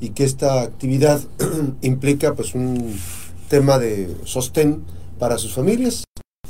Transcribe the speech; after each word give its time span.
y 0.00 0.10
que 0.10 0.24
esta 0.24 0.62
actividad 0.62 1.20
implica 1.82 2.34
pues 2.34 2.54
un 2.54 2.98
tema 3.48 3.78
de 3.78 4.16
sostén 4.24 4.82
para 5.18 5.38
sus 5.38 5.52
familias. 5.52 6.04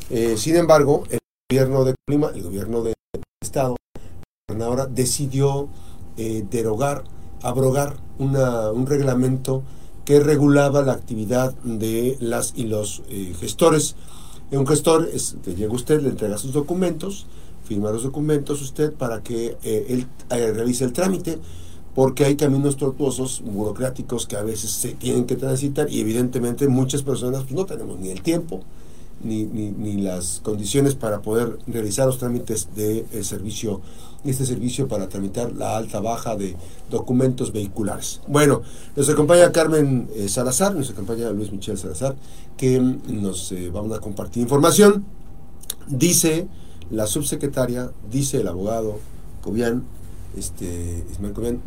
Eh, 0.08 0.36
sin 0.36 0.56
embargo, 0.56 1.04
el 1.10 1.18
gobierno 1.50 1.84
de 1.84 1.94
Colima, 2.06 2.30
el 2.34 2.42
gobierno 2.42 2.82
del 2.82 2.94
estado, 3.42 3.76
ahora 4.62 4.86
decidió 4.86 5.68
eh, 6.16 6.44
derogar, 6.50 7.04
abrogar 7.42 7.96
una, 8.18 8.70
un 8.70 8.86
reglamento 8.86 9.62
que 10.04 10.20
regulaba 10.20 10.82
la 10.82 10.92
actividad 10.92 11.54
de 11.62 12.16
las 12.20 12.52
y 12.56 12.64
los 12.64 13.02
eh, 13.08 13.34
gestores. 13.38 13.96
Un 14.50 14.66
gestor 14.66 15.08
es, 15.12 15.36
llega 15.44 15.72
usted, 15.72 16.00
le 16.02 16.08
entrega 16.08 16.36
sus 16.36 16.52
documentos, 16.52 17.26
firma 17.64 17.90
los 17.92 18.02
documentos 18.02 18.60
usted 18.62 18.92
para 18.92 19.22
que 19.22 19.56
él 19.62 20.06
realice 20.28 20.84
el 20.84 20.92
trámite 20.92 21.38
porque 21.94 22.24
hay 22.24 22.36
caminos 22.36 22.76
tortuosos, 22.76 23.42
burocráticos 23.44 24.26
que 24.26 24.36
a 24.36 24.42
veces 24.42 24.70
se 24.70 24.94
tienen 24.94 25.24
que 25.24 25.36
transitar 25.36 25.90
y 25.90 26.00
evidentemente 26.00 26.68
muchas 26.68 27.02
personas 27.02 27.42
pues, 27.42 27.52
no 27.54 27.66
tenemos 27.66 27.98
ni 27.98 28.10
el 28.10 28.22
tiempo 28.22 28.62
ni, 29.22 29.44
ni, 29.44 30.00
las 30.00 30.40
condiciones 30.42 30.94
para 30.94 31.20
poder 31.20 31.58
realizar 31.66 32.06
los 32.06 32.18
trámites 32.18 32.68
de 32.74 33.04
el 33.12 33.24
servicio, 33.24 33.80
este 34.24 34.46
servicio 34.46 34.88
para 34.88 35.08
tramitar 35.08 35.52
la 35.52 35.76
alta 35.76 36.00
baja 36.00 36.36
de 36.36 36.56
documentos 36.90 37.52
vehiculares. 37.52 38.20
Bueno, 38.26 38.62
nos 38.96 39.08
acompaña 39.08 39.52
Carmen 39.52 40.08
eh, 40.14 40.28
Salazar, 40.28 40.74
nos 40.74 40.90
acompaña 40.90 41.30
Luis 41.30 41.52
Michel 41.52 41.76
Salazar, 41.76 42.16
que 42.56 42.80
nos 42.80 43.52
eh, 43.52 43.70
vamos 43.70 43.96
a 43.96 44.00
compartir 44.00 44.42
información. 44.42 45.04
Dice 45.86 46.48
la 46.90 47.06
subsecretaria, 47.06 47.90
dice 48.10 48.38
el 48.38 48.48
abogado 48.48 48.98
Cobian, 49.42 49.84
este, 50.36 51.04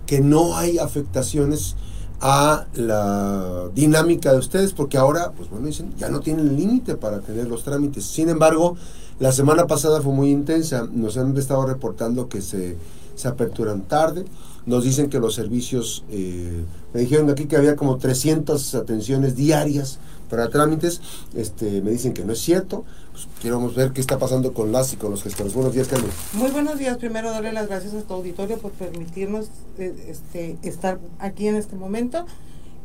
que 0.05 0.21
no 0.21 0.55
hay 0.55 0.77
afectaciones 0.79 1.75
a 2.21 2.67
la 2.75 3.69
dinámica 3.75 4.31
de 4.31 4.37
ustedes, 4.37 4.71
porque 4.71 4.97
ahora, 4.97 5.33
pues 5.35 5.49
bueno, 5.49 5.67
dicen, 5.67 5.93
ya 5.97 6.09
no 6.09 6.21
tienen 6.21 6.55
límite 6.55 6.95
para 6.95 7.19
tener 7.19 7.47
los 7.47 7.63
trámites. 7.63 8.05
Sin 8.05 8.29
embargo, 8.29 8.77
la 9.19 9.31
semana 9.31 9.67
pasada 9.67 10.01
fue 10.01 10.13
muy 10.13 10.31
intensa, 10.31 10.87
nos 10.91 11.17
han 11.17 11.35
estado 11.37 11.65
reportando 11.65 12.29
que 12.29 12.41
se, 12.41 12.77
se 13.15 13.27
aperturan 13.27 13.81
tarde, 13.81 14.25
nos 14.65 14.85
dicen 14.85 15.09
que 15.09 15.19
los 15.19 15.35
servicios, 15.35 16.05
eh, 16.09 16.63
me 16.93 17.01
dijeron 17.01 17.29
aquí 17.29 17.45
que 17.45 17.57
había 17.57 17.75
como 17.75 17.97
300 17.97 18.75
atenciones 18.75 19.35
diarias 19.35 19.99
para 20.33 20.49
trámites, 20.49 20.99
este, 21.35 21.83
me 21.83 21.91
dicen 21.91 22.11
que 22.11 22.25
no 22.25 22.33
es 22.33 22.39
cierto, 22.39 22.85
pues, 23.11 23.27
quiero 23.39 23.69
ver 23.69 23.91
qué 23.91 24.01
está 24.01 24.17
pasando 24.17 24.51
con 24.51 24.71
las 24.71 24.91
y 24.91 24.97
con 24.97 25.11
los 25.11 25.21
gestores. 25.21 25.53
Buenos 25.53 25.73
días, 25.73 25.87
Carmen. 25.87 26.09
Muy 26.33 26.49
buenos 26.49 26.79
días. 26.79 26.97
Primero, 26.97 27.29
darle 27.29 27.53
las 27.53 27.67
gracias 27.67 27.93
a 27.93 28.01
tu 28.01 28.15
auditorio 28.15 28.57
por 28.57 28.71
permitirnos 28.71 29.49
eh, 29.77 29.93
este, 30.09 30.57
estar 30.63 30.97
aquí 31.19 31.47
en 31.47 31.55
este 31.55 31.75
momento 31.75 32.25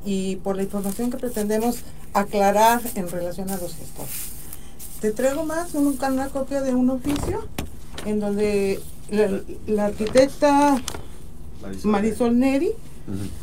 y 0.05 0.37
por 0.37 0.57
la 0.57 0.63
información 0.63 1.11
que 1.11 1.17
pretendemos 1.17 1.77
aclarar 2.13 2.83
en 2.97 3.09
relación 3.09 3.49
a 3.49 3.57
los 3.57 3.75
gestores. 3.75 4.11
Te 5.01 5.13
traigo 5.13 5.45
más 5.45 5.73
una 5.75 6.29
copia 6.29 6.61
de 6.61 6.75
un 6.75 6.91
oficio 6.91 7.47
en 8.05 8.21
donde 8.21 8.79
la, 9.67 9.87
arquitecta 9.87 10.83
Marisol, 11.83 12.39
Neri 12.39 12.73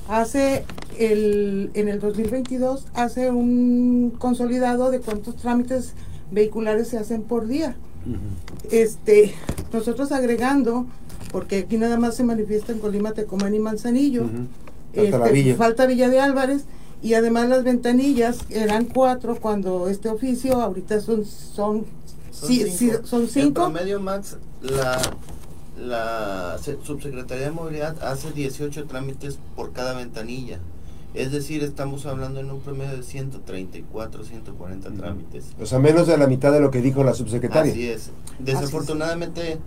hace 0.07 0.65
el, 0.97 1.71
en 1.73 1.87
el 1.87 1.99
2022 1.99 2.85
hace 2.93 3.31
un 3.31 4.13
consolidado 4.17 4.91
de 4.91 4.99
cuántos 4.99 5.35
trámites 5.35 5.93
vehiculares 6.31 6.87
se 6.87 6.97
hacen 6.97 7.23
por 7.23 7.47
día. 7.47 7.75
Este, 8.71 9.33
nosotros 9.73 10.11
agregando, 10.11 10.85
porque 11.31 11.59
aquí 11.59 11.77
nada 11.77 11.97
más 11.97 12.15
se 12.15 12.23
manifiesta 12.23 12.71
en 12.71 12.79
Colima, 12.79 13.13
Tecomán 13.13 13.55
y 13.55 13.59
Manzanillo, 13.59 14.25
falta, 14.93 15.27
este, 15.27 15.87
Villa. 15.87 16.09
de 16.09 16.19
Álvarez, 16.19 16.65
y 17.01 17.13
además 17.13 17.49
las 17.49 17.63
ventanillas 17.63 18.39
eran 18.49 18.85
cuatro 18.85 19.37
cuando 19.39 19.89
este 19.89 20.09
oficio, 20.09 20.61
ahorita 20.61 21.01
son 21.01 21.25
son, 21.25 21.85
son, 22.31 22.49
cinco. 22.49 23.05
son 23.05 23.27
cinco. 23.27 23.65
En 23.65 23.73
promedio, 23.73 23.99
Max, 23.99 24.37
la, 24.61 24.99
la 25.77 26.57
subsecretaría 26.83 27.45
de 27.45 27.51
movilidad 27.51 28.01
hace 28.03 28.31
18 28.31 28.85
trámites 28.85 29.39
por 29.55 29.73
cada 29.73 29.93
ventanilla. 29.93 30.59
Es 31.13 31.31
decir, 31.31 31.63
estamos 31.63 32.05
hablando 32.05 32.41
en 32.41 32.51
un 32.51 32.59
promedio 32.59 32.97
de 32.97 33.03
134, 33.03 34.25
140 34.25 34.91
trámites. 34.91 35.45
O 35.59 35.65
sea, 35.65 35.79
menos 35.79 36.07
de 36.07 36.17
la 36.17 36.27
mitad 36.27 36.51
de 36.51 36.59
lo 36.59 36.71
que 36.71 36.81
dijo 36.81 37.03
la 37.03 37.13
subsecretaria. 37.13 37.71
Así 37.71 37.87
es. 37.87 38.11
Desafortunadamente, 38.39 39.57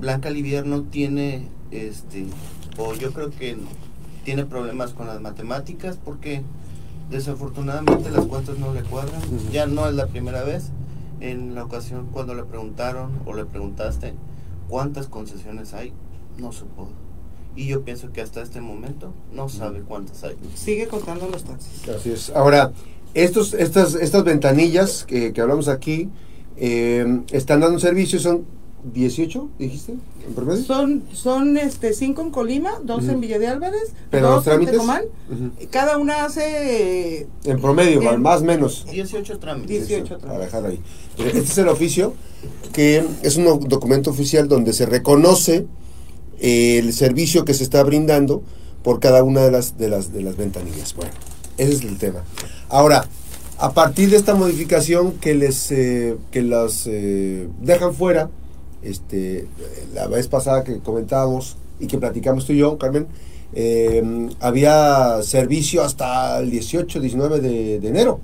Blanca 0.00 0.30
Livier 0.30 0.66
no 0.66 0.82
tiene, 0.82 1.46
este, 1.70 2.26
o 2.76 2.94
yo 2.94 3.12
creo 3.12 3.30
que 3.30 3.56
tiene 4.24 4.44
problemas 4.44 4.92
con 4.92 5.06
las 5.06 5.20
matemáticas 5.20 5.96
porque 6.04 6.42
desafortunadamente 7.08 8.10
las 8.10 8.26
cuentas 8.26 8.58
no 8.58 8.74
le 8.74 8.82
cuadran. 8.82 9.20
Ya 9.52 9.66
no 9.66 9.88
es 9.88 9.94
la 9.94 10.06
primera 10.08 10.42
vez. 10.42 10.70
En 11.20 11.54
la 11.54 11.64
ocasión 11.64 12.08
cuando 12.12 12.34
le 12.34 12.44
preguntaron 12.44 13.12
o 13.26 13.34
le 13.34 13.44
preguntaste 13.44 14.14
cuántas 14.70 15.08
concesiones 15.08 15.74
hay, 15.74 15.92
no 16.38 16.52
supo 16.52 16.88
y 17.56 17.66
yo 17.66 17.82
pienso 17.82 18.12
que 18.12 18.20
hasta 18.20 18.42
este 18.42 18.60
momento 18.60 19.12
no 19.32 19.48
sabe 19.48 19.80
cuántas 19.80 20.22
hay. 20.24 20.36
Sigue 20.54 20.86
contando 20.86 21.28
los 21.28 21.44
taxis. 21.44 21.88
Así 21.88 22.12
es. 22.12 22.30
Ahora, 22.30 22.72
estos, 23.14 23.54
estas, 23.54 23.94
estas 23.94 24.24
ventanillas 24.24 25.04
que, 25.04 25.34
hablamos 25.38 25.68
aquí 25.68 26.08
eh, 26.56 27.22
están 27.32 27.60
dando 27.60 27.78
servicio, 27.78 28.18
son 28.18 28.44
18, 28.84 29.48
dijiste, 29.58 29.94
en 30.26 30.34
promedio. 30.34 30.64
Son, 30.64 31.02
son 31.12 31.56
este, 31.56 31.92
5 31.92 32.22
en 32.22 32.30
Colima, 32.30 32.80
2 32.84 33.08
en 33.08 33.20
Villa 33.20 33.38
de 33.38 33.48
Álvarez, 33.48 33.92
Pero 34.10 34.30
2 34.30 34.46
en 34.46 34.66
Tecomán. 34.66 35.02
Cada 35.70 35.98
una 35.98 36.24
hace... 36.24 37.26
En 37.44 37.60
promedio, 37.60 38.00
más 38.18 38.42
o 38.42 38.44
menos. 38.44 38.86
18 38.90 39.38
trámites. 39.38 39.88
18 39.88 40.04
trámites. 40.18 40.26
Para 40.28 40.38
dejar 40.44 40.66
ahí. 40.66 40.80
Este 41.18 41.38
es 41.40 41.58
el 41.58 41.68
oficio, 41.68 42.14
que 42.72 43.04
es 43.22 43.36
un 43.36 43.68
documento 43.68 44.10
oficial 44.10 44.48
donde 44.48 44.72
se 44.72 44.86
reconoce 44.86 45.66
el 46.40 46.92
servicio 46.92 47.44
que 47.44 47.54
se 47.54 47.64
está 47.64 47.82
brindando 47.82 48.42
por 48.82 49.00
cada 49.00 49.22
una 49.22 49.42
de 49.42 49.50
las, 49.50 49.76
de 49.76 49.88
las, 49.88 50.12
de 50.12 50.22
las 50.22 50.36
ventanillas. 50.36 50.94
Bueno, 50.94 51.12
ese 51.58 51.72
es 51.72 51.82
el 51.82 51.98
tema. 51.98 52.24
Ahora, 52.68 53.06
a 53.58 53.72
partir 53.72 54.10
de 54.10 54.16
esta 54.16 54.34
modificación 54.34 55.12
que 55.12 55.34
les 55.34 55.70
eh, 55.70 56.16
que 56.30 56.42
las 56.42 56.86
eh, 56.86 57.46
dejan 57.60 57.94
fuera, 57.94 58.30
este, 58.82 59.46
la 59.94 60.06
vez 60.06 60.28
pasada 60.28 60.64
que 60.64 60.78
comentábamos 60.78 61.56
y 61.78 61.86
que 61.86 61.98
platicamos 61.98 62.46
tú 62.46 62.52
y 62.52 62.58
yo, 62.58 62.78
Carmen, 62.78 63.06
eh, 63.52 64.28
había 64.40 65.22
servicio 65.22 65.82
hasta 65.82 66.38
el 66.38 66.50
18, 66.50 67.00
19 67.00 67.40
de, 67.40 67.80
de, 67.80 67.88
enero. 67.88 68.20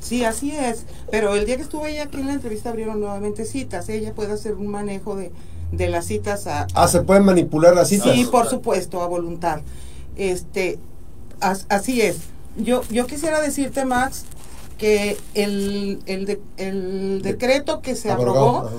Sí, 0.00 0.24
así 0.24 0.52
es. 0.52 0.84
Pero 1.10 1.34
el 1.34 1.46
día 1.46 1.56
que 1.56 1.62
estuve 1.62 1.90
ella 1.92 2.04
aquí 2.04 2.18
en 2.18 2.26
la 2.26 2.34
entrevista 2.34 2.70
abrieron 2.70 3.00
nuevamente 3.00 3.44
citas. 3.44 3.88
Ella 3.88 4.12
puede 4.12 4.32
hacer 4.32 4.54
un 4.54 4.68
manejo 4.68 5.16
de, 5.16 5.30
de 5.72 5.88
las 5.88 6.06
citas 6.06 6.46
a... 6.46 6.66
Ah, 6.74 6.88
¿se 6.88 7.02
pueden 7.02 7.24
manipular 7.24 7.74
las 7.74 7.88
citas? 7.88 8.14
Sí, 8.14 8.26
por 8.30 8.48
supuesto, 8.48 9.02
a 9.02 9.06
voluntad. 9.06 9.60
Este, 10.16 10.78
así 11.40 12.00
es. 12.00 12.18
Yo, 12.56 12.82
yo 12.90 13.06
quisiera 13.06 13.40
decirte, 13.40 13.84
Max, 13.84 14.24
que 14.78 15.16
el, 15.34 16.00
el, 16.06 16.40
el 16.56 17.22
decreto 17.22 17.80
que 17.82 17.94
se 17.94 18.10
aprobó 18.10 18.70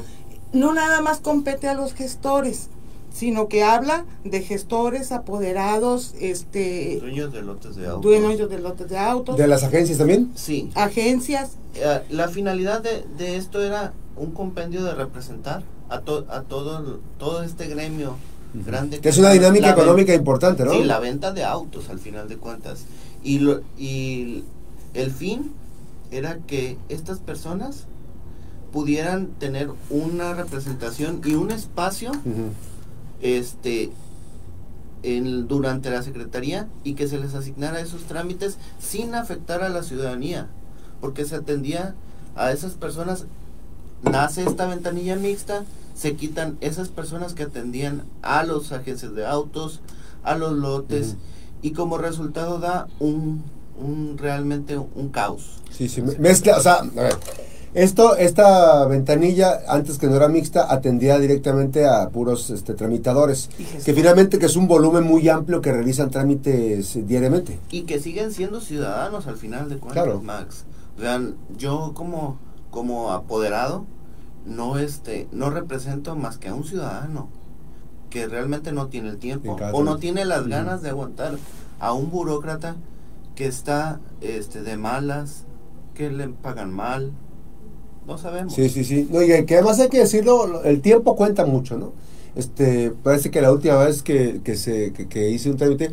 no 0.53 0.73
nada 0.73 1.01
más 1.01 1.19
compete 1.19 1.67
a 1.67 1.73
los 1.73 1.93
gestores, 1.93 2.69
sino 3.13 3.47
que 3.47 3.63
habla 3.63 4.05
de 4.23 4.41
gestores, 4.41 5.11
apoderados, 5.11 6.13
este 6.19 6.99
dueños 6.99 7.33
de 7.33 7.41
lotes 7.41 7.75
de 7.75 7.87
autos. 7.87 8.03
Dueños 8.03 8.49
de 8.49 8.59
lotes 8.59 8.89
de 8.89 8.97
autos. 8.97 9.37
¿De 9.37 9.47
las 9.47 9.63
agencias 9.63 9.97
también? 9.97 10.31
Sí. 10.35 10.69
Agencias. 10.75 11.51
Eh, 11.75 12.01
la 12.09 12.27
finalidad 12.27 12.81
de, 12.81 13.05
de 13.17 13.37
esto 13.37 13.61
era 13.63 13.93
un 14.15 14.31
compendio 14.31 14.83
de 14.83 14.93
representar 14.93 15.63
a, 15.89 15.95
a 15.95 16.01
todo, 16.01 16.99
todo 17.17 17.43
este 17.43 17.67
gremio 17.67 18.17
grande. 18.53 18.99
Que 18.99 19.09
es 19.09 19.17
una 19.17 19.31
dinámica 19.31 19.71
económica 19.71 20.13
importante, 20.13 20.63
¿no? 20.63 20.71
Sí, 20.71 20.83
la 20.83 20.99
venta 20.99 21.31
de 21.31 21.43
autos 21.43 21.89
al 21.89 21.99
final 21.99 22.27
de 22.27 22.37
cuentas. 22.37 22.85
Y, 23.23 23.39
lo, 23.39 23.61
y 23.77 24.43
el 24.93 25.11
fin 25.11 25.51
era 26.11 26.37
que 26.47 26.77
estas 26.89 27.19
personas 27.19 27.85
pudieran 28.71 29.27
tener 29.39 29.69
una 29.89 30.33
representación 30.33 31.21
y 31.23 31.35
un 31.35 31.51
espacio 31.51 32.11
este 33.21 33.91
en, 35.03 35.47
durante 35.47 35.89
la 35.89 36.03
secretaría 36.03 36.67
y 36.83 36.93
que 36.93 37.07
se 37.07 37.19
les 37.19 37.33
asignara 37.33 37.79
esos 37.79 38.03
trámites 38.03 38.57
sin 38.79 39.15
afectar 39.15 39.63
a 39.63 39.69
la 39.69 39.83
ciudadanía 39.83 40.47
porque 41.01 41.25
se 41.25 41.35
atendía 41.35 41.95
a 42.35 42.51
esas 42.51 42.73
personas 42.73 43.25
nace 44.03 44.43
esta 44.43 44.65
ventanilla 44.67 45.15
mixta, 45.15 45.63
se 45.95 46.15
quitan 46.15 46.57
esas 46.61 46.89
personas 46.89 47.33
que 47.33 47.43
atendían 47.43 48.03
a 48.21 48.43
los 48.43 48.71
agencias 48.71 49.15
de 49.15 49.25
autos, 49.25 49.81
a 50.23 50.35
los 50.35 50.53
lotes, 50.53 51.15
y 51.61 51.71
como 51.71 51.97
resultado 51.97 52.59
da 52.59 52.87
un, 52.99 53.43
un 53.79 54.17
realmente 54.17 54.77
un 54.77 55.09
caos. 55.09 55.59
Sí, 55.71 55.89
sí, 55.89 56.01
mezcla, 56.01 56.57
o 56.57 56.61
sea, 56.61 56.75
a 56.75 56.83
ver, 56.83 57.17
Esto, 57.73 58.15
esta 58.15 58.85
ventanilla, 58.85 59.59
antes 59.67 59.97
que 59.97 60.07
no 60.07 60.15
era 60.15 60.27
mixta, 60.29 60.71
atendía 60.73 61.19
directamente 61.19 61.85
a 61.85 62.09
puros 62.09 62.49
este, 62.49 62.73
tramitadores, 62.73 63.49
que 63.85 63.93
finalmente 63.93 64.39
que 64.39 64.45
es 64.47 64.55
un 64.55 64.67
volumen 64.67 65.03
muy 65.03 65.27
amplio 65.29 65.61
que 65.61 65.71
realizan 65.71 66.09
trámites 66.09 67.05
diariamente. 67.07 67.59
y 67.69 67.83
que 67.83 67.99
siguen 67.99 68.31
siendo 68.31 68.61
ciudadanos 68.61 69.27
al 69.27 69.37
final 69.37 69.69
de 69.69 69.77
cuentas, 69.77 70.03
Claro. 70.03 70.21
Max. 70.21 70.65
Vean, 70.97 71.35
yo 71.57 71.91
como 71.93 72.39
como 72.71 73.11
apoderado 73.11 73.85
no 74.45 74.77
este 74.77 75.27
no 75.31 75.49
represento 75.49 76.15
más 76.15 76.37
que 76.37 76.47
a 76.49 76.53
un 76.53 76.63
ciudadano 76.63 77.29
que 78.09 78.27
realmente 78.27 78.71
no 78.71 78.87
tiene 78.87 79.09
el 79.09 79.17
tiempo 79.17 79.57
o 79.73 79.83
no 79.83 79.97
tiene 79.97 80.25
las 80.25 80.47
ganas 80.47 80.81
de 80.81 80.89
aguantar 80.89 81.37
a 81.79 81.93
un 81.93 82.09
burócrata 82.09 82.75
que 83.35 83.45
está 83.45 83.99
este 84.21 84.63
de 84.63 84.77
malas, 84.77 85.43
que 85.93 86.09
le 86.09 86.27
pagan 86.29 86.71
mal. 86.73 87.11
No 88.07 88.17
sabemos. 88.17 88.53
Sí, 88.53 88.69
sí, 88.69 88.83
sí. 88.83 89.07
No, 89.11 89.21
y 89.21 89.45
que 89.45 89.55
además 89.55 89.79
hay 89.79 89.89
que 89.89 89.99
decirlo, 89.99 90.47
lo- 90.47 90.63
el 90.63 90.81
tiempo 90.81 91.15
cuenta 91.15 91.45
mucho, 91.45 91.77
¿no? 91.77 91.91
Este, 92.35 92.91
parece 93.03 93.29
que 93.31 93.41
la 93.41 93.51
última 93.51 93.77
vez 93.77 94.01
que, 94.03 94.41
que 94.43 94.55
se, 94.55 94.93
que, 94.93 95.07
que 95.07 95.29
hice 95.29 95.49
un 95.49 95.57
trámite, 95.57 95.91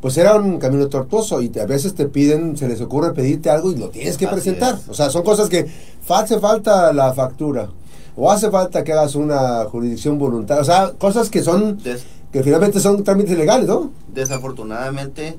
pues 0.00 0.16
era 0.16 0.36
un 0.36 0.58
camino 0.58 0.86
tortuoso 0.88 1.42
y 1.42 1.50
a 1.58 1.66
veces 1.66 1.94
te 1.94 2.06
piden, 2.06 2.56
se 2.56 2.68
les 2.68 2.80
ocurre 2.80 3.12
pedirte 3.12 3.50
algo 3.50 3.72
y 3.72 3.76
lo 3.76 3.88
tienes 3.90 4.16
que 4.16 4.26
Así 4.26 4.34
presentar. 4.34 4.76
es. 4.76 4.88
O 4.88 4.94
sea, 4.94 5.10
son 5.10 5.22
cosas 5.24 5.48
que 5.48 5.66
hace 6.08 6.38
falta 6.38 6.92
la 6.92 7.12
factura 7.14 7.68
o 8.16 8.30
hace 8.30 8.50
falta 8.50 8.84
que 8.84 8.92
hagas 8.92 9.14
una 9.16 9.64
jurisdicción 9.64 10.18
voluntaria. 10.18 10.60
O 10.62 10.64
sea, 10.64 10.92
cosas 10.98 11.30
que 11.30 11.42
son, 11.42 11.78
Des- 11.82 12.04
que 12.32 12.42
finalmente 12.44 12.78
son 12.80 13.02
trámites 13.02 13.36
legales, 13.36 13.66
¿no? 13.66 13.90
Desafortunadamente, 14.14 15.36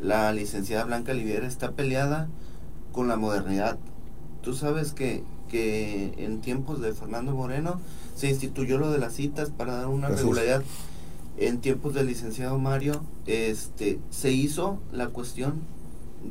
la 0.00 0.32
licenciada 0.32 0.84
Blanca 0.84 1.12
Oliviera 1.12 1.46
está 1.46 1.72
peleada 1.72 2.28
con 2.92 3.06
la 3.08 3.16
modernidad. 3.16 3.76
Tú 4.42 4.54
sabes 4.54 4.92
que, 4.92 5.22
que 5.50 6.14
en 6.18 6.40
tiempos 6.40 6.80
de 6.80 6.92
Fernando 6.94 7.34
Moreno 7.34 7.80
se 8.14 8.30
instituyó 8.30 8.78
lo 8.78 8.90
de 8.90 8.98
las 8.98 9.14
citas 9.14 9.50
para 9.50 9.74
dar 9.74 9.88
una 9.88 10.08
regularidad. 10.08 10.62
En 11.36 11.60
tiempos 11.60 11.94
del 11.94 12.06
licenciado 12.06 12.58
Mario, 12.58 13.02
este, 13.26 13.98
se 14.10 14.30
hizo 14.30 14.78
la 14.92 15.08
cuestión 15.08 15.60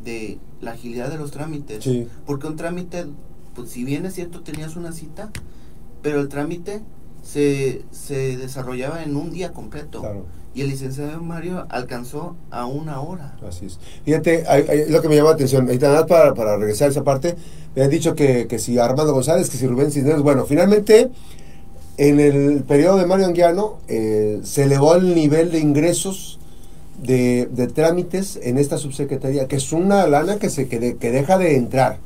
de 0.03 0.37
la 0.61 0.71
agilidad 0.71 1.09
de 1.09 1.17
los 1.17 1.31
trámites. 1.31 1.83
Sí. 1.83 2.07
Porque 2.25 2.47
un 2.47 2.55
trámite, 2.55 3.05
pues 3.55 3.71
si 3.71 3.83
bien 3.83 4.05
es 4.05 4.13
cierto 4.15 4.41
tenías 4.41 4.75
una 4.75 4.91
cita, 4.91 5.31
pero 6.01 6.21
el 6.21 6.29
trámite 6.29 6.81
se, 7.23 7.83
se 7.91 8.37
desarrollaba 8.37 9.03
en 9.03 9.15
un 9.15 9.31
día 9.31 9.51
completo. 9.51 10.01
Claro. 10.01 10.25
Y 10.55 10.61
el 10.61 10.69
licenciado 10.69 11.21
Mario 11.21 11.67
alcanzó 11.69 12.35
a 12.49 12.65
una 12.65 12.99
hora. 13.01 13.35
Así 13.47 13.67
es. 13.67 13.79
Fíjate, 14.03 14.45
hay- 14.47 14.89
lo 14.89 15.01
que 15.01 15.07
me 15.07 15.15
llama 15.15 15.29
la 15.29 15.35
atención, 15.35 15.65
nada 15.67 16.05
para, 16.07 16.33
para 16.33 16.57
regresar 16.57 16.87
a 16.87 16.91
esa 16.91 17.03
parte, 17.03 17.35
me 17.75 17.83
han 17.83 17.89
dicho 17.89 18.15
que, 18.15 18.47
que 18.47 18.57
si 18.59 18.77
Armando 18.79 19.13
González, 19.13 19.49
que 19.49 19.57
si 19.57 19.67
Rubén 19.67 19.91
Cisneros, 19.91 20.23
bueno, 20.23 20.45
finalmente 20.45 21.09
en 21.97 22.19
el 22.19 22.63
periodo 22.63 22.97
de 22.97 23.05
Mario 23.05 23.27
Anguiano 23.27 23.77
eh, 23.87 24.39
se 24.43 24.63
elevó 24.63 24.95
el 24.95 25.13
nivel 25.13 25.51
de 25.51 25.59
ingresos 25.59 26.39
de, 27.03 27.47
de 27.51 27.67
trámites 27.67 28.39
en 28.41 28.57
esta 28.57 28.77
subsecretaría, 28.77 29.47
que 29.47 29.55
es 29.57 29.71
una 29.71 30.07
lana 30.07 30.37
que, 30.37 30.49
se, 30.49 30.67
que, 30.67 30.79
de- 30.79 30.97
que 30.97 31.11
deja 31.11 31.37
de 31.37 31.55
entrar. 31.57 31.97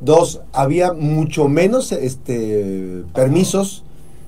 Dos, 0.00 0.40
había 0.52 0.92
mucho 0.92 1.48
menos 1.48 1.92
este, 1.92 3.02
permisos 3.14 3.84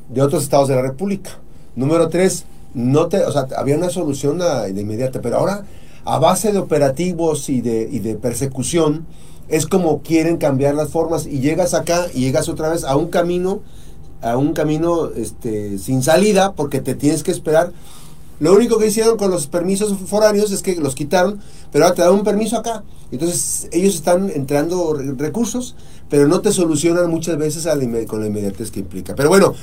de 0.09 0.21
otros 0.23 0.43
estados 0.43 0.69
de 0.69 0.75
la 0.75 0.83
República. 0.83 1.31
Número 1.77 2.09
tres, 2.09 2.45
no 2.75 3.09
te, 3.09 3.25
o 3.25 3.33
sea, 3.33 3.47
había 3.57 3.77
una 3.77 3.91
solución 3.91 4.43
a- 4.43 4.63
de 4.63 4.81
inmediata, 4.81 5.21
pero 5.21 5.39
ahora 5.39 5.65
a 6.05 6.19
base 6.19 6.53
de 6.53 6.59
operativos 6.59 7.49
y 7.49 7.61
de, 7.61 7.89
y 7.91 7.99
de 8.01 8.15
persecución 8.17 9.07
es 9.49 9.67
como 9.67 10.01
quieren 10.03 10.37
cambiar 10.37 10.75
las 10.75 10.91
formas 10.91 11.27
y 11.27 11.41
llegas 11.41 11.75
acá 11.75 12.07
y 12.15 12.21
llegas 12.21 12.49
otra 12.49 12.69
vez 12.71 12.85
a 12.85 12.97
un 12.97 13.09
camino 13.09 13.61
a 14.23 14.37
un 14.37 14.53
camino 14.53 15.11
este 15.17 15.79
sin 15.79 16.03
salida 16.03 16.53
porque 16.53 16.81
te 16.81 16.95
tienes 16.95 17.23
que 17.23 17.31
esperar. 17.31 17.73
Lo 18.39 18.55
único 18.55 18.79
que 18.79 18.87
hicieron 18.87 19.17
con 19.19 19.31
los 19.31 19.47
permisos 19.47 19.95
foráneos 20.07 20.51
es 20.51 20.63
que 20.63 20.77
los 20.77 20.95
quitaron, 20.95 21.41
pero 21.73 21.85
ahora 21.85 21.95
te 21.97 22.03
dan 22.03 22.13
un 22.15 22.25
permiso 22.25 22.57
acá. 22.57 22.85
Entonces 23.13 23.69
ellos 23.73 23.95
están 23.95 24.31
entrando 24.31 24.95
re- 24.95 25.13
recursos, 25.17 25.75
pero 26.09 26.29
no 26.29 26.41
te 26.41 26.53
solucionan 26.53 27.11
muchas 27.11 27.37
veces 27.39 27.67
con 28.07 28.21
la 28.21 28.27
inmediatez 28.29 28.71
que 28.71 28.81
implica. 28.81 29.15
Pero 29.15 29.29
bueno, 29.29 29.55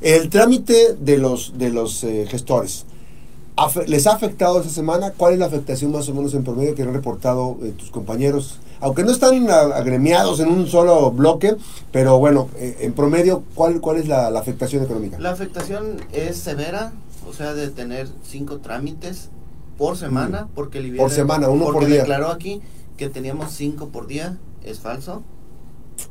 el 0.00 0.28
trámite 0.30 0.94
de 1.00 1.18
los, 1.18 1.58
de 1.58 1.70
los 1.70 2.04
eh, 2.04 2.26
gestores, 2.28 2.86
¿les 3.86 4.06
ha 4.06 4.12
afectado 4.12 4.60
esta 4.60 4.72
semana? 4.72 5.12
¿Cuál 5.16 5.34
es 5.34 5.38
la 5.38 5.46
afectación 5.46 5.92
más 5.92 6.08
o 6.08 6.14
menos 6.14 6.34
en 6.34 6.44
promedio 6.44 6.74
que 6.74 6.82
han 6.82 6.92
reportado 6.92 7.58
eh, 7.62 7.72
tus 7.76 7.90
compañeros? 7.90 8.60
Aunque 8.80 9.02
no 9.02 9.10
están 9.10 9.50
agremiados 9.50 10.38
en 10.38 10.48
un 10.48 10.68
solo 10.68 11.10
bloque, 11.10 11.56
pero 11.90 12.18
bueno, 12.18 12.48
eh, 12.56 12.76
en 12.80 12.92
promedio, 12.92 13.42
¿cuál, 13.56 13.80
cuál 13.80 13.96
es 13.96 14.06
la, 14.06 14.30
la 14.30 14.38
afectación 14.38 14.84
económica? 14.84 15.18
La 15.18 15.30
afectación 15.32 15.96
es 16.12 16.36
severa, 16.36 16.92
o 17.28 17.32
sea, 17.32 17.54
de 17.54 17.70
tener 17.70 18.08
cinco 18.22 18.58
trámites 18.58 19.30
por 19.76 19.96
semana, 19.96 20.48
porque 20.54 20.78
el 20.78 20.92
Mm. 20.92 20.96
Por 20.96 21.10
semana, 21.10 21.48
uno 21.48 21.64
por 21.64 21.74
porque 21.74 21.88
día. 21.88 21.98
declaró 22.00 22.28
aquí 22.28 22.60
que 22.96 23.08
teníamos 23.08 23.52
cinco 23.52 23.88
por 23.88 24.06
día, 24.06 24.38
es 24.64 24.78
falso. 24.78 25.22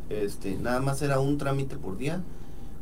Este, 0.09 0.55
nada 0.55 0.81
más 0.81 1.01
era 1.01 1.19
un 1.19 1.37
trámite 1.37 1.77
por 1.77 1.97
día. 1.97 2.21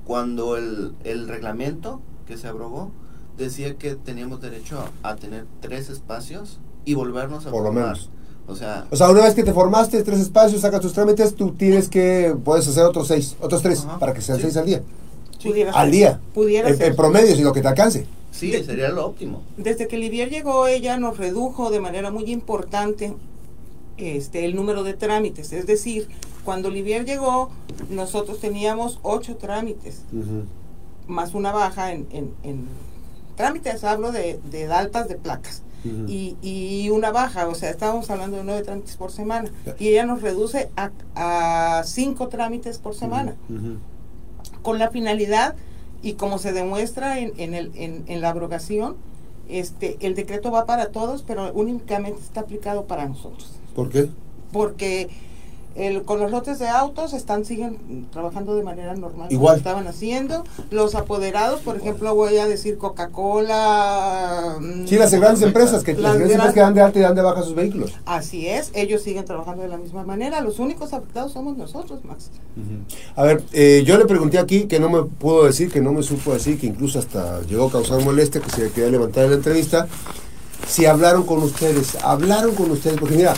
Cuando 0.06 0.56
el, 0.58 0.94
el 1.04 1.28
reglamento 1.28 2.00
que 2.28 2.38
se 2.38 2.48
abrogó 2.48 2.92
decía 3.38 3.76
que 3.76 3.96
teníamos 3.96 4.42
derecho 4.42 4.84
a, 5.04 5.16
tener 5.16 5.46
tres 5.62 5.90
espacios 5.90 6.60
y 6.86 6.94
volvernos 6.94 7.46
a 7.46 7.52
Por 7.52 7.62
lo 7.64 7.68
formar. 7.70 7.84
menos. 7.86 8.10
O 8.48 8.56
sea, 8.56 8.86
O 8.92 8.96
sea, 8.96 9.10
una 9.10 9.24
vez 9.24 9.34
que 9.34 9.44
te 9.44 9.52
formaste, 9.54 10.04
tres 10.04 10.20
espacios, 10.20 10.62
sacas 10.62 10.80
tus 10.82 10.94
trámites, 10.94 11.34
tú 11.36 11.52
tienes 11.54 11.90
que, 11.90 12.36
puedes 12.46 12.68
hacer 12.68 12.84
otros 12.84 13.08
seis, 13.08 13.36
otros 13.42 13.62
tres, 13.64 13.84
Ajá. 13.86 13.98
para 13.98 14.14
que 14.14 14.22
sean 14.22 14.38
Sí. 14.38 14.44
seis 14.44 14.58
al 14.58 14.66
día. 14.68 14.84
Pudiera 15.44 15.72
Al 15.72 15.86
ser. 15.88 15.92
día. 15.92 16.20
Pudiera 16.34 16.70
En, 16.70 16.78
ser. 16.78 16.88
en 16.88 16.96
promedio, 16.96 17.36
si 17.36 17.42
lo 17.42 17.54
que 17.54 17.62
te 17.62 17.68
alcance. 17.68 18.06
sí, 18.32 18.52
De- 18.52 18.64
sería 18.64 18.90
lo 18.90 19.06
óptimo. 19.08 19.42
Desde 19.58 19.88
que 19.88 19.98
Livier 19.98 20.30
llegó, 20.30 20.68
ella 20.68 20.98
nos 20.98 21.18
redujo 21.18 21.72
de 21.72 21.80
manera 21.80 22.12
muy 22.12 22.32
importante 22.32 23.16
este, 23.98 24.46
el 24.46 24.56
número 24.56 24.84
de 24.84 24.94
trámites. 24.94 25.54
Es 25.54 25.66
decir, 25.68 26.08
cuando 26.44 26.70
Livier 26.70 27.06
llegó, 27.06 27.50
nosotros 27.90 28.40
teníamos 28.40 29.00
ocho 29.04 29.38
trámites, 29.38 30.02
más 31.08 31.34
una 31.34 31.52
baja 31.52 31.92
en, 31.92 32.08
en- 32.12 32.34
en 32.44 32.66
trámites, 33.36 33.84
hablo 33.84 34.12
de, 34.12 34.40
de 34.50 34.72
altas 34.72 35.08
de 35.08 35.16
placas. 35.16 35.62
Y, 36.08 36.36
y 36.42 36.90
una 36.90 37.12
baja, 37.12 37.48
o 37.48 37.54
sea, 37.54 37.70
estábamos 37.70 38.10
hablando 38.10 38.38
de 38.38 38.44
nueve 38.44 38.64
trámites 38.64 38.96
por 38.98 39.12
semana. 39.12 39.52
Y 39.78 39.90
ella 39.90 40.04
nos 40.06 40.22
reduce 40.24 40.72
a, 40.76 40.90
a 41.16 41.84
cinco 41.84 42.28
trámites 42.28 42.80
por 42.80 42.96
semana 42.96 43.36
con 44.64 44.80
la 44.80 44.90
finalidad 44.90 45.56
y 46.02 46.14
como 46.14 46.40
se 46.40 46.54
demuestra 46.54 47.20
en, 47.20 47.34
en, 47.38 47.54
el, 47.54 47.72
en, 47.76 48.04
en 48.08 48.22
la 48.22 48.30
abrogación, 48.30 48.96
este, 49.48 49.98
el 50.00 50.16
decreto 50.16 50.50
va 50.50 50.66
para 50.66 50.88
todos, 50.92 51.22
pero 51.22 51.52
únicamente 51.54 52.20
está 52.20 52.40
aplicado 52.42 52.86
para 52.86 53.08
nosotros. 53.08 53.52
¿Por 53.76 53.90
qué? 53.90 54.10
Porque 54.52 55.10
el, 55.76 56.04
con 56.04 56.22
los 56.22 56.32
lotes 56.32 56.58
de 56.60 56.70
autos 56.70 57.12
están 57.14 57.44
siguen 57.44 58.08
trabajando 58.10 58.56
de 58.56 58.64
manera 58.64 58.94
normal. 58.96 59.28
como 59.28 59.32
Igual. 59.32 59.58
estaban 59.58 59.86
haciendo. 59.88 60.46
Los 60.72 60.96
apoderados, 60.96 61.60
por 61.60 61.76
ejemplo, 61.76 62.16
voy 62.16 62.38
a 62.38 62.48
decir 62.48 62.78
Coca-Cola. 62.78 64.56
mm, 64.62 64.88
Sí, 64.88 64.96
las 64.98 65.14
grandes 65.14 65.42
empresas 65.42 65.84
que, 65.84 65.92
Las 65.94 66.02
las 66.02 66.12
grandes 66.14 66.32
empresas 66.32 66.54
que 66.54 66.60
dan 66.62 66.74
de 66.74 66.82
alta 66.82 67.00
y 67.00 67.02
dan 67.02 67.16
de 67.16 67.22
baja 67.22 67.44
sus 67.44 67.56
vehículos. 67.56 67.92
Así 68.06 68.48
es, 68.48 68.72
ellos 68.74 69.02
siguen 69.02 69.26
trabajando 69.26 69.64
de 69.64 69.68
la 69.68 69.78
misma 69.78 70.04
manera. 70.04 70.40
Los 70.40 70.60
únicos 70.60 70.94
afectados 70.94 71.34
somos 71.34 71.58
nosotros, 71.58 72.06
Max. 72.06 72.30
A 73.18 73.24
ver, 73.24 73.44
eh, 73.52 73.84
yo 73.86 73.98
le 73.98 74.06
pregunté 74.06 74.40
aquí 74.40 74.68
que 74.68 74.80
no 74.80 74.90
me 74.90 75.04
pudo 75.04 75.44
decir, 75.44 75.70
que 75.70 75.82
no 75.82 75.92
me 75.92 76.04
supo 76.04 76.34
decir, 76.34 76.58
que 76.58 76.68
incluso 76.68 77.00
hasta 77.00 77.42
llegó 77.42 77.66
a 77.68 77.72
causar 77.74 78.02
molestia, 78.02 78.40
que 78.40 78.50
se 78.50 78.72
quería 78.72 78.90
levantar 78.92 79.26
en 79.26 79.32
la 79.32 79.36
entrevista, 79.36 79.88
si 80.66 80.86
hablaron 80.86 81.26
con 81.26 81.40
ustedes, 81.44 81.96
hablaron 82.02 82.56
con 82.56 82.72
ustedes, 82.72 82.98
porque 82.98 83.16
mira, 83.16 83.34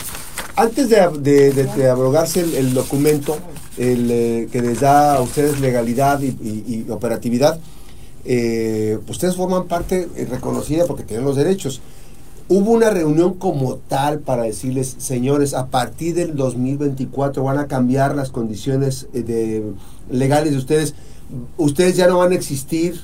antes 0.58 0.88
de, 0.88 1.08
de- 1.20 1.52
de- 1.52 1.88
abrogarse 1.88 2.40
el, 2.40 2.54
el 2.54 2.74
documento 2.74 3.36
el, 3.76 4.10
eh, 4.10 4.48
que 4.50 4.60
les 4.60 4.80
da 4.80 5.14
a 5.14 5.20
ustedes 5.22 5.60
legalidad 5.60 6.20
y, 6.20 6.26
y- 6.26 6.86
operatividad, 6.90 7.60
eh, 8.24 8.98
ustedes 9.08 9.36
forman 9.36 9.66
parte 9.68 10.08
eh, 10.16 10.26
reconocida 10.30 10.84
porque 10.86 11.04
tienen 11.04 11.24
los 11.24 11.36
derechos. 11.36 11.80
Hubo 12.50 12.70
una 12.72 12.90
reunión 12.90 13.34
como 13.34 13.76
tal 13.76 14.20
para 14.20 14.42
decirles, 14.44 14.96
señores, 14.98 15.52
a 15.54 15.66
partir 15.66 16.14
del 16.14 16.34
2024 16.34 17.42
van 17.44 17.58
a 17.58 17.66
cambiar 17.68 18.16
las 18.16 18.30
condiciones 18.30 19.06
eh, 19.14 19.22
de, 19.22 19.62
legales 20.10 20.52
de 20.52 20.58
ustedes. 20.58 20.94
Ustedes 21.58 21.96
ya 21.96 22.06
no 22.08 22.18
van 22.18 22.32
a 22.32 22.34
existir 22.34 23.00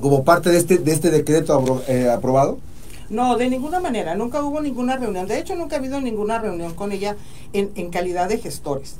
como 0.00 0.24
parte 0.24 0.50
de 0.50 0.58
este, 0.58 0.78
de 0.78 0.92
este 0.92 1.10
decreto 1.10 1.82
eh, 1.88 2.10
aprobado. 2.10 2.58
No, 3.08 3.36
de 3.36 3.48
ninguna 3.48 3.78
manera, 3.80 4.14
nunca 4.14 4.42
hubo 4.42 4.60
ninguna 4.60 4.96
reunión. 4.96 5.26
De 5.28 5.38
hecho, 5.38 5.54
nunca 5.54 5.76
ha 5.76 5.78
habido 5.78 6.00
ninguna 6.00 6.38
reunión 6.38 6.74
con 6.74 6.92
ella 6.92 7.16
en, 7.52 7.70
en 7.76 7.90
calidad 7.90 8.28
de 8.28 8.38
gestores. 8.38 8.96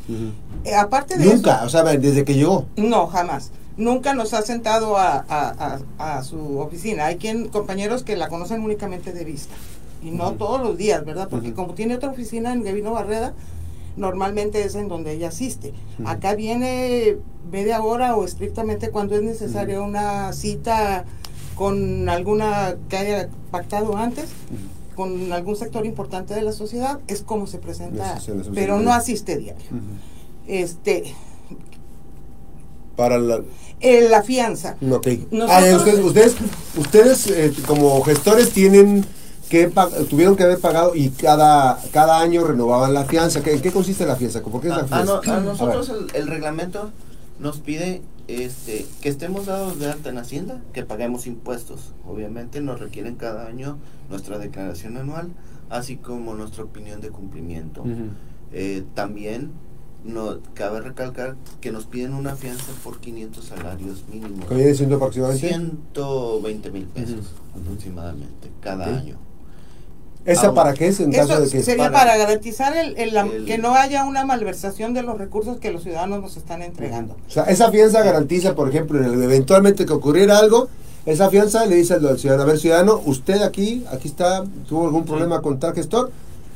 Eh, 0.64 0.74
aparte 0.74 1.16
de 1.18 1.24
Nunca, 1.24 1.62
o 1.64 1.68
sea, 1.68 1.82
desde 1.82 2.24
que 2.24 2.34
llegó. 2.34 2.66
no, 2.76 3.06
jamás. 3.08 3.50
Nunca 3.76 4.14
nos 4.14 4.32
ha 4.32 4.40
sentado 4.40 4.96
a, 4.96 5.24
a- 5.28 5.80
a- 5.98 6.18
a 6.18 6.22
su 6.24 6.58
oficina. 6.60 7.06
Hay 7.06 7.16
quien, 7.16 7.48
compañeros 7.48 8.04
que 8.04 8.16
la 8.16 8.28
conocen 8.28 8.62
únicamente 8.62 9.12
de 9.12 9.24
vista. 9.24 9.54
Y 10.02 10.10
no 10.12 10.32
todos 10.32 10.62
los 10.62 10.76
días, 10.78 11.04
¿verdad? 11.04 11.28
Porque 11.28 11.52
como 11.52 11.74
tiene 11.74 11.94
otra 11.96 12.08
oficina 12.10 12.52
en 12.52 12.62
Gavino 12.62 12.92
Barreda, 12.92 13.34
normalmente 13.96 14.62
es 14.64 14.74
en 14.76 14.88
donde 14.88 15.12
ella 15.12 15.28
asiste. 15.28 15.72
Acá 16.04 16.34
viene 16.34 17.16
media 17.50 17.82
hora 17.82 18.16
o 18.16 18.24
estrictamente 18.24 18.90
cuando 18.90 19.14
es 19.16 19.22
necesaria 19.22 19.80
una 19.80 20.32
cita 20.32 21.04
con 21.56 22.08
alguna 22.08 22.76
que 22.88 22.96
haya 22.96 23.28
pactado 23.50 23.96
antes, 23.96 24.26
con 24.94 25.32
algún 25.32 25.56
sector 25.56 25.84
importante 25.84 26.34
de 26.34 26.42
la 26.42 26.52
sociedad, 26.52 27.00
es 27.08 27.22
como 27.22 27.46
se 27.46 27.58
presenta, 27.58 28.20
pero 28.54 28.78
no 28.78 28.92
asiste 28.92 29.36
diario. 29.36 29.66
Este 30.46 31.14
para 32.94 33.18
la 33.18 33.40
eh, 33.80 34.08
la 34.08 34.22
fianza. 34.22 34.76
Ah, 34.80 35.62
ustedes, 35.76 36.04
ustedes, 36.04 36.34
ustedes 36.76 37.26
eh, 37.26 37.52
como 37.66 38.02
gestores 38.02 38.50
tienen 38.50 39.04
que 39.50 39.70
tuvieron 40.08 40.34
que 40.34 40.44
haber 40.44 40.58
pagado 40.58 40.94
y 40.94 41.10
cada 41.10 41.78
cada 41.92 42.20
año 42.20 42.44
renovaban 42.44 42.94
la 42.94 43.04
fianza. 43.04 43.40
¿En 43.44 43.60
qué 43.60 43.70
consiste 43.72 44.06
la 44.06 44.16
fianza? 44.16 44.40
¿Por 44.42 44.60
qué 44.60 44.68
es 44.68 44.76
la 44.76 44.86
fianza? 44.86 45.20
A, 45.26 45.40
nosotros 45.40 45.92
el, 46.14 46.26
reglamento 46.26 46.90
nos 47.38 47.58
pide 47.58 48.02
este 48.28 48.86
que 49.00 49.08
estemos 49.08 49.46
dados 49.46 49.78
de 49.78 49.90
alta 49.90 50.10
en 50.10 50.18
Hacienda, 50.18 50.60
que 50.72 50.84
paguemos 50.84 51.26
impuestos. 51.26 51.92
Obviamente 52.06 52.60
nos 52.60 52.80
requieren 52.80 53.16
cada 53.16 53.46
año 53.46 53.78
nuestra 54.10 54.38
declaración 54.38 54.96
anual, 54.96 55.30
así 55.70 55.96
como 55.96 56.34
nuestra 56.34 56.64
opinión 56.64 57.00
de 57.00 57.10
cumplimiento. 57.10 57.84
Eh, 58.52 58.84
también 58.94 59.50
no 60.04 60.38
cabe 60.54 60.80
recalcar 60.80 61.36
que 61.60 61.72
nos 61.72 61.86
piden 61.86 62.14
una 62.14 62.36
fianza 62.36 62.72
por 62.84 63.00
500 63.00 63.44
salarios 63.44 64.04
mínimos. 64.10 64.46
¿Qué 64.46 64.54
viene 64.54 64.74
siendo 64.74 64.96
aproximadamente? 64.96 65.48
120 65.48 66.70
mil 66.70 66.84
pesos 66.86 67.34
aproximadamente 67.54 68.50
cada 68.60 68.86
año. 68.86 69.25
¿Esa 70.26 70.52
para 70.54 70.74
qué 70.74 70.88
es 70.88 70.98
en 70.98 71.12
caso 71.12 71.40
de 71.40 71.48
que 71.48 71.62
sería 71.62 71.90
para, 71.92 72.16
garantizar 72.16 72.76
el, 72.76 73.44
que 73.46 73.58
no 73.58 73.74
haya 73.74 74.04
una 74.04 74.24
malversación 74.24 74.92
de 74.92 75.02
los 75.02 75.18
recursos 75.18 75.58
que 75.58 75.70
los 75.70 75.84
ciudadanos 75.84 76.20
nos 76.20 76.36
están 76.36 76.62
entregando. 76.62 77.16
O 77.28 77.30
sea, 77.30 77.44
esa 77.44 77.70
fianza 77.70 78.02
garantiza, 78.02 78.54
por 78.54 78.68
ejemplo, 78.68 78.98
en 78.98 79.04
el, 79.04 79.22
eventualmente 79.22 79.86
que 79.86 79.92
ocurriera 79.92 80.38
algo, 80.38 80.68
esa 81.06 81.30
fianza 81.30 81.64
le 81.66 81.76
dice 81.76 81.94
al 81.94 82.18
ciudadano, 82.18 82.42
a 82.42 82.46
ver 82.46 82.58
ciudadano, 82.58 83.00
usted 83.06 83.42
aquí, 83.42 83.84
aquí 83.92 84.08
está, 84.08 84.44
tuvo 84.68 84.86
algún 84.86 85.04
problema 85.04 85.40
con 85.40 85.60
tal 85.60 85.74
gestor, 85.74 86.10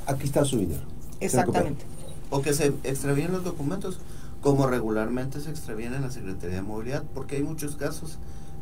aquí 0.07 0.25
está 0.27 0.45
su 0.45 0.59
dinero. 0.59 0.83
Exactamente. 1.21 1.85
O 2.31 2.43
que 2.43 2.53
se 2.53 2.73
extravíen 2.83 3.31
los 3.31 3.45
documentos, 3.45 4.00
como 4.41 4.67
regularmente 4.67 5.41
se 5.41 5.50
extravían 5.50 5.95
en 5.95 6.03
la 6.03 6.11
Secretaría 6.11 6.57
de 6.57 6.62
Movilidad, 6.62 7.05
porque 7.15 7.37
hay 7.37 7.43
muchos 7.45 7.77
casos 7.77 8.19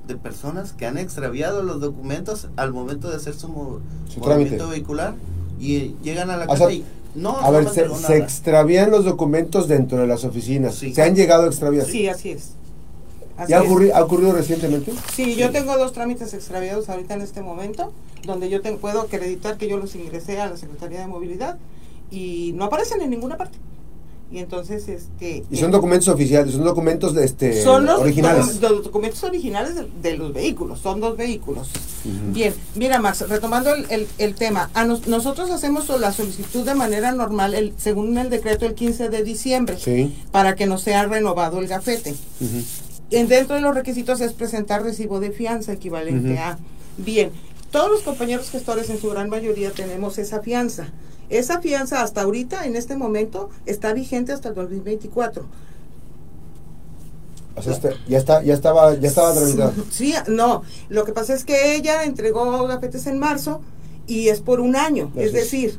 de 0.08 0.16
personas 0.16 0.72
que 0.72 0.86
han 0.86 0.98
extraviado 0.98 1.62
los 1.62 1.80
documentos 1.80 2.48
al 2.56 2.72
momento 2.72 3.08
de 3.10 3.16
hacer 3.16 3.34
su, 3.34 3.48
movimiento 3.48 4.68
vehicular 4.68 5.14
y 5.60 5.94
llegan 6.02 6.30
a 6.30 6.36
la 6.38 6.46
casa 6.46 6.72
y 6.72 6.84
no, 7.14 7.36
a 7.36 7.50
ver, 7.50 7.68
se, 7.68 8.16
extravían 8.16 8.90
los 8.90 9.04
documentos 9.04 9.66
dentro 9.66 9.98
de 9.98 10.06
las 10.06 10.24
oficinas. 10.24 10.74
¿Se 10.74 11.02
han 11.02 11.14
llegado 11.14 11.44
a 11.44 11.46
extraviar? 11.46 11.86
Sí, 11.86 12.08
así 12.08 12.30
es. 12.30 12.52
¿Y 13.46 13.52
ha, 13.52 13.62
ocurrido, 13.62 14.32
recientemente? 14.32 14.92
Sí, 15.14 15.36
yo 15.36 15.50
tengo 15.50 15.76
dos 15.78 15.92
trámites 15.92 16.34
extraviados 16.34 16.88
ahorita 16.88 17.14
en 17.14 17.22
este 17.22 17.40
momento, 17.40 17.92
donde 18.24 18.50
yo 18.50 18.60
puedo 18.78 19.02
acreditar 19.02 19.56
que 19.56 19.68
yo 19.68 19.76
los 19.78 19.94
ingresé 19.94 20.40
a 20.40 20.50
la 20.50 20.56
Secretaría 20.56 21.00
de 21.00 21.06
Movilidad 21.06 21.58
y 22.10 22.52
no 22.56 22.64
aparecen 22.64 23.00
en 23.00 23.10
ninguna 23.10 23.36
parte. 23.36 23.58
Y 24.30 24.38
entonces, 24.38 24.88
este... 24.88 25.42
Y 25.50 25.56
son 25.56 25.70
documentos 25.70 26.08
oficiales, 26.08 26.52
son 26.52 26.64
documentos 26.64 27.14
de 27.14 27.24
este, 27.24 27.62
son 27.62 27.86
los, 27.86 27.98
originales. 27.98 28.60
los 28.60 28.84
documentos 28.84 29.24
originales 29.24 29.74
de, 30.02 30.16
los 30.18 30.34
vehículos, 30.34 30.80
son 30.80 31.00
dos 31.00 31.16
vehículos. 31.16 31.70
Bien, 32.34 32.54
mira 32.74 32.98
Max, 32.98 33.26
retomando 33.26 33.74
el, 33.74 34.06
el, 34.18 34.34
tema, 34.34 34.70
a 34.74 34.84
nosotros 34.84 35.50
hacemos 35.50 35.88
la 35.98 36.12
solicitud 36.12 36.66
de 36.66 36.74
manera 36.74 37.12
normal, 37.12 37.54
el, 37.54 37.72
según 37.78 38.18
el 38.18 38.28
decreto 38.28 38.66
el 38.66 38.74
15 38.74 39.08
de 39.08 39.22
diciembre, 39.22 39.78
para 40.30 40.56
que 40.56 40.66
nos 40.66 40.82
sea 40.82 41.06
renovado 41.06 41.58
el 41.58 41.66
gafete. 41.66 42.14
en, 43.10 43.28
dentro 43.28 43.54
de 43.56 43.62
los 43.62 43.74
requisitos 43.74 44.20
es 44.20 44.34
presentar 44.34 44.82
recibo 44.82 45.20
de 45.20 45.30
fianza 45.30 45.72
equivalente 45.72 46.38
a... 46.38 46.58
Bien, 46.98 47.30
todos 47.70 47.90
los 47.90 48.02
compañeros 48.02 48.50
gestores 48.50 48.90
en 48.90 49.00
su 49.00 49.08
gran 49.08 49.30
mayoría 49.30 49.70
tenemos 49.70 50.18
esa 50.18 50.40
fianza. 50.42 50.88
Esa 51.30 51.60
fianza 51.60 52.02
hasta 52.02 52.22
ahorita, 52.22 52.66
en 52.66 52.76
este 52.76 52.96
momento, 52.96 53.50
está 53.66 53.92
vigente 53.92 54.32
hasta 54.32 54.48
el 54.48 54.54
2024. 54.54 55.44
O 57.56 57.62
sea, 57.62 57.72
este, 57.72 57.90
ya 58.08 58.18
está, 58.18 58.42
ya 58.42 58.54
estaba, 58.54 58.94
ya 58.94 59.08
estaba 59.08 59.34
tramitado. 59.34 59.72
Sí, 59.90 60.14
no. 60.28 60.62
Lo 60.88 61.04
que 61.04 61.12
pasa 61.12 61.34
es 61.34 61.44
que 61.44 61.74
ella 61.74 62.04
entregó 62.04 62.66
gafetes 62.66 63.06
en 63.06 63.18
marzo 63.18 63.60
y 64.06 64.28
es 64.28 64.40
por 64.40 64.60
un 64.60 64.76
año. 64.76 65.10
Es 65.16 65.32
decir, 65.32 65.78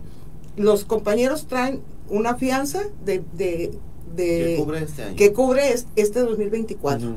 los 0.57 0.83
compañeros 0.83 1.47
traen 1.47 1.81
una 2.09 2.35
fianza 2.35 2.83
de, 3.05 3.23
de, 3.33 3.71
que 4.15 4.55
cubre 4.57 4.83
este 4.83 5.03
año. 5.03 5.15
Que 5.15 5.33
cubre 5.33 5.75
este 5.95 6.19
2024. 6.19 7.15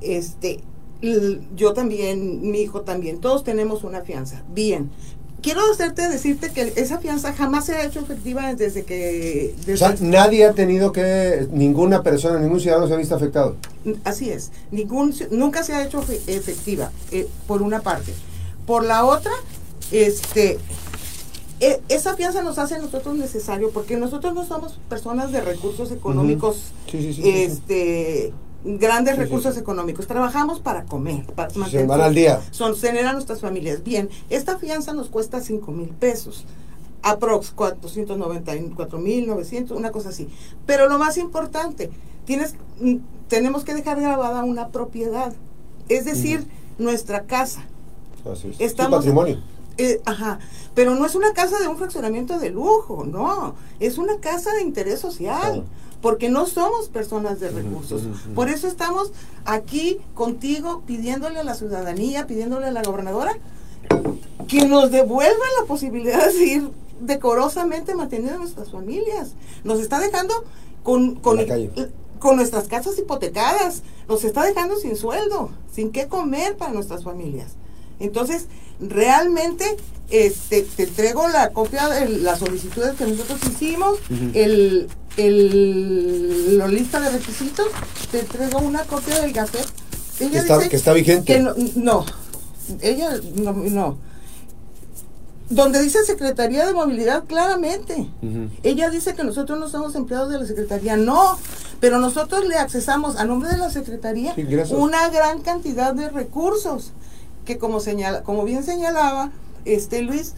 Este, 0.00 0.60
yo 1.56 1.72
también, 1.74 2.50
mi 2.50 2.60
hijo 2.62 2.82
también, 2.82 3.20
todos 3.20 3.44
tenemos 3.44 3.84
una 3.84 4.00
fianza. 4.02 4.42
Bien, 4.52 4.90
quiero 5.42 5.60
hacerte 5.72 6.08
decirte 6.08 6.50
que 6.50 6.72
esa 6.76 6.98
fianza 6.98 7.32
jamás 7.32 7.66
se 7.66 7.74
ha 7.74 7.84
hecho 7.84 8.00
efectiva 8.00 8.54
desde 8.54 8.84
que... 8.84 9.54
o 9.72 9.76
sea, 9.76 9.94
nadie 10.00 10.44
ha 10.44 10.52
tenido 10.52 10.92
que, 10.92 11.48
ninguna 11.52 12.02
persona, 12.02 12.38
ningún 12.38 12.60
ciudadano 12.60 12.86
se 12.86 12.94
ha 12.94 12.96
visto 12.96 13.14
afectado. 13.14 13.56
Así 14.04 14.30
es, 14.30 14.50
ningún, 14.70 15.14
nunca 15.30 15.62
se 15.62 15.74
ha 15.74 15.84
hecho 15.84 16.04
efectiva, 16.26 16.90
eh, 17.10 17.28
por 17.46 17.62
una 17.62 17.80
parte. 17.80 18.12
Por 18.66 18.84
la 18.84 19.04
otra, 19.04 19.32
este, 19.90 20.58
e, 21.60 21.80
esa 21.88 22.14
fianza 22.16 22.42
nos 22.42 22.58
hace 22.58 22.76
a 22.76 22.78
nosotros 22.78 23.16
necesario, 23.16 23.70
porque 23.70 23.96
nosotros 23.96 24.34
no 24.34 24.46
somos 24.46 24.78
personas 24.88 25.32
de 25.32 25.40
recursos 25.40 25.92
económicos, 25.92 26.72
este 26.92 28.32
grandes 28.64 29.16
recursos 29.16 29.56
económicos. 29.56 30.06
Trabajamos 30.06 30.60
para 30.60 30.84
comer, 30.84 31.24
para 31.34 31.52
mantener. 31.54 31.90
al 31.90 32.14
día. 32.14 32.40
Son, 32.50 32.74
a 32.74 33.12
nuestras 33.12 33.40
familias. 33.40 33.82
Bien, 33.82 34.08
esta 34.28 34.58
fianza 34.58 34.92
nos 34.92 35.08
cuesta 35.08 35.40
5 35.40 35.72
mil 35.72 35.88
pesos. 35.88 36.44
Aprox 37.02 37.50
494 37.52 38.98
mil 38.98 39.26
900, 39.26 39.76
una 39.76 39.90
cosa 39.90 40.10
así. 40.10 40.28
Pero 40.66 40.88
lo 40.88 40.98
más 40.98 41.16
importante, 41.16 41.90
tienes, 42.26 42.54
mm, 42.80 42.96
tenemos 43.28 43.64
que 43.64 43.74
dejar 43.74 44.00
grabada 44.00 44.44
una 44.44 44.68
propiedad. 44.68 45.32
Es 45.88 46.04
decir, 46.04 46.46
nuestra 46.78 47.24
casa. 47.24 47.64
Así 48.30 48.48
es. 48.48 48.60
Estamos, 48.60 48.98
patrimonio. 48.98 49.38
Eh, 49.78 50.02
ajá, 50.04 50.38
pero 50.74 50.94
no 50.94 51.06
es 51.06 51.14
una 51.14 51.32
casa 51.32 51.58
de 51.58 51.66
un 51.66 51.78
fraccionamiento 51.78 52.38
de 52.38 52.50
lujo, 52.50 53.06
no, 53.06 53.54
es 53.78 53.96
una 53.96 54.18
casa 54.18 54.52
de 54.52 54.60
interés 54.60 55.00
social 55.00 55.64
porque 56.00 56.28
no 56.28 56.46
somos 56.46 56.88
personas 56.88 57.40
de 57.40 57.50
recursos. 57.50 58.02
Por 58.34 58.48
eso 58.48 58.66
estamos 58.66 59.12
aquí 59.44 59.98
contigo 60.14 60.82
pidiéndole 60.86 61.40
a 61.40 61.44
la 61.44 61.54
ciudadanía, 61.54 62.26
pidiéndole 62.26 62.66
a 62.66 62.72
la 62.72 62.82
gobernadora 62.82 63.36
que 64.48 64.66
nos 64.66 64.90
devuelva 64.90 65.44
la 65.60 65.66
posibilidad 65.66 66.24
de 66.26 66.32
seguir 66.32 66.70
decorosamente 67.00 67.94
manteniendo 67.94 68.36
a 68.36 68.38
nuestras 68.38 68.70
familias. 68.70 69.34
Nos 69.64 69.80
está 69.80 70.00
dejando 70.00 70.34
con, 70.82 71.16
con, 71.16 71.38
con 72.18 72.36
nuestras 72.36 72.66
casas 72.66 72.98
hipotecadas, 72.98 73.82
nos 74.08 74.24
está 74.24 74.44
dejando 74.44 74.76
sin 74.76 74.96
sueldo, 74.96 75.50
sin 75.72 75.92
qué 75.92 76.08
comer 76.08 76.56
para 76.56 76.72
nuestras 76.72 77.04
familias. 77.04 77.52
Entonces, 78.00 78.46
realmente 78.80 79.76
este, 80.10 80.62
te 80.62 80.84
entrego 80.84 81.28
la 81.28 81.50
copia 81.50 81.88
de 81.88 82.08
las 82.08 82.40
solicitudes 82.40 82.96
que 82.96 83.06
nosotros 83.06 83.40
hicimos, 83.44 83.98
el, 84.34 84.88
el, 85.16 86.58
la 86.58 86.68
lista 86.68 87.00
de 87.00 87.10
requisitos, 87.10 87.66
te 88.10 88.20
entrego 88.20 88.58
una 88.58 88.84
copia 88.84 89.20
del 89.20 89.32
gafet. 89.32 89.66
Ella 90.20 90.30
que, 90.30 90.38
está, 90.38 90.68
que 90.68 90.76
está 90.76 90.92
vigente. 90.92 91.24
Que 91.24 91.40
no, 91.40 92.04
ella 92.80 93.18
no, 93.34 93.52
no. 93.52 93.98
Donde 95.48 95.82
dice 95.82 96.04
Secretaría 96.04 96.64
de 96.64 96.72
Movilidad, 96.72 97.24
claramente. 97.24 98.08
Ella 98.62 98.88
dice 98.88 99.14
que 99.14 99.24
nosotros 99.24 99.58
no 99.58 99.68
somos 99.68 99.96
empleados 99.96 100.30
de 100.30 100.38
la 100.38 100.46
Secretaría. 100.46 100.96
No, 100.96 101.38
pero 101.80 101.98
nosotros 101.98 102.46
le 102.46 102.56
accesamos 102.56 103.16
a 103.16 103.24
nombre 103.24 103.50
de 103.50 103.56
la 103.56 103.70
Secretaría 103.70 104.34
una 104.70 105.08
gran 105.08 105.40
cantidad 105.40 105.92
de 105.92 106.08
recursos 106.08 106.92
que 107.44 107.58
como 107.58 107.80
señala, 107.80 108.22
como 108.22 108.44
bien 108.44 108.62
señalaba 108.62 109.32
este 109.64 110.02
Luis, 110.02 110.34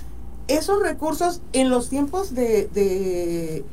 esos 0.49 0.83
recursos 0.83 1.41
en 1.53 1.69
los 1.69 1.89
tiempos 1.89 2.35
de, 2.35 2.69
de, 2.69 3.65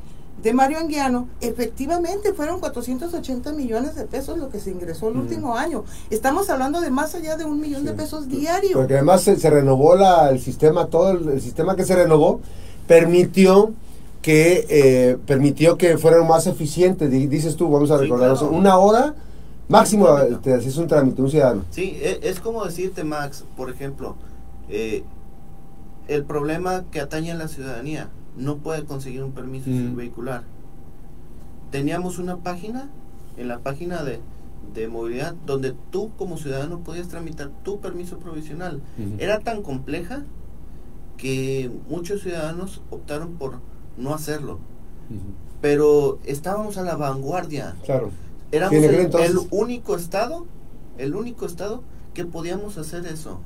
Mario 0.53 0.79
Anguiano, 0.79 1.27
efectivamente 1.41 2.33
fueron 2.33 2.59
480 2.59 3.51
millones 3.53 3.95
de 3.95 4.05
pesos 4.05 4.37
lo 4.37 4.49
que 4.49 4.59
se 4.59 4.71
ingresó 4.71 5.09
el 5.09 5.17
último 5.17 5.55
año. 5.55 5.83
Estamos 6.09 6.49
hablando 6.49 6.81
de 6.81 6.89
más 6.89 7.13
allá 7.15 7.35
de 7.37 7.45
un 7.45 7.59
millón 7.59 7.85
de 7.85 7.93
pesos 7.93 8.27
diarios. 8.27 8.73
Porque 8.73 8.95
además 8.95 9.21
se, 9.21 9.49
renovó 9.49 9.95
la, 9.95 10.29
el 10.29 10.39
sistema, 10.39 10.87
todo 10.87 11.11
el, 11.11 11.41
sistema 11.41 11.75
que 11.75 11.85
se 11.85 11.95
renovó 11.95 12.41
permitió 12.87 13.73
que 14.21 14.65
eh, 14.69 15.17
permitió 15.25 15.77
que 15.77 15.97
fueran 15.97 16.27
más 16.27 16.47
eficientes. 16.47 17.09
Dices 17.11 17.55
tú, 17.55 17.69
vamos 17.69 17.91
a 17.91 17.97
recordar, 17.97 18.35
una 18.51 18.77
hora 18.77 19.15
máximo 19.67 20.07
te 20.41 20.53
haces 20.53 20.77
un 20.77 20.87
trámite, 20.87 21.21
un 21.21 21.29
ciudadano. 21.29 21.65
Sí, 21.69 21.97
es, 22.01 22.19
es 22.23 22.39
como 22.39 22.65
decirte, 22.65 23.03
Max, 23.03 23.45
por 23.55 23.69
ejemplo, 23.69 24.15
eh, 24.69 25.03
el 26.07 26.23
problema 26.23 26.85
que 26.91 26.99
atañe 26.99 27.31
a 27.31 27.35
la 27.35 27.47
ciudadanía 27.47 28.09
no 28.39 28.57
puede 28.57 28.85
conseguir 28.85 29.23
un 29.23 29.33
permiso 29.33 29.69
vehicular. 29.95 30.43
teníamos 31.71 32.17
una 32.17 32.37
página, 32.37 32.89
en 33.37 33.47
la 33.47 33.59
página 33.59 34.03
de, 34.03 34.19
de 34.73 34.87
movilidad, 34.87 35.35
donde 35.45 35.75
tú 35.91 36.11
como 36.17 36.37
ciudadano 36.37 36.79
podías 36.79 37.07
tramitar 37.07 37.51
tu 37.63 37.79
permiso 37.79 38.17
provisional. 38.17 38.81
Era 39.19 39.39
tan 39.39 39.61
compleja 39.61 40.23
que 41.17 41.69
muchos 41.87 42.21
ciudadanos 42.21 42.81
optaron 42.89 43.33
por 43.33 43.59
no 43.97 44.13
hacerlo. 44.13 44.59
Pero 45.61 46.19
estábamos 46.25 46.77
a 46.77 46.83
la 46.83 46.95
vanguardia. 46.95 47.75
Claro. 47.83 48.11
Éramos 48.51 48.75
el 48.75 49.39
único 49.51 49.95
estado, 49.95 50.47
el 50.97 51.15
único 51.15 51.45
estado 51.45 51.83
que 52.13 52.25
podíamos 52.25 52.77
hacer 52.77 53.05
eso. 53.05 53.41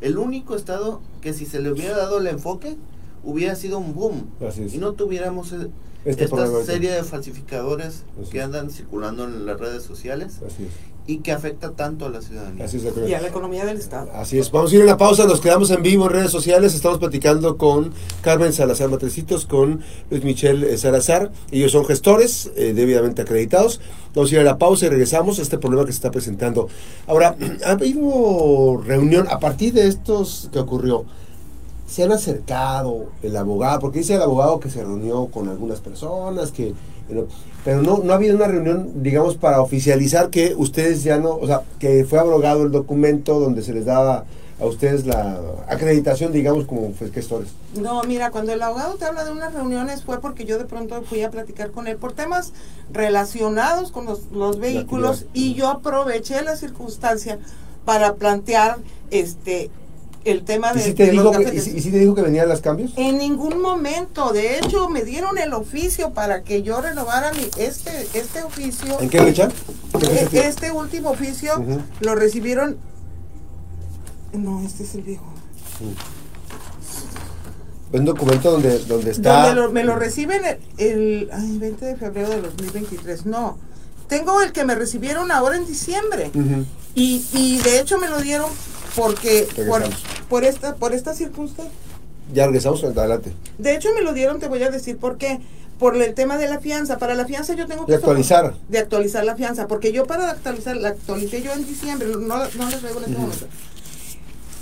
El 0.00 0.18
único 0.18 0.54
estado 0.54 1.00
que 1.22 1.32
si 1.32 1.46
se 1.46 1.60
le 1.60 1.72
hubiera 1.72 1.96
dado 1.96 2.18
el 2.18 2.26
enfoque, 2.26 2.76
hubiera 3.24 3.54
sido 3.56 3.78
un 3.78 3.94
boom. 3.94 4.30
Así 4.46 4.62
es. 4.64 4.74
Y 4.74 4.78
no 4.78 4.92
tuviéramos 4.92 5.52
eh, 5.52 5.68
Este 6.04 6.24
esta 6.24 6.36
problema. 6.36 6.64
serie 6.64 6.90
de 6.92 7.02
falsificadores 7.02 8.04
Así 8.20 8.30
que 8.30 8.38
es. 8.38 8.44
andan 8.44 8.70
circulando 8.70 9.24
en 9.24 9.46
las 9.46 9.58
redes 9.58 9.82
sociales 9.82 10.40
Así 10.46 10.64
es. 10.64 10.70
y 11.06 11.18
que 11.18 11.32
afecta 11.32 11.70
tanto 11.72 12.06
a 12.06 12.10
la 12.10 12.20
ciudadanía. 12.22 12.64
Así 12.64 12.76
es. 12.78 12.84
Y 13.08 13.14
a 13.14 13.20
la 13.20 13.28
economía 13.28 13.64
del 13.64 13.78
Estado. 13.78 14.10
Así 14.14 14.38
es, 14.38 14.50
vamos 14.50 14.72
a 14.72 14.74
ir 14.76 14.82
a 14.82 14.84
una 14.84 14.96
pausa, 14.96 15.26
nos 15.26 15.40
quedamos 15.40 15.70
en 15.70 15.82
vivo 15.82 16.04
en 16.06 16.12
redes 16.12 16.30
sociales, 16.30 16.74
estamos 16.74 16.98
platicando 16.98 17.56
con 17.56 17.92
Carmen 18.22 18.52
Salazar 18.52 18.88
Matrecitos, 18.90 19.44
con 19.46 19.80
Luis 20.10 20.24
Michel 20.24 20.64
eh, 20.64 20.76
Salazar, 20.78 21.30
ellos 21.50 21.72
son 21.72 21.84
gestores 21.86 22.50
eh, 22.56 22.72
debidamente 22.74 23.22
acreditados, 23.22 23.80
vamos 24.14 24.30
a 24.30 24.34
ir 24.34 24.40
a 24.40 24.44
la 24.44 24.58
pausa 24.58 24.86
y 24.86 24.88
regresamos 24.90 25.38
a 25.38 25.42
este 25.42 25.58
problema 25.58 25.84
que 25.86 25.92
se 25.92 25.96
está 25.96 26.10
presentando. 26.10 26.68
Ahora, 27.06 27.36
ha 27.66 27.70
habido 27.72 28.80
reunión, 28.84 29.26
a 29.30 29.38
partir 29.40 29.72
de 29.74 29.88
estos 29.88 30.48
que 30.52 30.58
ocurrió, 30.58 31.04
se 31.94 32.02
han 32.02 32.10
acercado 32.10 33.06
el 33.22 33.36
abogado, 33.36 33.78
porque 33.78 34.00
dice 34.00 34.16
el 34.16 34.22
abogado 34.22 34.58
que 34.58 34.68
se 34.68 34.82
reunió 34.82 35.26
con 35.26 35.48
algunas 35.48 35.78
personas, 35.78 36.50
que 36.50 36.74
pero, 37.64 37.82
no, 37.82 37.98
no 37.98 38.12
ha 38.12 38.16
habido 38.16 38.34
una 38.34 38.48
reunión, 38.48 39.04
digamos, 39.04 39.36
para 39.36 39.60
oficializar 39.60 40.28
que 40.28 40.56
ustedes 40.56 41.04
ya 41.04 41.18
no, 41.18 41.36
o 41.36 41.46
sea, 41.46 41.62
que 41.78 42.04
fue 42.04 42.18
abrogado 42.18 42.64
el 42.64 42.72
documento 42.72 43.38
donde 43.38 43.62
se 43.62 43.72
les 43.72 43.84
daba 43.84 44.24
a 44.60 44.66
ustedes 44.66 45.06
la 45.06 45.38
acreditación, 45.68 46.32
digamos, 46.32 46.66
como 46.66 46.92
gestores. 47.12 47.50
No, 47.80 48.02
mira, 48.02 48.32
cuando 48.32 48.52
el 48.52 48.62
abogado 48.62 48.94
te 48.94 49.04
habla 49.04 49.24
de 49.24 49.30
unas 49.30 49.54
reuniones 49.54 50.02
fue 50.02 50.20
porque 50.20 50.46
yo 50.46 50.58
de 50.58 50.64
pronto 50.64 51.00
fui 51.02 51.22
a 51.22 51.30
platicar 51.30 51.70
con 51.70 51.86
él 51.86 51.96
por 51.96 52.12
temas 52.12 52.52
relacionados 52.92 53.92
con 53.92 54.04
los, 54.04 54.32
los 54.32 54.58
vehículos 54.58 55.26
y 55.32 55.54
yo 55.54 55.68
aproveché 55.68 56.42
la 56.42 56.56
circunstancia 56.56 57.38
para 57.84 58.14
plantear 58.14 58.78
este 59.12 59.70
el 60.24 60.44
tema 60.44 60.72
¿Y 60.72 60.78
de, 60.78 60.82
si 60.84 60.94
te, 60.94 61.06
de 61.06 61.12
los 61.12 61.30
dijo 61.36 61.44
que, 61.50 61.54
y, 61.56 61.60
si- 61.60 61.76
y 61.76 61.80
si 61.80 61.90
te 61.90 61.98
dijo 61.98 62.14
que 62.14 62.22
venían 62.22 62.48
los 62.48 62.60
cambios? 62.60 62.92
En 62.96 63.18
ningún 63.18 63.60
momento, 63.60 64.32
de 64.32 64.58
hecho, 64.58 64.88
me 64.88 65.02
dieron 65.04 65.36
el 65.38 65.52
oficio 65.52 66.10
para 66.12 66.42
que 66.42 66.62
yo 66.62 66.80
renovara 66.80 67.32
mi 67.32 67.46
este 67.58 68.06
este 68.14 68.42
oficio. 68.42 69.00
¿En 69.00 69.10
qué 69.10 69.20
fecha? 69.22 69.48
¿Qué 69.98 70.06
fecha 70.06 70.44
E-? 70.44 70.48
Este 70.48 70.70
último 70.72 71.10
oficio 71.10 71.62
lo 72.00 72.14
recibieron. 72.14 72.76
No, 74.32 74.62
este 74.64 74.82
es 74.84 74.94
el 74.94 75.02
viejo. 75.02 75.24
Un 77.92 78.04
documento 78.04 78.50
donde, 78.50 78.78
donde 78.80 79.12
está... 79.12 79.46
Donde 79.46 79.60
lo- 79.62 79.70
me 79.70 79.84
lo 79.84 79.94
reciben 79.94 80.42
el, 80.44 80.58
el 80.78 81.30
ay, 81.32 81.58
20 81.58 81.84
de 81.86 81.96
febrero 81.96 82.28
de 82.30 82.40
2023. 82.42 83.26
No, 83.26 83.56
tengo 84.08 84.40
el 84.42 84.52
que 84.52 84.64
me 84.64 84.74
recibieron 84.74 85.30
ahora 85.30 85.56
en 85.56 85.64
diciembre. 85.66 86.30
Y, 86.96 87.24
y 87.32 87.58
de 87.58 87.78
hecho 87.78 87.98
me 87.98 88.08
lo 88.08 88.20
dieron 88.20 88.50
porque 88.96 89.46
por, 89.68 89.82
por 90.28 90.44
esta 90.44 90.74
por 90.76 90.92
esta 90.94 91.14
circunstancia. 91.14 91.72
Ya 92.32 92.46
regresamos, 92.46 92.82
adelante. 92.84 93.32
De 93.58 93.74
hecho 93.74 93.90
me 93.94 94.00
lo 94.02 94.12
dieron, 94.12 94.40
te 94.40 94.48
voy 94.48 94.62
a 94.62 94.70
decir 94.70 94.96
por 94.96 95.18
qué. 95.18 95.40
Por 95.78 96.00
el 96.00 96.14
tema 96.14 96.38
de 96.38 96.48
la 96.48 96.60
fianza. 96.60 96.98
Para 96.98 97.14
la 97.14 97.26
fianza 97.26 97.54
yo 97.54 97.66
tengo 97.66 97.84
que... 97.84 97.92
De 97.92 97.98
actualizar. 97.98 98.54
De 98.68 98.78
actualizar 98.78 99.24
la 99.24 99.34
fianza. 99.34 99.66
Porque 99.66 99.90
yo 99.92 100.06
para 100.06 100.30
actualizar, 100.30 100.76
la 100.76 100.90
actualicé 100.90 101.42
yo 101.42 101.52
en 101.52 101.66
diciembre. 101.66 102.08
No, 102.08 102.18
no 102.20 102.70
les 102.70 102.80
traigo 102.80 102.98
en 103.00 103.04
este 103.06 103.18
momento. 103.18 103.46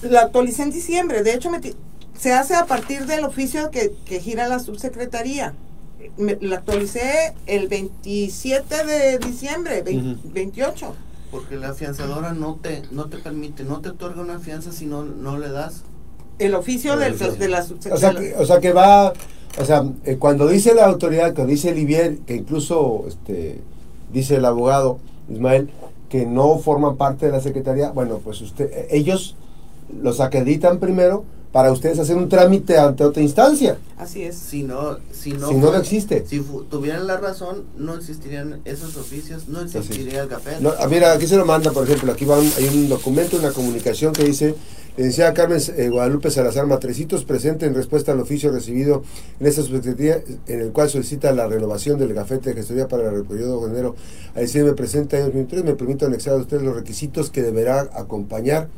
La 0.03 0.23
actualicé 0.23 0.63
en 0.63 0.71
diciembre. 0.71 1.23
De 1.23 1.35
hecho, 1.35 1.51
me 1.51 1.61
se 2.19 2.33
hace 2.33 2.55
a 2.55 2.65
partir 2.67 3.05
del 3.07 3.25
oficio 3.25 3.71
que, 3.71 3.93
que 4.07 4.21
gira 4.21 4.49
la 4.49 4.59
subsecretaría. 4.59 5.55
Me- 6.17 6.39
la 6.41 6.57
actualicé 6.57 7.35
el 7.47 7.69
27 7.69 8.85
de 8.85 9.19
diciembre, 9.19 9.83
vein- 9.85 10.19
Ujú. 10.19 10.31
28. 10.33 10.95
Porque 11.33 11.57
la 11.57 11.73
fianzadora 11.75 12.33
no 12.35 12.59
te, 12.63 12.83
no 12.93 13.07
te 13.07 13.17
permite, 13.19 13.65
no 13.65 13.81
te 13.81 13.89
otorga 13.89 14.21
una 14.23 14.39
fianza 14.39 14.71
si 14.71 14.87
no, 14.87 15.03
no 15.03 15.39
le 15.39 15.51
das. 15.51 15.83
El 16.39 16.55
oficio 16.55 16.97
del- 16.97 17.15
oficio. 17.15 17.35
de 17.35 17.49
la 17.49 17.67
O 17.93 17.97
sea, 17.97 18.15
que, 18.15 18.35
o 18.37 18.47
sea 18.47 18.61
que 18.61 18.73
va, 18.73 19.13
o 19.59 19.65
sea, 19.65 19.85
eh, 20.05 20.17
cuando 20.19 20.47
dice 20.47 20.75
la 20.75 20.85
autoridad, 20.87 21.35
cuando 21.35 21.51
dice 21.51 21.75
Livier, 21.75 22.19
que 22.19 22.37
incluso 22.37 23.05
este, 23.09 23.61
dice 24.13 24.37
el 24.37 24.45
abogado 24.45 24.99
Ismael, 25.31 25.71
que 26.09 26.27
no 26.27 26.59
forman 26.59 26.97
parte 26.97 27.27
de 27.27 27.33
la 27.33 27.41
Secretaría, 27.41 27.91
bueno, 27.91 28.21
pues 28.23 28.41
usted, 28.43 28.71
eh, 28.71 28.89
ellos 28.91 29.35
los 30.03 30.21
acreditan 30.21 30.79
primero 30.79 31.25
para 31.53 31.71
ustedes 31.71 31.99
hacer 31.99 32.17
un 32.17 32.29
trámite 32.31 32.79
ante 32.79 33.05
otra 33.05 33.23
instancia. 33.23 33.77
Así 33.99 34.23
es. 34.23 34.37
Si 34.37 34.63
no, 34.63 34.97
si 35.13 35.33
no, 35.33 35.49
Si 35.49 35.55
no, 35.55 35.71
no 35.71 35.77
existe. 35.77 36.25
Si 36.27 36.41
tuvieran 36.71 37.07
la 37.07 37.19
razón, 37.19 37.65
no 37.77 37.95
existirían 37.95 38.61
esos 38.65 38.97
oficios, 38.97 39.49
no 39.49 39.61
existiría 39.61 40.23
el 40.23 40.29
café. 40.29 40.53
No, 40.61 40.73
ah, 40.79 40.87
mira, 40.89 41.13
aquí 41.13 41.27
se 41.27 41.37
lo 41.37 41.45
manda, 41.45 41.71
por 41.71 41.85
ejemplo, 41.85 42.11
aquí 42.11 42.25
va 42.25 42.39
un- 42.39 42.51
hay 42.57 42.69
un 42.69 42.89
documento, 42.89 43.37
una 43.37 43.53
comunicación 43.53 44.15
que 44.15 44.25
dice, 44.25 44.55
licenciada 44.97 45.35
Carmen 45.35 45.61
eh, 45.77 45.89
Guadalupe 45.91 46.31
Salazar 46.31 46.67
Matrecitos, 46.67 47.25
presente 47.25 47.67
en 47.67 47.75
respuesta 47.75 48.13
al 48.13 48.21
oficio 48.21 48.51
recibido 48.51 49.03
en 49.39 49.47
esta 49.47 49.63
subsecretaría, 49.63 50.23
en 50.47 50.61
el 50.61 50.73
cual 50.73 50.89
solicita 50.89 51.33
la 51.33 51.47
renovación 51.49 51.99
del 51.99 52.15
gafete 52.15 52.51
de 52.51 52.57
gestoría 52.57 52.89
para 52.89 53.11
el 53.11 53.25
periodo 53.25 53.65
de 53.67 53.73
enero 53.73 53.95
a 54.35 54.41
diciembre 54.41 54.73
presente 54.75 55.17
año 55.17 55.27
2003, 55.27 55.65
me 55.65 55.75
permito 55.75 56.07
anexar 56.07 56.33
a 56.35 56.37
ustedes 56.39 56.63
los 56.63 56.75
requisitos 56.75 57.31
que 57.31 57.43
deberá 57.43 57.89
acompañar 57.95 58.69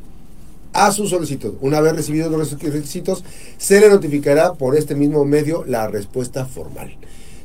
a 0.75 0.93
su 0.93 1.07
solicitud. 1.07 1.55
Una 1.61 1.81
vez 1.81 1.97
recibidos 1.97 2.31
los 2.31 2.61
requisitos, 2.61 3.25
se 3.57 3.81
le 3.81 3.89
notificará 3.89 4.53
por 4.53 4.77
este 4.77 4.95
mismo 4.95 5.25
medio 5.25 5.65
la 5.65 5.87
respuesta 5.87 6.45
formal. 6.45 6.97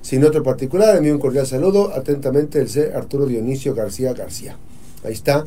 Sin 0.02 0.26
otro 0.26 0.44
particular, 0.44 0.96
envío 0.96 1.14
un 1.14 1.20
cordial 1.20 1.46
saludo. 1.46 1.94
Atentamente, 1.96 2.60
el 2.60 2.70
C. 2.70 2.92
Arturo 2.94 3.26
Dionisio 3.28 3.76
García 3.76 4.14
García. 4.14 4.58
Ahí 5.04 5.14
está 5.14 5.46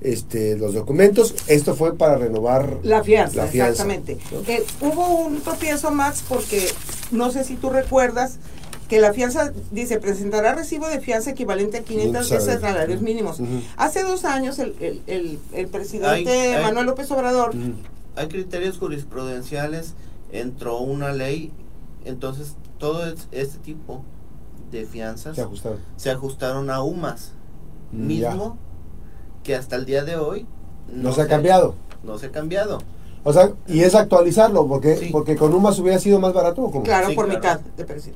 este, 0.00 0.56
los 0.56 0.74
documentos. 0.74 1.34
Esto 1.48 1.74
fue 1.74 1.96
para 1.96 2.16
renovar 2.16 2.78
La 2.82 3.02
fianza, 3.02 3.36
La 3.36 3.46
fianza, 3.48 3.82
exactamente. 3.82 4.18
¿no? 4.30 4.40
Eh, 4.46 4.64
hubo 4.80 5.26
un 5.26 5.40
tropiezo, 5.40 5.90
Max, 5.90 6.22
porque 6.28 6.68
no 7.10 7.32
sé 7.32 7.42
si 7.42 7.56
tú 7.56 7.70
recuerdas 7.70 8.38
que 8.94 9.00
la 9.00 9.12
fianza 9.12 9.52
dice 9.72 9.98
presentará 9.98 10.54
recibo 10.54 10.86
de 10.86 11.00
fianza 11.00 11.30
equivalente 11.30 11.78
a 11.78 11.82
500 11.82 12.28
Sabe. 12.28 12.38
veces 12.44 12.60
salarios 12.60 13.02
mínimos. 13.02 13.40
Hace 13.76 14.04
dos 14.04 14.24
años 14.24 14.60
el, 14.60 14.76
el, 14.78 15.02
el, 15.08 15.38
el 15.52 15.66
presidente 15.66 16.30
Hay- 16.30 16.54
hay- 16.54 16.62
Manuel 16.62 16.86
López 16.86 17.10
Obrador. 17.10 17.52
Hay 18.14 18.28
criterios 18.28 18.78
jurisprudenciales, 18.78 19.94
entró 20.30 20.78
una 20.78 21.12
ley, 21.12 21.50
entonces 22.04 22.54
todo 22.78 23.04
es- 23.04 23.26
este 23.32 23.58
tipo 23.58 24.04
de 24.70 24.86
fianzas 24.86 25.34
Se 25.34 25.42
ajustaron. 25.42 25.80
se 25.96 26.10
ajustaron 26.12 26.70
a 26.70 26.80
UMAS, 26.84 27.32
Mm, 27.90 28.06
mismo 28.06 28.56
que 29.42 29.56
hasta 29.56 29.74
el 29.74 29.86
día 29.86 30.04
de 30.04 30.16
hoy 30.16 30.46
No 30.92 31.12
se 31.12 31.22
ha 31.22 31.26
cambiado. 31.26 31.74
No 32.04 32.16
se 32.16 32.26
ha 32.26 32.30
cambiado. 32.30 32.78
O 33.24 33.32
sea, 33.32 33.50
y 33.66 33.80
es 33.80 33.96
actualizarlo, 33.96 34.68
porque, 34.68 34.96
Sí. 34.98 35.08
porque 35.10 35.34
con 35.34 35.52
UMAS 35.52 35.80
hubiera 35.80 35.98
sido 35.98 36.20
más 36.20 36.32
barato. 36.32 36.62
¿o 36.62 36.70
cómo? 36.70 36.84
Claro, 36.84 37.08
Sí, 37.08 37.14
por 37.16 37.24
claro. 37.24 37.40
mitad 37.40 37.60
de 37.76 37.84
precio. 37.84 38.12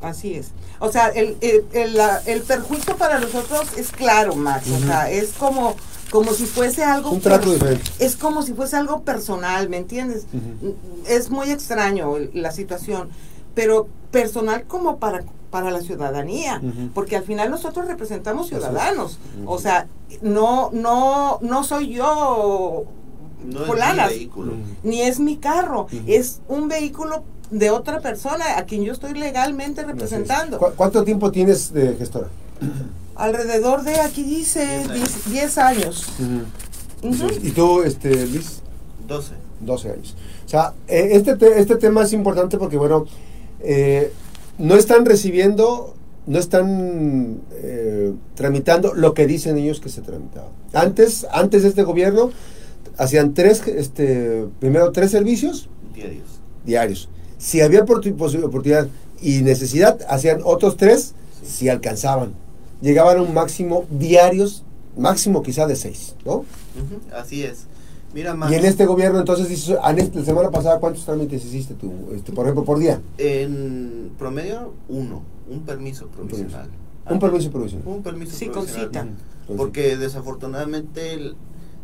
Así 0.00 0.34
es. 0.34 0.50
O 0.78 0.90
sea, 0.92 1.08
el, 1.08 1.36
el, 1.40 1.64
el, 1.72 1.96
la- 1.96 2.18
el 2.26 2.42
perjuicio 2.42 2.96
para 2.96 3.18
nosotros 3.18 3.66
es 3.76 3.90
claro, 3.90 4.34
Max. 4.36 4.68
O 4.70 4.78
sea, 4.86 5.10
es 5.10 5.32
como, 5.32 5.74
como 6.10 6.32
si 6.32 6.46
fuese 6.46 6.84
algo... 6.84 7.10
Un 7.10 7.20
trato 7.20 7.44
per- 7.46 7.52
diferente. 7.54 7.90
Es 7.98 8.16
como 8.16 8.42
si 8.42 8.52
fuese 8.54 8.76
algo 8.76 9.02
personal, 9.02 9.68
¿me 9.68 9.76
entiendes? 9.78 10.26
Es 11.06 11.30
muy 11.30 11.50
extraño 11.50 12.14
la 12.32 12.52
situación, 12.52 13.08
pero 13.54 13.88
personal 14.12 14.64
como 14.68 14.98
para, 14.98 15.24
para 15.50 15.70
la 15.72 15.80
ciudadanía, 15.80 16.62
porque 16.94 17.16
al 17.16 17.24
final 17.24 17.50
nosotros 17.50 17.86
representamos 17.88 18.46
ciudadanos. 18.48 19.18
O 19.46 19.58
sea, 19.58 19.88
no, 20.22 20.70
no, 20.72 21.38
no 21.42 21.64
soy 21.64 21.92
yo 21.94 22.84
No 23.44 23.60
es 23.62 23.66
Fulanas. 23.66 24.10
mi 24.10 24.16
vehículo. 24.16 24.52
Ujú. 24.52 24.62
ni 24.84 25.02
es 25.02 25.18
mi 25.20 25.36
carro, 25.38 25.88
es 26.06 26.40
un 26.48 26.68
vehículo 26.68 27.24
de 27.50 27.70
otra 27.70 28.00
persona 28.00 28.58
a 28.58 28.64
quien 28.64 28.84
yo 28.84 28.92
estoy 28.92 29.14
legalmente 29.14 29.82
representando. 29.84 30.58
¿Cu- 30.58 30.72
¿Cuánto 30.76 31.04
tiempo 31.04 31.30
tienes 31.32 31.72
de 31.72 31.94
gestora? 31.96 32.28
Alrededor 33.16 33.82
de, 33.82 33.98
aquí 34.00 34.22
dice, 34.22 34.84
Diez 35.30 35.58
años. 35.58 36.06
10 36.18 37.02
10 37.02 37.18
años. 37.18 37.42
¿Y 37.42 37.50
tú, 37.50 37.82
este, 37.82 38.26
Luis? 38.26 38.60
12. 39.06 39.32
12 39.60 39.90
años. 39.90 40.16
O 40.46 40.48
sea, 40.48 40.72
eh, 40.86 41.08
este, 41.12 41.36
te- 41.36 41.58
este 41.60 41.76
tema 41.76 42.02
es 42.04 42.12
importante 42.12 42.58
porque, 42.58 42.76
bueno, 42.76 43.06
eh, 43.60 44.12
no 44.58 44.76
están 44.76 45.04
recibiendo, 45.04 45.94
no 46.26 46.38
están 46.38 47.40
eh, 47.52 48.12
tramitando 48.34 48.94
lo 48.94 49.14
que 49.14 49.26
dicen 49.26 49.56
ellos 49.58 49.80
que 49.80 49.88
se 49.88 50.00
tramitaba. 50.02 50.48
Antes, 50.72 51.26
antes 51.32 51.62
de 51.62 51.70
este 51.70 51.82
gobierno, 51.82 52.30
hacían 52.98 53.34
tres, 53.34 53.66
este, 53.66 54.46
primero 54.60 54.92
tres 54.92 55.10
servicios 55.10 55.68
diarios. 55.94 56.26
diarios. 56.64 57.08
Si 57.38 57.60
había 57.60 57.82
oportunidad 57.82 58.88
y 59.22 59.42
necesidad, 59.42 59.98
hacían 60.08 60.40
otros 60.44 60.76
tres 60.76 61.14
si 61.44 61.68
alcanzaban. 61.68 62.32
Llegaban 62.80 63.18
a 63.18 63.22
un 63.22 63.34
máximo 63.34 63.86
diarios, 63.90 64.64
máximo 64.96 65.42
quizá 65.42 65.66
de 65.66 65.76
seis, 65.76 66.14
¿no? 66.24 66.44
Así 67.12 67.42
es. 67.44 67.66
Mira, 68.14 68.34
Max, 68.34 68.50
Y 68.52 68.54
en 68.54 68.64
este 68.64 68.86
gobierno, 68.86 69.18
entonces, 69.18 69.48
dices, 69.48 69.76
en 69.86 69.98
este- 69.98 70.20
la 70.20 70.24
semana 70.24 70.50
pasada, 70.50 70.80
¿cuántos 70.80 71.04
trámites 71.04 71.44
hiciste 71.44 71.74
tú, 71.74 71.92
este, 72.14 72.32
por 72.32 72.46
ejemplo, 72.46 72.64
por 72.64 72.78
día? 72.78 73.00
en 73.18 74.12
promedio, 74.18 74.72
uno, 74.88 75.22
un 75.50 75.60
permiso 75.60 76.06
provisional. 76.08 76.68
Un 77.10 77.18
permiso 77.18 77.50
provisional. 77.50 77.86
Un 77.86 78.02
permiso 78.02 78.36
Sí, 78.36 78.46
con 78.48 78.66
cita. 78.66 79.06
Porque 79.56 79.96
desafortunadamente 79.96 81.14
el- 81.14 81.36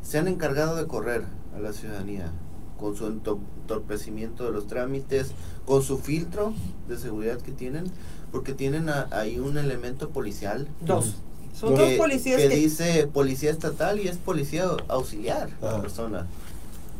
se 0.03 0.19
han 0.19 0.29
encargado 0.29 0.77
de 0.77 0.87
correr 0.87 1.23
a 1.57 1.61
la 1.61 1.73
ciudadanía 1.73 2.31
con 2.79 2.97
su 2.97 3.07
ento- 3.07 3.39
entorpecimiento 3.63 4.45
de 4.45 4.53
los 4.53 4.67
trámites, 4.67 5.29
con 5.65 5.83
su 5.83 5.99
filtro 5.99 6.53
de 6.89 6.99
seguridad 6.99 7.39
que 7.39 7.53
tienen, 7.53 7.85
porque 8.33 8.53
tienen 8.53 8.89
a- 8.89 9.09
ahí 9.11 9.39
un 9.39 9.57
elemento 9.59 10.11
policial. 10.11 10.69
Dos. 10.81 11.17
Son 11.59 11.71
Yo- 11.71 11.77
dos 11.83 11.89
que, 11.91 11.97
policías 11.97 12.41
que 12.41 12.49
que, 12.49 12.57
dice 12.57 13.07
policía 13.07 13.51
estatal 13.51 14.01
y 14.01 14.09
es 14.09 14.17
policía 14.17 14.67
auxiliar 14.89 15.51
la 15.63 15.77
Ah. 15.77 15.81
persona. 15.81 16.27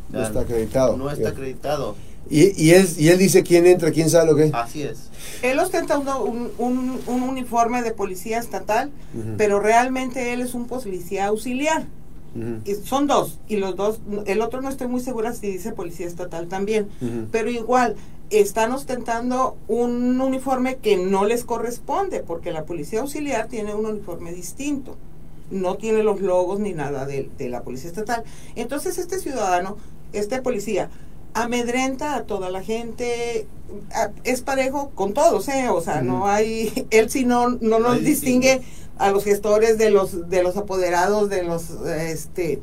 No 0.09 0.21
está 0.23 0.41
acreditado. 0.41 0.95
No 0.97 1.09
está 1.09 1.29
acreditado. 1.29 1.95
Y, 2.29 2.59
y, 2.59 2.71
él, 2.71 2.87
y 2.97 3.09
él 3.09 3.17
dice 3.19 3.43
quién 3.43 3.67
entra, 3.67 3.91
quién 3.91 4.09
sabe 4.09 4.25
lo 4.31 4.35
que. 4.35 4.49
Así 4.53 4.81
es. 4.81 5.09
él 5.43 5.59
ostenta 5.59 5.97
un, 6.17 6.51
un, 6.57 6.99
un 7.05 7.21
uniforme 7.23 7.83
de 7.83 7.91
policía 7.91 8.39
estatal, 8.39 8.91
Ujú. 9.13 9.35
pero 9.37 9.59
realmente 9.59 10.33
él 10.33 10.41
es 10.41 10.53
un 10.55 10.65
policía 10.67 11.27
auxiliar. 11.27 11.85
Y 12.65 12.75
son 12.75 13.07
dos, 13.07 13.39
y 13.47 13.55
los 13.57 13.75
dos, 13.77 13.99
el 14.25 14.41
otro 14.41 14.61
no 14.61 14.67
estoy 14.69 14.87
muy 14.87 14.99
segura 14.99 15.33
si 15.33 15.47
dice 15.49 15.71
policía 15.71 16.05
estatal 16.05 16.47
también, 16.47 16.89
pero 17.31 17.49
igual 17.49 17.95
están 18.29 18.71
ostentando 18.73 19.55
un 19.67 20.19
uniforme 20.19 20.75
que 20.77 20.97
no 20.97 21.25
les 21.25 21.43
corresponde, 21.45 22.21
porque 22.21 22.51
la 22.51 22.65
policía 22.65 22.99
auxiliar 23.01 23.47
tiene 23.47 23.73
un 23.73 23.85
uniforme 23.85 24.33
distinto, 24.33 24.97
no 25.49 25.75
tiene 25.75 26.03
los 26.03 26.19
logos 26.21 26.59
ni 26.59 26.73
nada 26.73 27.05
de, 27.05 27.29
de 27.37 27.49
la 27.49 27.61
policía 27.61 27.89
estatal. 27.89 28.23
Entonces 28.55 28.97
este 28.97 29.19
ciudadano, 29.19 29.77
este 30.11 30.41
policía, 30.41 30.89
amedrenta 31.33 32.15
a 32.15 32.23
toda 32.23 32.49
la 32.49 32.63
gente, 32.63 33.45
a- 33.93 34.09
es 34.23 34.41
parejo 34.41 34.91
con 34.95 35.13
todos, 35.13 35.47
¿eh? 35.49 35.69
o 35.69 35.81
sea, 35.81 36.01
no 36.01 36.27
hay, 36.27 36.87
él 36.89 37.09
si 37.09 37.25
no, 37.25 37.49
no 37.49 37.57
No 37.61 37.79
nos 37.79 38.01
distingue 38.03 38.61
a 38.97 39.11
los 39.11 39.23
gestores 39.23 39.77
de 39.77 39.89
los 39.89 40.29
de 40.29 40.43
los 40.43 40.57
apoderados 40.57 41.29
de 41.29 41.43
los 41.43 41.69
este 41.87 42.59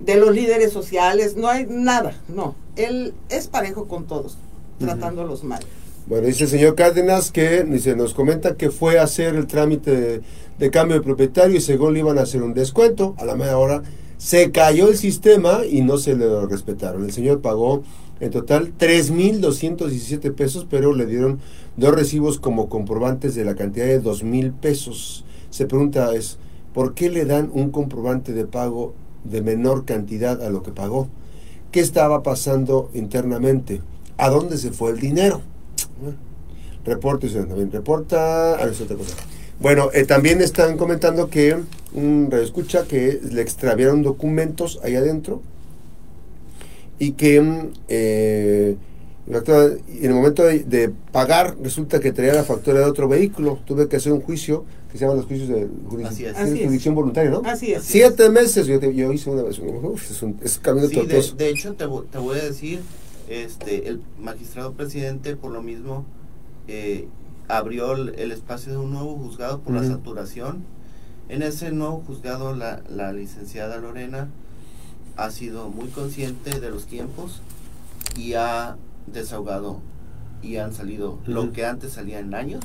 de 0.00 0.16
los 0.16 0.34
líderes 0.34 0.72
sociales 0.72 1.36
no 1.36 1.48
hay 1.48 1.66
nada 1.68 2.14
no 2.28 2.54
él 2.76 3.14
es 3.28 3.48
parejo 3.48 3.86
con 3.86 4.06
todos 4.06 4.36
tratándolos 4.78 5.44
mal 5.44 5.60
Bueno, 6.06 6.26
dice 6.26 6.44
el 6.44 6.50
señor 6.50 6.74
Cárdenas 6.74 7.30
que 7.30 7.62
dice, 7.62 7.94
nos 7.94 8.14
comenta 8.14 8.56
que 8.56 8.70
fue 8.70 8.98
a 8.98 9.04
hacer 9.04 9.36
el 9.36 9.46
trámite 9.46 9.90
de, 9.92 10.20
de 10.58 10.70
cambio 10.70 10.96
de 10.96 11.02
propietario 11.02 11.56
y 11.56 11.60
según 11.60 11.94
le 11.94 12.00
iban 12.00 12.18
a 12.18 12.22
hacer 12.22 12.42
un 12.42 12.54
descuento, 12.54 13.14
a 13.18 13.24
la 13.24 13.36
media 13.36 13.56
hora 13.56 13.82
se 14.18 14.52
cayó 14.52 14.88
el 14.88 14.96
sistema 14.96 15.62
y 15.68 15.80
no 15.80 15.98
se 15.98 16.14
le 16.14 16.46
respetaron. 16.46 17.04
El 17.04 17.12
señor 17.12 17.40
pagó 17.40 17.82
en 18.20 18.30
total 18.30 18.72
3.217 18.78 20.32
pesos, 20.32 20.64
pero 20.70 20.94
le 20.94 21.06
dieron 21.06 21.40
dos 21.76 21.92
recibos 21.92 22.38
como 22.38 22.68
comprobantes 22.68 23.34
de 23.34 23.44
la 23.44 23.56
cantidad 23.56 23.86
de 23.86 24.00
2.000 24.00 24.52
pesos. 24.60 25.24
Se 25.52 25.66
pregunta 25.66 26.14
es, 26.14 26.38
¿por 26.72 26.94
qué 26.94 27.10
le 27.10 27.26
dan 27.26 27.50
un 27.52 27.70
comprobante 27.70 28.32
de 28.32 28.46
pago 28.46 28.94
de 29.22 29.42
menor 29.42 29.84
cantidad 29.84 30.42
a 30.42 30.48
lo 30.48 30.62
que 30.62 30.72
pagó? 30.72 31.08
¿Qué 31.70 31.80
estaba 31.80 32.22
pasando 32.22 32.90
internamente? 32.94 33.82
¿A 34.16 34.30
dónde 34.30 34.56
se 34.56 34.70
fue 34.70 34.92
el 34.92 34.98
dinero? 34.98 35.42
Reporte, 36.86 37.28
también 37.28 37.70
reporta. 37.70 38.56
No, 38.62 38.66
es 38.66 38.80
otra 38.80 38.96
cosa. 38.96 39.14
Bueno, 39.60 39.90
eh, 39.92 40.04
también 40.04 40.40
están 40.40 40.78
comentando 40.78 41.28
que 41.28 41.58
un 41.92 42.30
escucha 42.32 42.84
que 42.84 43.20
le 43.30 43.42
extraviaron 43.42 44.02
documentos 44.02 44.80
ahí 44.82 44.96
adentro 44.96 45.42
y 46.98 47.12
que 47.12 47.38
en 49.38 50.04
el 50.04 50.14
momento 50.14 50.44
de, 50.44 50.60
de 50.60 50.90
pagar 51.12 51.56
resulta 51.62 52.00
que 52.00 52.12
traía 52.12 52.34
la 52.34 52.44
factura 52.44 52.78
de 52.80 52.84
otro 52.84 53.08
vehículo. 53.08 53.58
Tuve 53.64 53.88
que 53.88 53.96
hacer 53.96 54.12
un 54.12 54.20
juicio 54.20 54.64
que 54.90 54.98
se 54.98 55.04
llaman 55.04 55.16
los 55.18 55.26
juicios 55.26 55.48
de 55.48 55.68
jurisdicción, 55.88 56.06
Así 56.06 56.24
es. 56.24 56.36
Así 56.36 56.52
es. 56.52 56.58
jurisdicción 56.58 56.94
voluntaria, 56.94 57.30
¿no? 57.30 57.42
así 57.46 57.72
es 57.72 57.82
Siete 57.84 58.28
meses. 58.30 58.66
Yo, 58.66 58.78
te- 58.78 58.94
yo 58.94 59.12
hice 59.12 59.30
una 59.30 59.42
vez. 59.42 59.58
uf, 59.58 60.10
es 60.10 60.22
un, 60.22 60.38
es 60.42 60.58
camino 60.58 60.86
Sí, 60.88 60.96
de, 61.06 61.22
de 61.36 61.48
hecho, 61.50 61.72
te, 61.74 61.86
te 62.10 62.18
voy 62.18 62.38
a 62.38 62.44
decir, 62.44 62.80
este, 63.28 63.88
el 63.88 64.02
magistrado 64.20 64.72
presidente, 64.72 65.34
por 65.36 65.50
lo 65.52 65.62
mismo, 65.62 66.04
eh, 66.68 67.08
abrió 67.48 67.92
el, 67.92 68.14
el 68.18 68.32
espacio 68.32 68.72
de 68.72 68.78
un 68.78 68.92
nuevo 68.92 69.16
juzgado 69.16 69.60
por 69.60 69.74
la 69.74 69.84
saturación. 69.84 70.62
En 71.28 71.42
ese 71.42 71.72
nuevo 71.72 72.02
juzgado, 72.06 72.54
la, 72.54 72.82
la 72.90 73.12
licenciada 73.14 73.78
Lorena 73.78 74.28
ha 75.16 75.30
sido 75.30 75.68
muy 75.70 75.88
consciente 75.88 76.60
de 76.60 76.70
los 76.70 76.86
tiempos 76.86 77.40
y 78.16 78.34
ha 78.34 78.76
desahogado 79.06 79.80
y 80.42 80.56
han 80.56 80.72
salido 80.72 81.18
lo 81.26 81.52
que 81.52 81.64
antes 81.66 81.92
salía 81.92 82.18
en 82.18 82.34
años. 82.34 82.64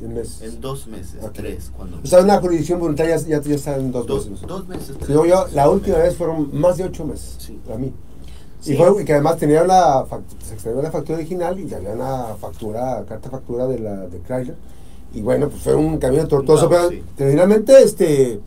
En 0.00 0.14
meses. 0.14 0.42
en 0.42 0.60
dos 0.60 0.86
meses, 0.88 1.24
Ok. 1.24 1.32
tres, 1.32 1.72
cuando... 1.74 1.98
O 2.02 2.06
sea, 2.06 2.20
una 2.22 2.38
jurisdicción 2.38 2.78
voluntaria 2.78 3.16
ya, 3.16 3.40
ya 3.40 3.54
están 3.54 3.90
dos, 3.92 4.06
dos, 4.06 4.28
meses. 4.28 4.46
dos 4.46 4.68
meses. 4.68 4.94
tres 4.96 5.08
Digo 5.08 5.24
yo, 5.24 5.38
meses. 5.40 5.54
la 5.54 5.70
última 5.70 5.96
vez 5.98 6.16
fueron 6.16 6.50
más 6.58 6.76
de 6.76 6.84
ocho 6.84 7.04
meses 7.06 7.36
Sí. 7.38 7.58
para 7.64 7.78
mí. 7.78 7.92
Sí. 8.60 8.74
Y 8.74 8.76
fue 8.76 9.04
que 9.04 9.12
además 9.14 9.36
tenía 9.38 9.64
la 9.64 10.04
se 10.44 10.54
extrañó 10.54 10.82
la 10.82 10.90
factura 10.90 11.18
original 11.18 11.58
y 11.58 11.66
ya 11.66 11.78
había 11.78 11.92
una 11.94 12.34
factura, 12.38 13.04
carta 13.08 13.30
factura 13.30 13.66
de 13.66 13.78
la 13.78 14.06
de 14.06 14.18
Chrysler. 14.20 14.56
Y 15.14 15.22
bueno, 15.22 15.48
pues 15.48 15.62
fue 15.62 15.74
un 15.74 15.96
camino 15.98 16.26
tortuoso, 16.28 16.68
pero 16.68 16.90
sí. 16.90 17.02
finalmente 17.16 17.82
este 17.82 18.40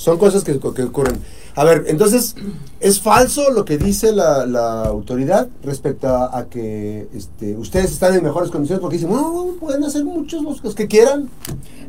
son 0.00 0.18
cosas 0.18 0.44
que, 0.44 0.58
que 0.58 0.82
ocurren. 0.84 1.20
A 1.56 1.64
ver, 1.64 1.84
entonces, 1.88 2.36
¿es 2.78 3.00
falso 3.00 3.50
lo 3.52 3.64
que 3.64 3.76
dice 3.76 4.12
la, 4.12 4.46
la 4.46 4.84
autoridad 4.84 5.48
respecto 5.62 6.06
a, 6.08 6.38
a 6.38 6.46
que 6.48 7.08
este, 7.12 7.56
ustedes 7.56 7.90
están 7.92 8.14
en 8.14 8.22
mejores 8.22 8.50
condiciones? 8.50 8.80
Porque 8.80 8.96
dicen, 8.96 9.10
no, 9.10 9.56
pueden 9.60 9.84
hacer 9.84 10.04
muchos 10.04 10.42
los, 10.42 10.62
los 10.64 10.74
que 10.74 10.86
quieran. 10.86 11.28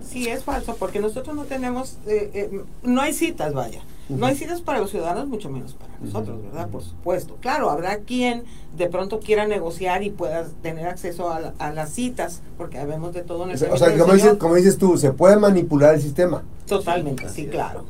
sí 0.04 0.28
es 0.28 0.44
falso 0.44 0.76
porque 0.78 1.00
nosotros 1.00 1.36
no 1.36 1.44
tenemos 1.46 1.98
eh, 2.08 2.32
eh, 2.34 2.62
no 2.84 3.02
hay 3.02 3.14
citas 3.14 3.54
vaya 3.54 3.82
no 4.10 4.26
hay 4.26 4.36
citas 4.36 4.60
para 4.60 4.80
los 4.80 4.90
ciudadanos 4.92 5.28
mucho 5.30 5.50
menos 5.50 5.74
para 5.74 5.94
nosotros 6.02 6.42
verdad 6.44 6.68
por 6.68 6.84
supuesto 6.84 7.38
claro 7.40 7.70
habrá 7.70 8.00
quien 8.00 8.44
de 8.76 8.88
pronto 8.88 9.20
quiera 9.22 9.48
negociar 9.48 10.04
y 10.04 10.10
pueda 10.10 10.48
tener 10.62 10.86
acceso 10.88 11.32
a, 11.32 11.40
la- 11.40 11.54
a 11.60 11.72
las 11.72 11.92
citas 11.92 12.42
porque 12.58 12.78
habemos 12.78 13.14
de 13.14 13.22
todo 13.22 13.44
en 13.46 13.52
O 13.52 13.54
el 13.54 13.72
o 13.72 13.78
sea, 13.78 13.98
como, 13.98 14.14
dices, 14.14 14.34
como 14.38 14.56
dices 14.56 14.78
tú, 14.78 14.98
se 14.98 15.14
puede 15.14 15.38
manipular 15.38 15.94
el 15.96 16.02
sistema 16.02 16.44
totalmente 16.68 17.30
sí 17.30 17.44
es. 17.44 17.52
claro 17.52 17.86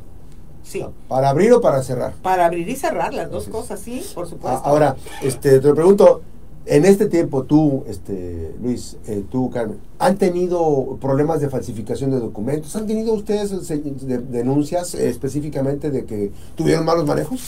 sí 0.72 0.86
para 1.08 1.30
abrir 1.30 1.52
o 1.54 1.62
para 1.62 1.84
cerrar. 1.84 2.14
para 2.22 2.46
abrir 2.46 2.68
y 2.70 2.76
cerrar 2.76 3.14
las 3.14 3.30
dos 3.30 3.48
cosas 3.48 3.80
sí 3.80 4.04
por 4.16 4.26
A- 4.26 4.30
supuesto 4.30 4.62
Ahora, 4.64 4.96
este, 5.22 5.60
te 5.60 5.68
lo 5.68 5.76
pregunto, 5.76 6.22
en 6.66 6.86
este 6.86 7.08
tiempo 7.08 7.44
tú, 7.44 7.84
este, 7.88 8.54
Luis, 8.62 8.96
eh, 9.08 9.24
tú, 9.32 9.50
Carmen, 9.50 9.80
¿han 10.00 10.18
tenido 10.18 10.98
problemas 11.02 11.42
de 11.42 11.50
falsificación 11.50 12.12
de 12.12 12.20
documentos? 12.20 12.76
¿Han 12.76 12.86
tenido 12.86 13.14
ustedes 13.14 13.52
eh, 13.72 13.82
denuncias 14.30 14.94
eh, 14.94 15.10
específicamente 15.10 15.90
de 15.90 16.06
que 16.06 16.32
tuvieron 16.56 16.86
malos 16.86 17.06
manejos? 17.06 17.42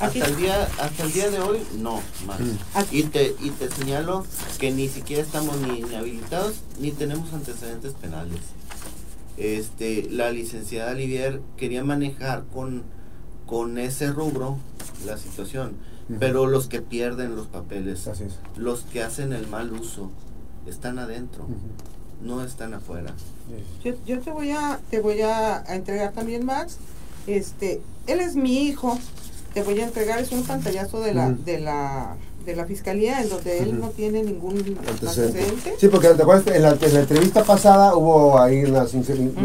Aquí- 0.00 0.20
Hasta 0.20 0.30
el 0.32 0.36
día 0.36 0.68
hasta 0.80 1.02
el 1.04 1.12
día 1.12 1.30
de 1.30 1.38
hoy 1.38 1.58
no 1.78 2.00
más. 2.26 2.40
Mm. 2.40 2.50
Aquí- 2.74 2.98
Y 3.00 3.02
te 3.04 3.34
y 3.40 3.50
te 3.50 3.70
señalo 3.70 4.24
que 4.58 4.72
ni 4.72 4.88
siquiera 4.88 5.22
estamos 5.22 5.56
ni, 5.60 5.82
ni 5.82 5.94
habilitados 5.94 6.54
ni 6.80 6.90
tenemos 6.90 7.32
antecedentes 7.32 7.92
penales. 7.92 8.40
Este 9.36 10.08
la 10.10 10.30
licenciada 10.30 10.92
Olivier 10.92 11.40
quería 11.56 11.82
manejar 11.84 12.44
con 12.52 12.82
con 13.46 13.78
ese 13.78 14.10
rubro 14.10 14.56
la 15.04 15.18
situación, 15.18 15.76
pero 16.18 16.46
los 16.46 16.66
que 16.68 16.80
pierden 16.80 17.36
los 17.36 17.46
papeles, 17.48 18.06
Así 18.08 18.24
es. 18.24 18.38
los 18.56 18.80
que 18.84 19.02
hacen 19.02 19.32
el 19.32 19.46
mal 19.48 19.72
uso 19.72 20.10
están 20.66 20.98
adentro, 20.98 21.46
no 22.22 22.42
están 22.42 22.72
afuera. 22.74 23.12
Yo, 23.84 23.92
yo 24.06 24.20
te 24.20 24.30
voy 24.30 24.50
a 24.52 24.80
te 24.90 25.00
voy 25.00 25.20
a, 25.20 25.58
a 25.58 25.74
entregar 25.74 26.12
también 26.12 26.46
Max. 26.46 26.78
Este, 27.26 27.80
él 28.06 28.20
es 28.20 28.36
mi 28.36 28.66
hijo. 28.66 28.98
Te 29.52 29.62
voy 29.62 29.80
a 29.80 29.84
entregar 29.84 30.18
es 30.18 30.32
un 30.32 30.42
pantallazo 30.44 31.00
de 31.00 31.14
la 31.14 31.30
de 31.30 31.60
la 31.60 32.16
de 32.44 32.56
la 32.56 32.64
fiscalía 32.66 33.20
en 33.22 33.28
donde 33.30 33.58
él 33.60 33.80
no 33.80 33.88
tiene 33.90 34.22
ningún 34.22 34.58
Antecedente. 34.58 35.40
antecedente. 35.40 35.74
Sí, 35.78 35.88
porque 35.88 36.08
te 36.08 36.22
acuerdas, 36.22 36.46
en 36.54 36.62
la, 36.62 36.76
en 36.80 36.94
la 36.94 37.00
entrevista 37.00 37.42
pasada 37.44 37.94
hubo 37.96 38.38
ahí 38.38 38.64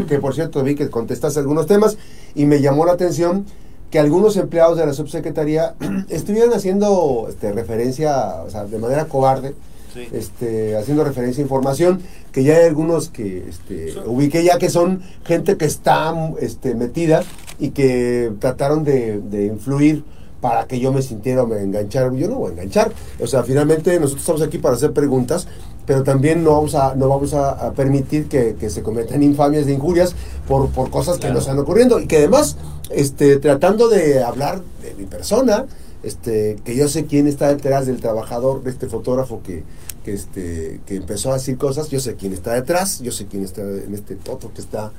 que 0.08 0.18
por 0.18 0.34
cierto 0.34 0.62
vi 0.62 0.74
que 0.74 0.90
contestaste 0.90 1.40
algunos 1.40 1.66
temas 1.66 1.96
y 2.34 2.44
me 2.46 2.60
llamó 2.60 2.84
la 2.84 2.92
atención 2.92 3.46
que 3.90 3.98
algunos 3.98 4.36
empleados 4.36 4.78
de 4.78 4.86
la 4.86 4.92
subsecretaría 4.92 5.74
estuvieran 6.08 6.52
haciendo 6.52 7.26
este, 7.28 7.52
referencia, 7.52 8.42
o 8.46 8.50
sea, 8.50 8.64
de 8.64 8.78
manera 8.78 9.06
cobarde, 9.06 9.54
Sí. 9.92 10.06
este, 10.12 10.76
haciendo 10.76 11.02
referencia 11.02 11.42
a 11.42 11.46
información, 11.46 12.00
que 12.30 12.44
ya 12.44 12.56
hay 12.58 12.66
algunos 12.66 13.08
que 13.08 13.48
este, 13.48 13.92
Son- 13.94 14.04
ubiqué 14.06 14.44
ya 14.44 14.56
que 14.56 14.70
son 14.70 15.02
gente 15.24 15.56
que 15.56 15.64
está 15.64 16.14
este, 16.40 16.76
metida 16.76 17.24
y 17.58 17.70
que 17.70 18.30
trataron 18.38 18.84
de, 18.84 19.18
de 19.18 19.46
influir 19.46 20.04
para 20.40 20.66
que 20.66 20.78
yo 20.80 20.92
me 20.92 21.02
sintiera 21.02 21.42
o 21.42 21.46
me 21.46 21.60
enganchara. 21.60 22.12
Yo 22.14 22.28
no 22.28 22.36
voy 22.36 22.50
a 22.50 22.52
enganchar. 22.52 22.92
O 23.20 23.26
sea, 23.26 23.42
finalmente 23.42 23.94
nosotros 24.00 24.20
estamos 24.22 24.42
aquí 24.42 24.58
para 24.58 24.74
hacer 24.74 24.92
preguntas, 24.92 25.46
pero 25.86 26.02
también 26.02 26.44
no 26.44 26.52
vamos 26.52 26.74
a, 26.74 26.94
no 26.94 27.08
vamos 27.08 27.34
a, 27.34 27.50
a 27.50 27.72
permitir 27.72 28.28
que, 28.28 28.54
que 28.58 28.70
se 28.70 28.82
cometan 28.82 29.22
infamias 29.22 29.66
de 29.66 29.72
injurias 29.72 30.14
por, 30.48 30.68
por 30.70 30.90
cosas 30.90 31.16
que 31.16 31.20
Claro. 31.22 31.34
no 31.34 31.40
están 31.40 31.58
ocurriendo. 31.58 32.00
Y 32.00 32.06
que 32.06 32.18
además, 32.18 32.56
este, 32.90 33.36
tratando 33.38 33.88
de 33.88 34.22
hablar 34.22 34.62
de 34.82 34.94
mi 34.94 35.04
persona, 35.04 35.66
este, 36.02 36.56
que 36.64 36.74
yo 36.76 36.88
sé 36.88 37.04
quién 37.06 37.26
está 37.26 37.48
detrás 37.48 37.86
del 37.86 38.00
trabajador, 38.00 38.62
de 38.62 38.70
este 38.70 38.86
fotógrafo 38.86 39.42
que, 39.42 39.64
que, 40.04 40.14
este, 40.14 40.80
que 40.86 40.96
empezó 40.96 41.30
a 41.30 41.34
decir 41.34 41.58
cosas, 41.58 41.90
yo 41.90 42.00
sé 42.00 42.14
quién 42.14 42.32
está 42.32 42.54
detrás, 42.54 43.00
yo 43.00 43.12
sé 43.12 43.26
quién 43.26 43.44
está 43.44 43.60
en 43.60 43.92
este 43.92 44.16
otro 44.30 44.50
que 44.54 44.62
está 44.62 44.92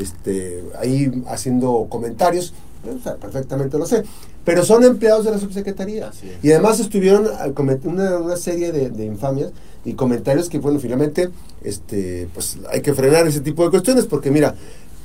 este, 0.00 0.64
ahí 0.80 1.22
haciendo 1.28 1.86
comentarios, 1.88 2.54
o 2.84 3.02
sea, 3.02 3.16
perfectamente 3.16 3.78
lo 3.78 3.86
sé. 3.86 4.02
Pero 4.48 4.64
son 4.64 4.82
empleados 4.84 5.24
de 5.26 5.30
la 5.32 5.38
subsecretaría. 5.38 6.10
Y 6.42 6.50
además 6.52 6.80
estuvieron 6.80 7.26
a 7.26 7.48
comet- 7.48 7.84
una, 7.84 8.16
una 8.18 8.36
serie 8.36 8.72
de, 8.72 8.88
de 8.90 9.04
infamias 9.04 9.50
y 9.84 9.92
comentarios 9.92 10.48
que, 10.48 10.58
bueno, 10.58 10.78
finalmente, 10.78 11.28
este, 11.62 12.28
pues 12.32 12.56
hay 12.70 12.80
que 12.80 12.94
frenar 12.94 13.26
ese 13.26 13.40
tipo 13.40 13.62
de 13.64 13.70
cuestiones, 13.70 14.06
porque 14.06 14.30
mira, 14.30 14.54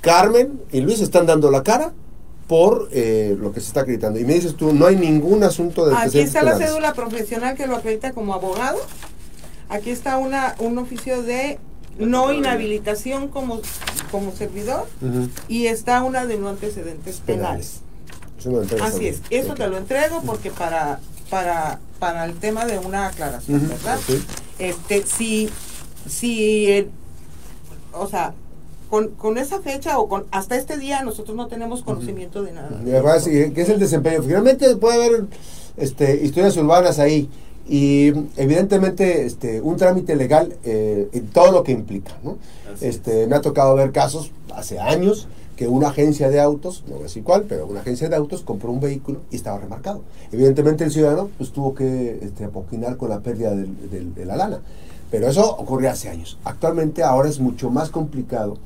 Carmen 0.01 0.61
y 0.71 0.81
Luis 0.81 1.01
están 1.01 1.25
dando 1.25 1.51
la 1.51 1.61
cara 1.61 1.93
por 2.47 2.89
eh, 2.91 3.35
lo 3.39 3.51
que 3.51 3.59
se 3.59 3.67
está 3.67 3.81
acreditando. 3.81 4.19
Y 4.19 4.25
me 4.25 4.33
dices 4.33 4.55
tú, 4.55 4.73
no 4.73 4.85
hay 4.85 4.95
ningún 4.95 5.43
asunto 5.43 5.85
de 5.85 5.95
Aquí 5.95 6.19
está 6.19 6.43
la 6.43 6.57
cédula 6.57 6.93
profesional 6.93 7.55
que 7.55 7.67
lo 7.67 7.75
acredita 7.75 8.11
como 8.13 8.33
abogado. 8.33 8.77
Aquí 9.69 9.89
está 9.89 10.17
una 10.17 10.55
un 10.59 10.77
oficio 10.77 11.23
de 11.23 11.57
no 11.97 12.31
inhabilitación 12.33 13.27
como, 13.27 13.61
como 14.11 14.31
servidor 14.35 14.87
y 15.47 15.67
está 15.67 16.01
una 16.03 16.25
de 16.25 16.37
no 16.37 16.49
antecedentes 16.49 17.21
penales. 17.25 17.81
Así 18.83 19.07
es, 19.07 19.21
eso 19.29 19.53
te 19.55 19.67
lo 19.67 19.77
entrego 19.77 20.21
porque 20.25 20.51
para 20.51 20.99
para 21.29 21.79
para 21.99 22.25
el 22.25 22.33
tema 22.35 22.65
de 22.65 22.79
una 22.79 23.07
aclaración, 23.07 23.67
¿verdad? 23.69 23.97
ok. 23.97 24.15
Este, 24.59 25.03
si 25.05 25.49
si 26.07 26.71
el- 26.71 26.89
o 27.93 28.07
sea, 28.07 28.33
con, 28.89 29.09
con 29.09 29.37
esa 29.37 29.59
fecha 29.61 29.97
o 29.99 30.07
con 30.07 30.25
hasta 30.31 30.55
este 30.55 30.77
día 30.77 31.01
nosotros 31.03 31.35
no 31.35 31.47
tenemos 31.47 31.81
conocimiento 31.83 32.43
de 32.43 32.51
nada. 32.51 32.79
Y 32.85 32.89
además, 32.91 33.25
y 33.27 33.51
¿qué 33.51 33.61
es 33.61 33.69
el 33.69 33.79
desempeño? 33.79 34.21
Finalmente 34.23 34.75
puede 34.75 35.03
haber 35.05 35.25
este, 35.77 36.23
historias 36.23 36.55
urbanas 36.57 36.99
ahí 36.99 37.29
y 37.67 38.09
evidentemente 38.35 39.25
este, 39.25 39.61
un 39.61 39.77
trámite 39.77 40.15
legal 40.15 40.53
eh, 40.65 41.07
en 41.13 41.27
todo 41.27 41.51
lo 41.51 41.63
que 41.63 41.71
implica. 41.71 42.11
¿no? 42.23 42.37
Este, 42.81 43.25
me 43.27 43.35
ha 43.35 43.41
tocado 43.41 43.73
ver 43.75 43.91
casos 43.91 44.31
hace 44.53 44.79
años 44.79 45.27
que 45.55 45.67
una 45.67 45.89
agencia 45.89 46.29
de 46.29 46.39
autos, 46.39 46.83
no 46.87 46.95
voy 46.97 47.05
a 47.07 47.23
cuál, 47.23 47.43
pero 47.43 47.67
una 47.67 47.81
agencia 47.81 48.09
de 48.09 48.15
autos 48.15 48.41
compró 48.41 48.71
un 48.71 48.79
vehículo 48.79 49.19
y 49.31 49.35
estaba 49.35 49.59
remarcado. 49.59 50.01
Evidentemente 50.31 50.83
el 50.83 50.91
ciudadano 50.91 51.29
pues, 51.37 51.51
tuvo 51.51 51.75
que 51.75 52.19
este, 52.21 52.45
apoquinar 52.45 52.97
con 52.97 53.09
la 53.09 53.19
pérdida 53.19 53.51
del- 53.55 54.13
de 54.15 54.25
la 54.25 54.35
lana. 54.35 54.59
Pero 55.11 55.27
eso 55.27 55.47
ocurrió 55.57 55.91
hace 55.91 56.09
años. 56.09 56.39
Actualmente 56.43 57.03
ahora 57.03 57.29
es 57.29 57.39
mucho 57.39 57.69
más 57.69 57.91
complicado 57.91 58.57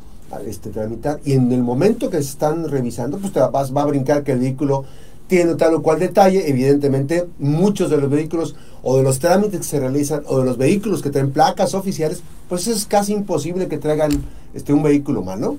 este, 0.46 0.70
tramitar 0.70 1.20
y 1.26 1.34
en 1.34 1.52
el 1.52 1.62
momento 1.64 2.10
que 2.10 2.18
se 2.18 2.30
están 2.30 2.70
revisando, 2.70 3.18
pues 3.18 3.34
te 3.34 3.40
vas, 3.40 3.76
va 3.76 3.82
a 3.82 3.86
brincar 3.86 4.24
que 4.24 4.32
el 4.34 4.40
vehículo 4.40 4.86
tiene 5.28 5.56
tal 5.56 5.74
o 5.76 5.82
cual 5.82 6.00
detalle. 6.00 6.50
Evidentemente, 6.50 7.28
muchos 7.38 7.90
de 7.90 7.98
los 7.98 8.10
vehículos 8.10 8.56
o 8.82 8.96
de 8.98 9.04
los 9.04 9.20
trámites 9.20 9.60
que 9.60 9.66
se 9.66 9.80
realizan 9.82 10.24
o 10.28 10.40
de 10.40 10.46
los 10.46 10.58
vehículos 10.58 11.02
que 11.02 11.10
traen 11.10 11.32
placas 11.32 11.74
oficiales, 11.74 12.22
pues 12.48 12.68
es 12.68 12.86
casi 12.86 13.12
imposible 13.12 13.68
que 13.68 13.78
traigan 13.78 14.12
este, 14.54 14.72
un 14.72 14.84
vehículo 14.84 15.22
mal, 15.24 15.42
¿no? 15.42 15.58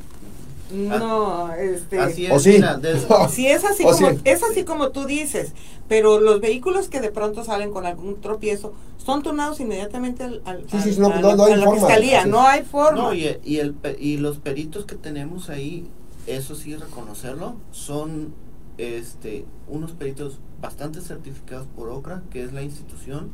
No, 0.70 1.52
este 1.54 1.98
Así 1.98 2.26
es, 2.26 2.32
¿O 2.32 2.38
sí? 2.38 2.50
mira, 2.52 2.80
Sí, 3.30 3.46
es 3.46 3.64
así, 3.64 3.84
O 3.84 3.90
como, 3.92 4.10
sí. 4.10 4.18
es 4.24 4.42
así 4.42 4.64
como 4.64 4.90
tú 4.90 5.06
dices, 5.06 5.52
pero 5.88 6.20
los 6.20 6.40
vehículos 6.40 6.88
que 6.88 7.00
de 7.00 7.10
pronto 7.10 7.44
salen 7.44 7.70
con 7.70 7.86
algún 7.86 8.20
tropiezo 8.20 8.74
son 8.98 9.22
turnados 9.22 9.60
inmediatamente 9.60 10.24
al, 10.24 10.42
al- 10.44 10.64
Sí, 10.70 10.78
sí, 10.82 10.90
al- 10.90 11.00
no, 11.00 11.06
a 11.08 11.20
no, 11.20 11.28
la- 11.28 11.36
no 11.36 11.44
hay 11.44 11.52
a 11.52 11.56
la 11.56 11.64
forma, 11.64 11.80
fiscalía, 11.80 12.26
no 12.26 12.46
hay 12.46 12.62
forma. 12.62 13.00
No, 13.02 13.14
y, 13.14 13.38
y, 13.44 13.58
el, 13.58 13.72
pe- 13.72 13.96
y 13.98 14.18
los 14.18 14.38
peritos 14.38 14.84
que 14.84 14.96
tenemos 14.96 15.48
ahí, 15.48 15.88
eso 16.26 16.54
sí 16.54 16.76
reconocerlo, 16.76 17.56
son 17.72 18.34
este 18.76 19.44
unos 19.68 19.92
peritos 19.92 20.38
bastante 20.60 21.00
certificados 21.00 21.66
por 21.76 21.88
OCRA, 21.88 22.22
que 22.30 22.42
es 22.44 22.52
la 22.52 22.62
institución, 22.62 23.30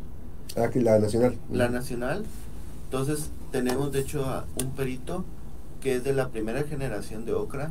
Aquí 0.56 0.80
la 0.80 0.98
nacional. 1.00 1.36
la 1.50 1.68
nacional. 1.68 2.24
Entonces 2.84 3.30
tenemos 3.50 3.90
de 3.92 4.00
hecho 4.00 4.24
a 4.24 4.44
un 4.62 4.70
perito 4.70 5.24
que 5.84 5.96
es 5.96 6.02
de 6.02 6.14
la 6.14 6.30
primera 6.30 6.64
generación 6.64 7.26
de 7.26 7.34
OCRA. 7.34 7.70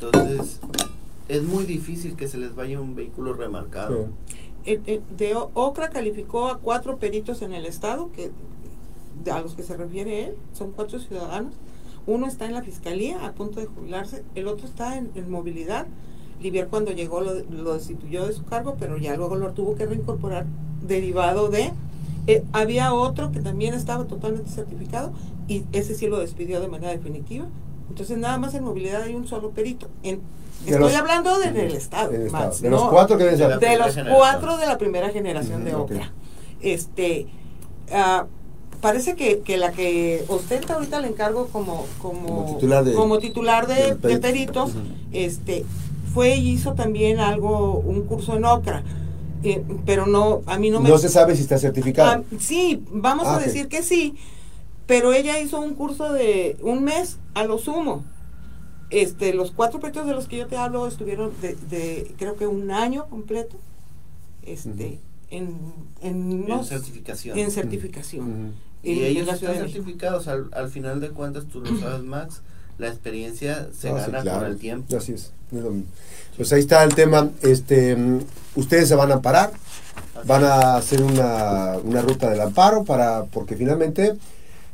Entonces 0.00 0.58
es 1.28 1.42
muy 1.42 1.64
difícil 1.66 2.16
que 2.16 2.26
se 2.26 2.38
les 2.38 2.56
vaya 2.56 2.80
un 2.80 2.96
vehículo 2.96 3.34
remarcado. 3.34 4.06
Sí. 4.06 4.72
Eh, 4.72 4.80
eh, 4.86 5.00
de 5.16 5.34
OCRA 5.34 5.90
calificó 5.90 6.48
a 6.48 6.58
cuatro 6.58 6.96
peritos 6.96 7.42
en 7.42 7.52
el 7.52 7.66
estado, 7.66 8.10
que 8.12 8.30
a 9.30 9.40
los 9.40 9.54
que 9.54 9.62
se 9.62 9.76
refiere 9.76 10.24
él, 10.28 10.34
son 10.54 10.72
cuatro 10.72 10.98
ciudadanos. 10.98 11.54
Uno 12.06 12.26
está 12.26 12.46
en 12.46 12.54
la 12.54 12.62
fiscalía 12.62 13.24
a 13.24 13.32
punto 13.32 13.60
de 13.60 13.66
jubilarse, 13.66 14.24
el 14.34 14.48
otro 14.48 14.66
está 14.66 14.96
en, 14.96 15.10
en 15.14 15.30
movilidad. 15.30 15.86
Livier 16.40 16.68
cuando 16.68 16.90
llegó 16.90 17.20
lo, 17.20 17.34
lo 17.34 17.74
destituyó 17.74 18.26
de 18.26 18.32
su 18.32 18.44
cargo, 18.44 18.76
pero 18.80 18.96
ya 18.96 19.14
luego 19.14 19.36
lo 19.36 19.52
tuvo 19.52 19.76
que 19.76 19.86
reincorporar 19.86 20.46
derivado 20.84 21.48
de... 21.48 21.70
eh, 22.26 22.44
había 22.52 22.94
otro 22.94 23.30
que 23.30 23.40
también 23.40 23.74
estaba 23.74 24.04
totalmente 24.06 24.50
certificado 24.50 25.12
y 25.52 25.64
ese 25.72 25.94
sí 25.94 26.06
lo 26.06 26.18
despidió 26.18 26.60
de 26.60 26.68
manera 26.68 26.92
definitiva. 26.92 27.46
Entonces 27.88 28.16
nada 28.18 28.38
más 28.38 28.54
en 28.54 28.64
movilidad 28.64 29.02
hay 29.02 29.14
un 29.14 29.26
solo 29.26 29.50
perito. 29.50 29.88
En, 30.02 30.20
De 30.64 30.70
estoy 30.72 30.78
los- 30.80 30.94
hablando 30.94 31.38
del 31.38 31.56
estado, 31.72 32.10
del 32.10 32.22
estado. 32.26 32.44
Max, 32.46 32.62
De 32.62 32.70
los 32.70 32.82
cuatro 32.88 33.18
que 33.18 33.24
deben 33.24 33.38
de 33.38 33.48
de 33.48 33.56
primera 33.58 33.86
los 33.86 33.94
generación. 33.94 34.16
cuatro 34.18 34.56
de 34.56 34.66
la 34.66 34.78
primera 34.78 35.08
generación 35.10 35.64
de. 35.64 35.74
Ocra. 35.74 36.12
Este, 36.60 37.26
ah, 37.92 38.26
parece 38.80 39.14
que, 39.14 39.40
que 39.40 39.56
la 39.58 39.72
que 39.72 40.24
ostenta 40.28 40.74
ahorita 40.74 40.98
el 40.98 41.06
encargo 41.06 41.48
como, 41.48 41.86
como, 42.00 42.26
Como 42.44 42.54
titular 42.54 42.84
de- 42.84 42.94
como 42.94 43.18
titular 43.18 43.66
de, 43.66 43.74
del 43.74 44.00
de 44.00 44.18
perito. 44.18 44.20
peritos, 44.66 44.72
este, 45.12 45.64
fue 46.14 46.36
y 46.36 46.50
hizo 46.50 46.74
también 46.74 47.18
algo, 47.20 47.74
un 47.78 48.02
curso 48.02 48.36
en 48.36 48.44
Ocra. 48.44 48.82
Eh, 49.44 49.60
pero 49.84 50.06
no, 50.06 50.42
a 50.46 50.56
mí 50.56 50.70
no 50.70 50.78
me... 50.78 50.88
No 50.88 50.98
se 50.98 51.08
sabe 51.08 51.34
si 51.34 51.42
está 51.42 51.58
certificado. 51.58 52.10
Ah, 52.10 52.22
sí, 52.38 52.84
vamos 52.92 53.26
Ah, 53.26 53.36
a 53.36 53.38
decir 53.40 53.66
que 53.66 53.82
sí, 53.82 54.14
pero 54.92 55.14
ella 55.14 55.40
hizo 55.40 55.58
un 55.58 55.74
curso 55.74 56.12
de 56.12 56.58
un 56.60 56.84
mes 56.84 57.16
a 57.32 57.44
lo 57.44 57.56
sumo. 57.56 58.04
Este, 58.90 59.32
los 59.32 59.50
cuatro 59.50 59.80
peritos 59.80 60.06
de 60.06 60.12
los 60.12 60.28
que 60.28 60.36
yo 60.36 60.46
te 60.48 60.58
hablo 60.58 60.86
estuvieron 60.86 61.32
de, 61.40 61.54
de 61.70 62.14
creo 62.18 62.36
que 62.36 62.46
un 62.46 62.70
año 62.70 63.06
completo, 63.08 63.56
este, 64.42 65.00
en, 65.30 65.56
en, 66.02 66.30
En 66.30 66.46
no- 66.46 66.62
certificación. 66.62 67.38
en 67.38 67.50
certificación. 67.50 68.52
Y 68.82 68.98
en- 68.98 69.04
ellos 69.06 69.28
están 69.32 69.54
certificados, 69.54 70.28
al, 70.28 70.50
al 70.52 70.68
final 70.68 71.00
de 71.00 71.08
cuentas, 71.08 71.44
tú 71.50 71.62
lo 71.62 71.74
sabes, 71.80 72.02
Max, 72.02 72.42
la 72.76 72.88
experiencia 72.88 73.68
se 73.74 73.88
Ah, 73.88 74.04
sí, 74.04 74.10
gana 74.10 74.20
claro. 74.20 74.40
con 74.40 74.48
el 74.48 74.58
tiempo. 74.58 74.94
Así 74.94 75.12
es. 75.12 75.32
es 75.52 75.58
lo 75.62 75.70
mismo. 75.70 75.88
Pues 76.36 76.52
ahí 76.52 76.60
está 76.60 76.84
el 76.84 76.94
tema. 76.94 77.30
Este, 77.40 77.96
ustedes 78.56 78.88
se 78.88 78.94
van 78.94 79.10
a 79.10 79.14
amparar, 79.14 79.52
Así 80.16 80.28
van 80.28 80.44
a 80.44 80.76
hacer 80.76 81.02
una, 81.02 81.78
una 81.82 82.02
ruta 82.02 82.28
del 82.28 82.42
amparo 82.42 82.84
para, 82.84 83.24
porque 83.24 83.56
finalmente, 83.56 84.16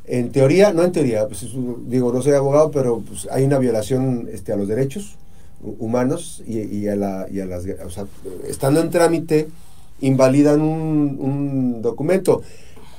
en 0.09 0.31
teoría, 0.33 0.73
no 0.73 0.83
en 0.85 0.93
teoría, 0.93 1.27
pues, 1.29 1.47
digo, 1.87 2.13
no 2.13 2.23
soy 2.23 2.33
abogado, 2.33 2.71
pero 2.71 3.01
pues, 3.01 3.29
hay 3.31 3.45
una 3.45 3.59
violación 3.59 4.29
este, 4.33 4.53
a 4.53 4.57
los 4.57 4.67
derechos 4.69 5.17
hu- 5.63 5.77
humanos 5.79 6.43
y, 6.47 6.61
y 6.61 6.89
a 6.89 6.97
la, 6.97 7.27
y 7.31 7.41
a 7.41 7.47
las, 7.47 7.65
o 7.85 7.91
sea, 7.91 8.07
estando 8.47 8.81
en 8.81 8.91
trámite, 8.91 9.49
invalidan 10.01 10.61
un, 10.61 11.19
un 11.21 11.83
documento. 11.83 12.43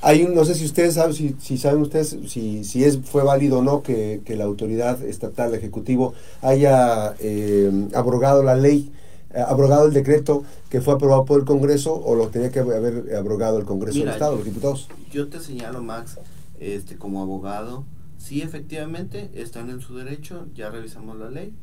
Hay 0.02 0.22
un, 0.22 0.34
no 0.34 0.44
sé 0.46 0.54
si 0.54 0.64
ustedes 0.64 0.94
saben, 0.94 1.14
si, 1.14 1.36
si 1.40 1.58
saben 1.58 1.82
ustedes 1.82 2.16
si, 2.26 2.64
si 2.64 2.84
es, 2.84 2.98
fue 3.04 3.22
válido 3.22 3.58
o 3.58 3.62
no 3.62 3.82
que, 3.82 4.22
que 4.24 4.34
la 4.36 4.44
autoridad 4.44 5.02
estatal, 5.02 5.54
ejecutivo, 5.54 6.14
haya 6.40 7.14
eh, 7.20 7.70
abrogado 7.94 8.42
la 8.42 8.54
ley, 8.54 8.90
eh, 9.34 9.40
abrogado 9.46 9.86
el 9.86 9.92
decreto 9.92 10.42
que 10.70 10.80
fue 10.80 10.94
aprobado 10.94 11.24
por 11.26 11.40
el 11.40 11.44
Congreso 11.46 11.94
o 11.94 12.14
lo 12.14 12.28
tenía 12.28 12.50
que 12.50 12.60
haber 12.60 13.14
abrogado 13.14 13.58
el 13.58 13.64
Congreso 13.66 13.98
Mira, 13.98 14.12
del 14.12 14.14
Estado, 14.14 14.36
los 14.36 14.44
diputados. 14.44 14.88
Yo 15.12 15.28
te 15.28 15.38
señalo, 15.38 15.82
Max, 15.82 16.16
este, 16.60 16.96
como 16.96 17.22
abogado, 17.22 17.84
sí, 18.18 18.42
efectivamente, 18.42 19.30
están 19.34 19.70
en 19.70 19.80
su 19.80 19.96
derecho, 19.96 20.46
ya 20.54 20.70
revisamos 20.70 21.16
la 21.16 21.30
ley, 21.30 21.54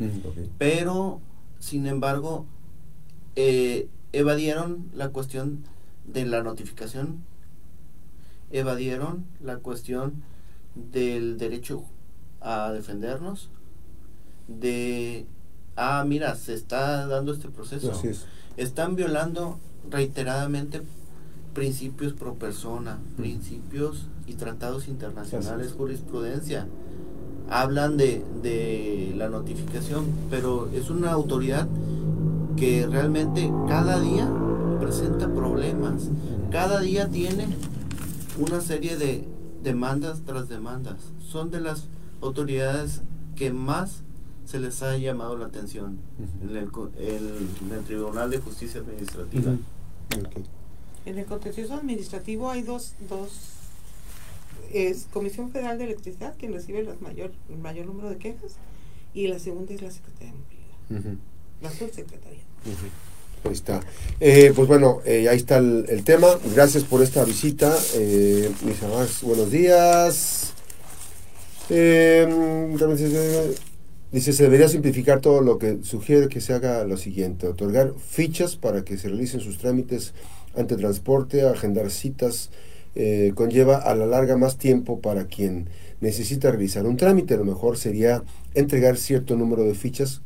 pero, 0.58 1.22
sin 1.60 1.88
embargo, 1.88 2.46
eh, 3.36 3.88
evadieron 4.12 4.90
la 4.94 5.10
cuestión 5.10 5.64
de 6.06 6.26
la 6.26 6.44
notificación, 6.44 7.20
evadieron 8.52 9.26
la 9.42 9.58
cuestión 9.58 10.24
del 10.76 11.38
derecho 11.38 11.84
a 12.42 12.72
defendernos, 12.72 13.50
de, 14.48 15.26
ah, 15.76 16.04
mira, 16.08 16.36
se 16.36 16.54
está 16.54 17.06
dando 17.08 17.34
este 17.34 17.50
proceso. 17.50 17.92
Así 17.92 18.08
es. 18.08 18.26
Están 18.56 18.96
violando 18.96 19.60
reiteradamente 19.90 20.82
principios 21.54 22.14
pro 22.14 22.36
persona, 22.36 23.00
principios 23.18 24.08
y 24.28 24.34
tratados 24.34 24.88
internacionales, 24.88 25.74
jurisprudencia. 25.76 26.68
Hablan 27.50 27.96
de, 27.98 28.24
de 28.44 29.14
la 29.16 29.30
notificación, 29.30 30.06
pero 30.30 30.70
es 30.74 30.90
una 30.90 31.12
autoridad 31.14 31.68
que 32.58 32.86
realmente 32.88 33.50
cada 33.68 34.00
día 34.02 34.30
presenta 34.82 35.28
problemas, 35.34 36.10
cada 36.52 36.82
día 36.82 37.08
tiene 37.08 37.48
una 38.38 38.60
serie 38.62 38.98
de, 38.98 39.26
demandas 39.64 40.22
tras 40.26 40.50
demandas. 40.50 40.96
Son 41.26 41.50
de 41.52 41.62
las 41.62 41.86
autoridades 42.22 43.02
que 43.36 43.54
más 43.54 44.02
se 44.46 44.60
les 44.60 44.82
ha 44.84 44.98
llamado 44.98 45.38
la 45.38 45.46
atención 45.46 45.98
en, 46.42 46.56
el, 46.56 46.72
co- 46.72 46.90
el- 46.98 47.48
en 47.66 47.72
el 47.78 47.84
Tribunal 47.86 48.30
de 48.30 48.40
Justicia 48.40 48.82
Administrativa. 48.82 49.54
En 51.06 51.18
el 51.18 51.26
contencioso 51.26 51.74
administrativo 51.76 52.50
hay 52.50 52.62
dos, 52.62 52.94
dos 53.10 53.30
es 54.74 55.08
Comisión 55.12 55.52
Federal 55.52 55.78
de 55.78 55.86
Electricidad 55.86 56.36
quien 56.38 56.54
recibe 56.54 56.84
las 56.84 57.02
mayor, 57.02 57.32
el 57.50 57.58
mayor 57.58 57.86
número 57.86 58.10
de 58.10 58.18
quejas 58.18 58.54
y 59.14 59.28
la 59.28 59.40
segunda 59.40 59.74
es 59.74 59.82
la 59.82 59.92
Secretaría 59.92 60.34
de 60.34 60.96
Movilidad, 60.96 61.18
la 61.62 61.72
subsecretaría. 61.72 62.44
Ujú. 62.66 62.88
Ahí 63.44 63.54
está. 63.54 63.80
Eh, 64.20 64.52
pues 64.56 64.68
bueno, 64.68 65.00
eh, 65.06 65.30
ahí 65.30 65.38
está 65.38 65.58
el, 65.58 65.86
el 65.90 66.04
tema. 66.04 66.28
Gracias 66.54 66.84
por 66.84 67.02
esta 67.02 67.24
visita. 67.24 67.76
Eh, 67.96 68.52
mis 68.66 68.82
amados, 68.84 69.22
buenos 69.22 69.52
días. 69.52 70.54
Eh, 71.70 72.28
dice, 74.12 74.34
se 74.34 74.44
debería 74.44 74.68
simplificar 74.68 75.22
todo 75.22 75.42
lo 75.42 75.58
que 75.60 75.80
sugiere 75.84 76.30
que 76.30 76.42
se 76.42 76.54
haga 76.54 76.84
lo 76.84 76.98
siguiente. 76.98 77.48
Otorgar 77.48 77.94
fichas 78.10 78.56
para 78.56 78.84
que 78.84 78.98
se 78.98 79.10
realicen 79.10 79.40
sus 79.40 79.58
trámites 79.58 80.14
ante 80.56 80.76
transporte, 80.76 81.44
agendar 81.44 81.92
citas, 81.92 82.50
eh, 83.00 83.32
conlleva 83.36 83.78
a 83.78 83.94
la 83.94 84.08
larga 84.08 84.38
más 84.38 84.58
tiempo 84.58 85.02
para 85.02 85.26
quien 85.26 85.70
necesita 86.02 86.50
realizar 86.50 86.88
un 86.88 86.98
trámite. 86.98 87.38
Lo 87.38 87.46
mejor 87.46 87.78
sería 87.78 88.24
entregar 88.56 88.98
cierto 88.98 89.36
número 89.36 89.64
de 89.66 89.76
fichas 89.76 90.22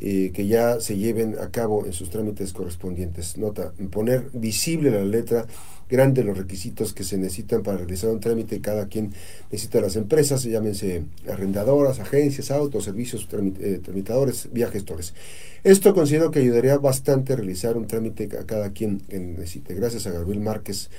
eh, 0.00 0.32
que 0.34 0.48
ya 0.48 0.80
se 0.80 0.96
lleven 0.98 1.36
a 1.40 1.52
cabo 1.52 1.86
en 1.86 1.92
sus 1.92 2.10
trámites 2.10 2.52
correspondientes. 2.52 3.38
Nota, 3.38 3.72
poner 3.92 4.28
visible 4.32 4.90
la 4.90 5.04
letra 5.04 5.46
grande 5.88 6.24
los 6.24 6.36
requisitos 6.36 6.92
que 6.92 7.04
se 7.04 7.16
necesitan 7.16 7.62
para 7.62 7.78
realizar 7.78 8.10
un 8.10 8.18
trámite. 8.18 8.60
Cada 8.60 8.88
quien 8.88 9.12
necesita 9.52 9.80
las 9.80 9.94
empresas, 9.94 10.42
llámense 10.42 11.04
arrendadoras, 11.30 12.00
agencias, 12.00 12.50
autos, 12.50 12.84
servicios, 12.84 13.28
eh, 13.60 13.80
tramitadores, 13.82 14.48
gestores. 14.72 15.14
Esto 15.62 15.94
considero 15.94 16.30
que 16.30 16.40
ayudaría 16.40 16.76
bastante 16.78 17.32
a 17.32 17.36
realizar 17.36 17.76
un 17.76 17.86
trámite 17.86 18.28
a 18.38 18.44
cada 18.44 18.72
quien 18.72 18.98
que 18.98 19.18
necesite. 19.18 19.74
Gracias 19.74 20.06
a 20.06 20.10
Gabriel 20.10 20.40
Márquez, 20.40 20.90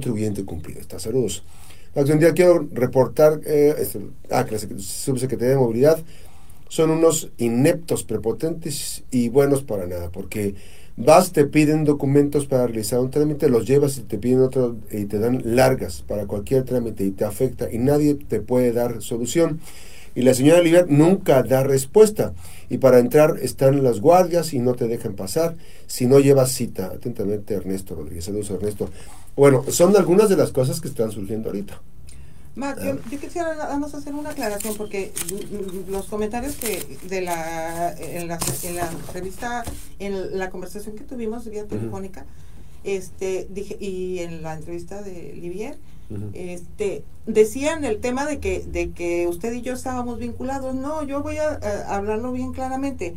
contribuyente 0.00 0.44
cumplido. 0.44 0.80
Está, 0.80 1.00
saludos. 1.00 1.42
Un 1.96 2.20
día 2.20 2.32
quiero 2.32 2.68
reportar, 2.72 3.40
eh, 3.44 3.74
esto- 3.80 3.98
ah, 4.30 4.44
que 4.44 4.52
la 4.52 4.58
Sec- 4.58 4.78
Subsecretaría 4.78 5.54
de 5.54 5.56
Movilidad 5.60 5.98
son 6.68 6.90
unos 6.90 7.30
ineptos, 7.38 8.04
prepotentes 8.04 9.02
y 9.10 9.28
buenos 9.28 9.64
para 9.64 9.88
nada, 9.88 10.08
porque 10.10 10.54
vas, 10.96 11.32
te 11.32 11.44
piden 11.44 11.82
documentos 11.84 12.46
para 12.46 12.68
realizar 12.68 13.00
un 13.00 13.10
trámite, 13.10 13.48
los 13.48 13.66
llevas 13.66 13.98
y 13.98 14.02
te 14.02 14.18
piden 14.18 14.42
otro 14.42 14.76
y 14.92 15.06
te 15.06 15.18
dan 15.18 15.42
largas 15.44 16.04
para 16.06 16.26
cualquier 16.26 16.62
trámite 16.62 17.04
y 17.04 17.10
te 17.10 17.24
afecta 17.24 17.68
y 17.72 17.78
nadie 17.78 18.14
te 18.14 18.40
puede 18.40 18.70
dar 18.72 19.02
solución. 19.02 19.58
Y 20.14 20.22
la 20.22 20.34
señora 20.34 20.60
Oliver 20.60 20.88
nunca 20.88 21.42
da 21.42 21.64
respuesta. 21.64 22.32
Y 22.70 22.78
para 22.78 23.00
entrar 23.00 23.36
están 23.42 23.82
las 23.82 24.00
guardias 24.00 24.54
y 24.54 24.60
no 24.60 24.74
te 24.74 24.88
dejan 24.88 25.14
pasar 25.14 25.56
si 25.86 26.06
no 26.06 26.20
llevas 26.20 26.52
cita. 26.52 26.86
Atentamente, 26.86 27.54
Ernesto 27.54 27.96
Rodríguez. 27.96 28.24
Saludos, 28.24 28.48
Ernesto. 28.50 28.88
Bueno, 29.36 29.64
son 29.68 29.94
algunas 29.96 30.28
de 30.28 30.36
las 30.36 30.52
cosas 30.52 30.80
que 30.80 30.88
están 30.88 31.10
surgiendo 31.10 31.48
ahorita. 31.48 31.80
Mac, 32.54 32.82
yo, 32.82 32.96
yo 33.10 33.20
quisiera 33.20 33.54
nada 33.54 33.76
más 33.78 33.94
hacer 33.94 34.14
una 34.14 34.30
aclaración 34.30 34.76
porque 34.76 35.12
los 35.88 36.06
comentarios 36.06 36.56
que 36.56 36.98
de 37.08 37.20
la 37.20 37.92
en 37.92 38.26
la, 38.28 38.38
en 38.64 38.76
la 38.76 38.90
entrevista, 38.90 39.64
en 39.98 40.38
la 40.38 40.50
conversación 40.50 40.96
que 40.96 41.04
tuvimos 41.04 41.48
vía 41.48 41.66
telefónica, 41.66 42.24
este 42.82 43.46
dije 43.50 43.76
y 43.80 44.18
en 44.20 44.42
la 44.42 44.54
entrevista 44.54 45.02
de 45.02 45.34
Livier, 45.34 45.76
este 46.34 47.04
decían 47.26 47.84
el 47.84 48.00
tema 48.00 48.26
de 48.26 48.38
que 48.38 48.60
de 48.64 48.90
que 48.90 49.26
usted 49.28 49.52
y 49.52 49.62
yo 49.62 49.74
estábamos 49.74 50.18
vinculados. 50.18 50.74
No, 50.74 51.02
yo 51.04 51.22
voy 51.22 51.36
a, 51.38 51.58
a 51.62 51.96
hablarlo 51.96 52.32
bien 52.32 52.52
claramente. 52.52 53.14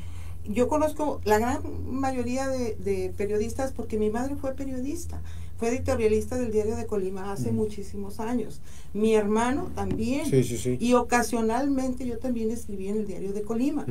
Yo 0.47 0.67
conozco 0.67 1.21
la 1.23 1.39
gran 1.39 1.62
mayoría 1.89 2.47
de, 2.49 2.75
de 2.75 3.13
periodistas 3.17 3.71
porque 3.71 3.97
mi 3.97 4.10
madre 4.10 4.36
fue 4.36 4.53
periodista 4.53 5.21
fue 5.60 5.69
editorialista 5.69 6.36
del 6.38 6.51
diario 6.51 6.75
de 6.75 6.86
Colima 6.88 7.32
hace 7.32 7.51
Mm. 7.51 7.56
muchísimos 7.56 8.19
años. 8.19 8.60
Mi 8.93 9.13
hermano 9.15 9.69
también. 9.75 10.25
Sí, 10.25 10.43
sí, 10.43 10.58
sí. 10.58 10.77
Y 10.79 10.93
ocasionalmente 10.93 12.06
yo 12.06 12.17
también 12.17 12.51
escribí 12.51 12.89
en 12.89 12.97
el 12.97 13.08
diario 13.08 13.32
de 13.34 13.43
Colima. 13.43 13.86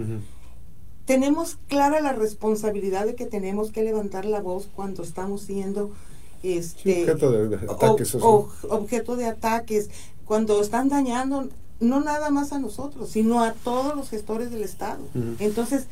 Tenemos 1.06 1.56
clara 1.68 2.00
la 2.00 2.12
responsabilidad 2.12 3.06
de 3.06 3.14
que 3.14 3.26
tenemos 3.26 3.72
que 3.72 3.82
levantar 3.82 4.24
la 4.24 4.40
voz 4.40 4.68
cuando 4.74 5.02
estamos 5.02 5.42
siendo 5.42 5.90
Sí, 6.42 6.90
este 6.90 7.02
objeto 7.02 7.30
de 7.30 7.56
ataques. 7.68 8.14
o- 8.16 8.48
objeto 8.68 9.16
de 9.16 9.26
ataques, 9.26 9.90
cuando 10.24 10.60
están 10.60 10.88
dañando 10.88 11.48
no 11.80 12.00
nada 12.00 12.30
más 12.30 12.52
a 12.52 12.58
nosotros, 12.58 13.10
sino 13.10 13.42
a 13.42 13.52
todos 13.52 13.96
los 13.96 14.08
gestores 14.10 14.50
del 14.50 14.62
Estado. 14.62 15.00
Entonces, 15.40 15.86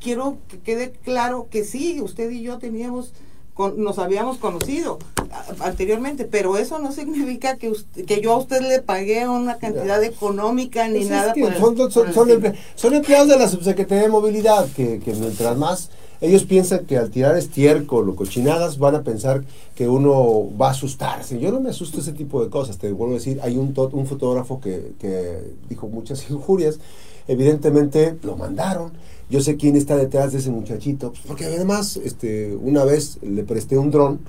quiero 0.00 0.38
que 0.48 0.58
quede 0.58 0.90
claro 1.04 1.48
que 1.50 1.64
sí, 1.64 2.00
usted 2.00 2.30
y 2.30 2.42
yo 2.42 2.58
teníamos 2.58 3.12
con- 3.54 3.82
nos 3.82 3.98
habíamos 3.98 4.38
conocido 4.38 4.98
a- 5.30 5.66
anteriormente, 5.66 6.24
pero 6.24 6.56
eso 6.58 6.78
no 6.78 6.92
significa 6.92 7.56
que 7.56 7.68
usted- 7.70 8.04
que 8.04 8.20
yo 8.20 8.32
a 8.32 8.38
usted 8.38 8.60
le 8.62 8.80
pagué 8.82 9.26
una 9.28 9.58
cantidad 9.58 10.02
económica 10.04 10.86
ni 10.86 10.94
Pues 10.94 11.04
es 11.06 11.10
nada 11.10 11.32
que 11.32 11.40
por 11.42 11.52
el- 11.52 11.58
son, 11.58 11.90
son- 11.90 12.12
por 12.12 12.30
el 12.30 12.54
son 12.76 12.94
empleados 12.94 13.26
de 13.28 13.36
la 13.36 13.48
Subsecretaría 13.48 14.04
de 14.04 14.08
Movilidad 14.10 14.68
que, 14.76 15.00
que 15.00 15.12
mientras 15.14 15.56
más 15.56 15.90
ellos 16.20 16.44
piensan 16.44 16.84
que 16.84 16.96
al 16.96 17.10
tirar 17.10 17.36
estiércol 17.36 18.08
o 18.08 18.16
cochinadas 18.16 18.78
van 18.78 18.96
a 18.96 19.02
pensar 19.02 19.44
que 19.74 19.88
uno 19.88 20.48
va 20.60 20.68
a 20.68 20.70
asustarse. 20.72 21.38
Yo 21.38 21.52
no 21.52 21.60
me 21.60 21.70
asusto 21.70 22.00
ese 22.00 22.12
tipo 22.12 22.42
de 22.42 22.50
cosas. 22.50 22.78
Te 22.78 22.90
vuelvo 22.90 23.14
a 23.14 23.18
decir, 23.18 23.40
hay 23.42 23.56
un, 23.56 23.72
un 23.92 24.06
fotógrafo 24.06 24.60
que, 24.60 24.92
que 24.98 25.54
dijo 25.68 25.88
muchas 25.88 26.28
injurias. 26.30 26.80
Evidentemente 27.28 28.16
lo 28.22 28.36
mandaron. 28.36 28.92
Yo 29.30 29.40
sé 29.42 29.56
quién 29.56 29.76
está 29.76 29.96
detrás 29.96 30.32
de 30.32 30.38
ese 30.38 30.50
muchachito. 30.50 31.10
pues, 31.10 31.22
porque 31.26 31.44
además, 31.44 31.98
este, 32.02 32.56
una 32.56 32.84
vez 32.84 33.18
le 33.22 33.44
presté 33.44 33.76
un 33.76 33.90
dron 33.90 34.20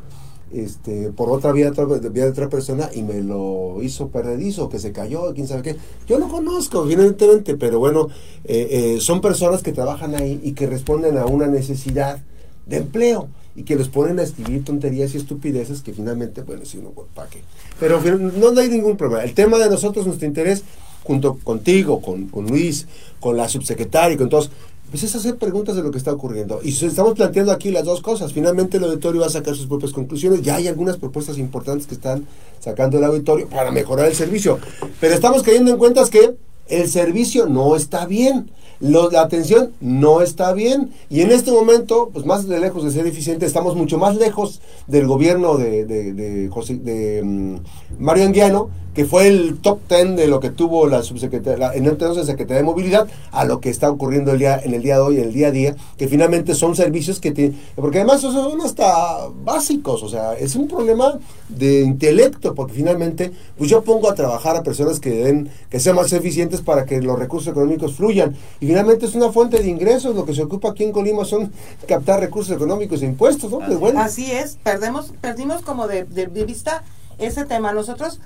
este, 0.54 1.12
por 1.12 1.30
otra 1.30 1.52
vía, 1.52 1.72
vía 1.72 2.26
de 2.26 2.30
otra 2.32 2.50
persona 2.50 2.90
y 2.94 3.04
me 3.04 3.22
lo 3.22 3.78
hizo 3.82 4.10
perdedizo, 4.10 4.70
que 4.70 4.80
se 4.80 4.92
cayó, 4.92 5.34
quién 5.34 5.48
sabe 5.48 5.62
qué. 5.62 5.76
Yo 6.08 6.20
lo 6.20 6.28
conozco, 6.28 6.84
evidentemente, 6.84 7.56
pero 7.56 7.80
bueno, 7.80 8.08
eh, 8.46 8.96
eh, 8.96 9.02
son 9.02 9.22
personas 9.22 9.64
que 9.64 9.72
trabajan 9.72 10.16
ahí 10.16 10.40
y 10.44 10.54
que 10.54 10.68
responden 10.68 11.18
a 11.18 11.26
una 11.26 11.48
necesidad 11.48 12.20
de 12.66 12.78
empleo 12.78 13.28
y 13.56 13.64
que 13.64 13.76
los 13.76 13.90
ponen 13.90 14.20
a 14.20 14.24
escribir 14.24 14.64
tonterías 14.64 15.14
y 15.14 15.18
estupideces 15.18 15.82
que 15.82 15.94
finalmente, 15.94 16.44
bueno, 16.44 16.66
si 16.66 16.78
uno, 16.78 16.92
¿para 17.14 17.30
qué? 17.30 17.40
Pero 17.80 18.00
fin- 18.00 18.32
no 18.40 18.60
hay 18.60 18.70
ningún 18.70 18.96
problema. 18.96 19.24
El 19.24 19.34
tema 19.34 19.58
de 19.58 19.70
nosotros, 19.70 20.06
nuestro 20.06 20.28
interés, 20.28 20.64
junto 21.04 21.40
contigo, 21.44 22.02
con, 22.02 22.28
con 22.28 22.46
Luis, 22.46 22.88
con 23.20 23.36
la 23.36 23.50
subsecretaria 23.50 24.14
y 24.16 24.18
con 24.18 24.30
todos, 24.30 24.52
pues 24.90 25.04
es 25.04 25.16
hacer 25.16 25.36
preguntas 25.38 25.76
de 25.76 25.84
lo 25.84 25.92
que 25.92 25.98
está 25.98 26.12
ocurriendo. 26.12 26.60
Y 26.64 26.70
estamos 26.70 27.14
planteando 27.14 27.52
aquí 27.52 27.72
las 27.72 27.86
dos 27.86 28.02
cosas. 28.02 28.34
Finalmente 28.34 28.78
el 28.78 28.84
auditorio 28.86 29.22
va 29.22 29.28
a 29.28 29.32
sacar 29.32 29.56
sus 29.56 29.68
propias 29.68 29.92
conclusiones. 29.92 30.42
Ya 30.42 30.56
hay 30.56 30.68
algunas 30.68 30.98
propuestas 30.98 31.38
importantes 31.38 31.88
que 31.88 31.96
están 31.96 32.26
sacando 32.60 32.98
el 32.98 33.04
auditorio 33.04 33.48
para 33.48 33.72
mejorar 33.72 34.08
el 34.08 34.16
servicio. 34.16 34.60
Pero 35.00 35.14
estamos 35.14 35.44
cayendo 35.44 35.72
en 35.72 35.78
cuentas 35.78 36.10
que 36.10 36.36
el 36.68 36.90
servicio 36.90 37.46
no 37.48 37.76
está 37.76 38.06
bien. 38.06 38.52
Lo- 38.82 39.12
la 39.12 39.22
atención 39.24 39.72
no 39.82 40.22
está 40.22 40.54
bien. 40.54 40.92
Y 41.10 41.22
en 41.22 41.32
este 41.32 41.52
momento, 41.52 42.10
pues 42.14 42.26
más 42.26 42.48
de 42.48 42.60
lejos 42.60 42.84
de 42.86 42.92
ser 42.92 43.06
eficiente, 43.06 43.46
estamos 43.46 43.76
mucho 43.76 43.98
más 43.98 44.16
lejos 44.16 44.62
del 44.88 45.06
gobierno 45.06 45.58
de, 45.58 45.86
de, 45.86 46.14
de 46.14 46.48
José- 46.50 46.78
de, 46.78 47.22
mm, 47.24 47.56
Mario 48.00 48.24
Anguiano, 48.26 48.70
que 48.94 49.06
fue 49.06 49.28
el 49.28 49.58
top 49.60 49.80
ten 49.88 50.16
de 50.16 50.28
lo 50.28 50.40
que 50.40 50.50
tuvo 50.50 50.88
la 50.88 51.04
subsecretaria, 51.04 51.74
en 51.74 51.86
entonces 51.86 52.26
Secretaría 52.26 52.58
de 52.58 52.64
Movilidad, 52.64 53.08
a 53.32 53.46
lo 53.46 53.60
que 53.60 53.70
está 53.70 53.90
ocurriendo 53.90 54.32
el 54.32 54.40
día, 54.40 54.60
en 54.64 54.74
el 54.74 54.82
día 54.82 54.96
de 54.96 55.02
hoy, 55.02 55.18
en 55.18 55.26
el 55.26 55.34
día 55.34 55.48
a 55.48 55.52
día, 55.52 55.76
que 55.98 56.08
finalmente 56.08 56.56
son 56.56 56.76
servicios 56.76 57.20
que 57.20 57.32
tienen, 57.32 57.60
porque 57.76 58.00
además 58.00 58.22
son 58.22 58.60
hasta 58.62 59.28
básicos, 59.44 60.04
o 60.04 60.10
sea, 60.10 60.34
es 60.34 60.56
un 60.56 60.68
problema 60.68 61.20
de 61.50 61.82
intelecto, 61.82 62.56
porque 62.56 62.74
finalmente, 62.74 63.32
pues 63.58 63.70
yo 63.70 63.84
pongo 63.84 64.10
a 64.10 64.16
trabajar 64.16 64.56
a 64.56 64.64
personas 64.64 65.00
que 65.00 65.12
den, 65.12 65.50
que 65.70 65.80
sean 65.80 65.96
más 65.96 66.12
eficientes 66.14 66.62
para 66.62 66.86
que 66.86 67.02
los 67.02 67.18
recursos 67.18 67.52
económicos 67.52 67.96
fluyan, 67.96 68.36
y 68.60 68.68
finalmente 68.68 69.06
es 69.06 69.16
una 69.16 69.32
fuente 69.32 69.60
de 69.60 69.70
ingresos, 69.70 70.16
lo 70.16 70.26
que 70.26 70.34
se 70.34 70.44
ocupa 70.44 70.72
aquí 70.72 70.84
en 70.84 70.92
Colima 70.92 71.26
son 71.26 71.52
captar 71.88 72.20
recursos 72.20 72.56
económicos 72.56 73.02
e 73.02 73.06
impuestos, 73.06 73.52
¿no? 73.52 73.60
Pues 73.60 73.80
bueno. 73.80 74.00
Así 74.02 74.32
es, 74.32 74.58
perdemos, 74.64 75.14
perdimos 75.22 75.62
como 75.62 75.88
de, 75.88 76.06
de 76.06 76.46
vista 76.46 76.84
ese 77.20 77.46
tema. 77.46 77.74
Nosotros 77.74 78.20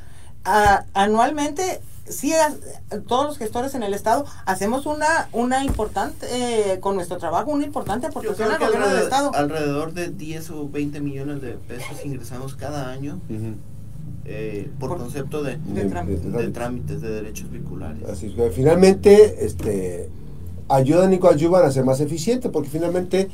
ah, 0.46 0.86
anualmente, 0.94 1.82
sí, 2.08 2.34
a- 2.34 2.54
todos 3.08 3.26
los 3.26 3.38
gestores 3.38 3.74
en 3.76 3.84
el 3.84 3.94
Estado 3.94 4.26
hacemos 4.46 4.86
una, 4.86 5.30
una 5.32 5.64
importante, 5.64 6.28
eh, 6.32 6.80
con 6.80 6.96
nuestro 6.96 7.18
trabajo, 7.18 7.52
una 7.52 7.66
importante 7.66 8.08
aportación 8.08 8.52
al 8.52 8.60
gobierno 8.60 8.80
del 8.88 8.98
alrededor, 8.98 9.04
Estado. 9.04 9.32
alrededor 9.36 9.94
de 9.94 10.10
10 10.10 10.50
o 10.52 10.70
20 10.70 11.00
millones 11.02 11.42
de 11.42 11.54
pesos 11.54 12.04
ingresamos 12.06 12.56
cada 12.56 12.90
año 12.90 13.20
eh, 14.26 14.70
por, 14.80 14.90
Por- 14.90 15.00
concepto 15.00 15.44
de, 15.44 15.58
De 15.58 15.86
trámite. 15.86 16.30
de 16.30 16.48
trámites 16.50 17.02
de 17.02 17.10
derechos 17.10 17.52
viculares. 17.52 18.08
Así 18.10 18.28
es, 18.28 18.34
que 18.36 18.50
finalmente, 18.52 19.46
este, 19.46 20.10
ayudan 20.70 21.14
y 21.14 21.20
coadyuvan 21.20 21.66
a 21.66 21.72
ser 21.72 21.84
más 21.84 22.00
eficiente, 22.00 22.50
porque 22.50 22.70
finalmente 22.70 23.30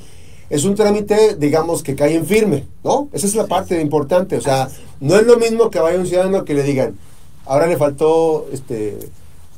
es 0.49 0.63
un 0.65 0.75
trámite, 0.75 1.35
digamos, 1.35 1.83
que 1.83 1.95
cae 1.95 2.15
en 2.15 2.25
firme, 2.25 2.65
¿no? 2.83 3.09
Esa 3.13 3.27
es 3.27 3.35
la 3.35 3.47
parte 3.47 3.79
importante, 3.81 4.37
o 4.37 4.41
sea, 4.41 4.69
no 4.99 5.15
es 5.15 5.25
lo 5.25 5.37
mismo 5.37 5.69
que 5.69 5.79
vaya 5.79 5.99
un 5.99 6.07
ciudadano 6.07 6.45
que 6.45 6.53
le 6.53 6.63
digan, 6.63 6.97
ahora 7.45 7.67
le 7.67 7.77
faltó 7.77 8.47
este 8.51 8.97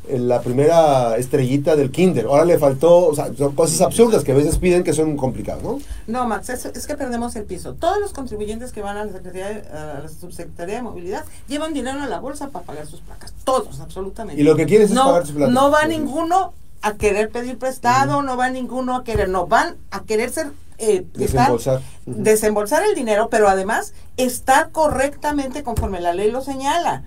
la 0.09 0.41
primera 0.41 1.15
estrellita 1.17 1.75
del 1.75 1.91
kinder. 1.91 2.25
Ahora 2.25 2.45
le 2.45 2.57
faltó, 2.57 3.07
o 3.07 3.15
sea, 3.15 3.33
son 3.35 3.55
cosas 3.55 3.81
absurdas 3.81 4.23
que 4.23 4.31
a 4.31 4.35
veces 4.35 4.57
piden 4.57 4.83
que 4.83 4.93
son 4.93 5.15
complicadas, 5.15 5.63
¿no? 5.63 5.79
No, 6.07 6.27
Max, 6.27 6.49
es, 6.49 6.65
es 6.65 6.87
que 6.87 6.95
perdemos 6.95 7.35
el 7.35 7.43
piso. 7.43 7.75
Todos 7.75 7.99
los 7.99 8.11
contribuyentes 8.11 8.71
que 8.71 8.81
van 8.81 8.97
a 8.97 9.05
la, 9.05 9.11
Secretaría, 9.11 9.63
a 9.71 10.01
la 10.01 10.09
Subsecretaría 10.09 10.75
de 10.75 10.81
Movilidad 10.81 11.25
llevan 11.47 11.73
dinero 11.73 12.01
a 12.01 12.07
la 12.07 12.19
bolsa 12.19 12.49
para 12.49 12.65
pagar 12.65 12.87
sus 12.87 13.01
placas. 13.01 13.33
Todos, 13.43 13.79
absolutamente. 13.79 14.41
Y 14.41 14.43
lo 14.43 14.55
que 14.55 14.65
quieres 14.65 14.89
es 14.89 14.95
no, 14.95 15.05
pagar 15.05 15.25
sus 15.25 15.35
placas. 15.35 15.53
No 15.53 15.71
va 15.71 15.85
ninguno 15.85 16.53
a 16.81 16.93
querer 16.93 17.29
pedir 17.29 17.57
prestado, 17.59 18.23
no 18.23 18.37
va 18.37 18.49
ninguno 18.49 18.95
a 18.95 19.03
querer, 19.03 19.29
no, 19.29 19.47
van 19.47 19.75
a 19.91 20.03
querer 20.03 20.31
ser... 20.31 20.51
eh, 20.81 21.05
estar- 21.13 21.51
Desembolsar. 21.51 21.81
Desembolsar 22.05 22.83
el 22.83 22.95
dinero, 22.95 23.29
pero 23.29 23.47
además 23.47 23.93
estar 24.17 24.71
correctamente 24.71 25.63
conforme 25.63 26.01
la 26.01 26.13
ley 26.13 26.31
lo 26.31 26.41
señala, 26.41 27.03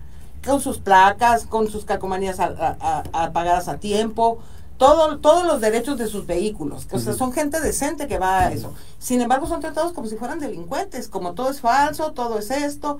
con 0.46 0.60
sus 0.60 0.78
placas, 0.78 1.44
con 1.44 1.68
sus 1.68 1.84
calcomanías 1.84 2.40
a- 2.40 2.46
a- 2.80 3.78
tiempo, 3.80 4.38
todo, 4.76 5.18
todos 5.18 5.46
los 5.46 5.60
derechos 5.60 5.98
de 5.98 6.06
sus 6.06 6.26
vehículos. 6.26 6.86
O 6.90 6.98
sea, 6.98 7.12
son 7.14 7.32
gente 7.32 7.60
decente 7.60 8.06
que 8.08 8.18
va 8.18 8.40
a 8.40 8.52
eso. 8.52 8.74
Sin 8.98 9.20
embargo, 9.20 9.46
son 9.46 9.60
tratados 9.60 9.92
como 9.92 10.08
si 10.08 10.16
fueran 10.16 10.38
delincuentes, 10.40 11.08
como 11.08 11.32
todo 11.34 11.50
es 11.50 11.60
falso, 11.60 12.12
todo 12.12 12.38
es 12.38 12.50
esto. 12.50 12.98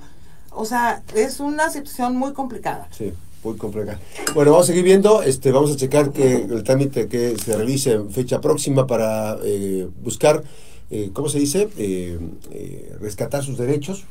O 0.51 0.65
sea, 0.65 1.03
es 1.15 1.41
una 1.41 1.71
situación 1.71 2.17
muy 2.17 2.33
complicada. 2.33 2.87
Sí, 2.93 3.13
muy 3.45 3.57
complicado. 3.57 3.99
Bueno, 4.35 4.53
vamos 4.53 4.67
a 4.67 4.69
seguir 4.69 4.85
viendo, 4.85 5.23
este, 5.23 5.53
vamos 5.53 5.71
a 5.71 5.77
checar 5.77 6.13
que 6.13 6.35
el 6.37 6.63
trámite 6.65 7.07
que 7.09 7.37
se 7.39 7.57
revise 7.57 7.93
en 7.93 8.11
fecha 8.11 8.41
próxima 8.41 8.87
para 8.87 9.39
eh, 9.45 9.87
buscar, 10.03 10.43
eh, 10.91 11.11
¿cómo 11.13 11.29
se 11.29 11.39
dice? 11.39 11.69
Eh, 11.77 12.19
eh, 12.53 12.97
rescatar 13.01 13.45
sus 13.45 13.59
derechos. 13.59 14.05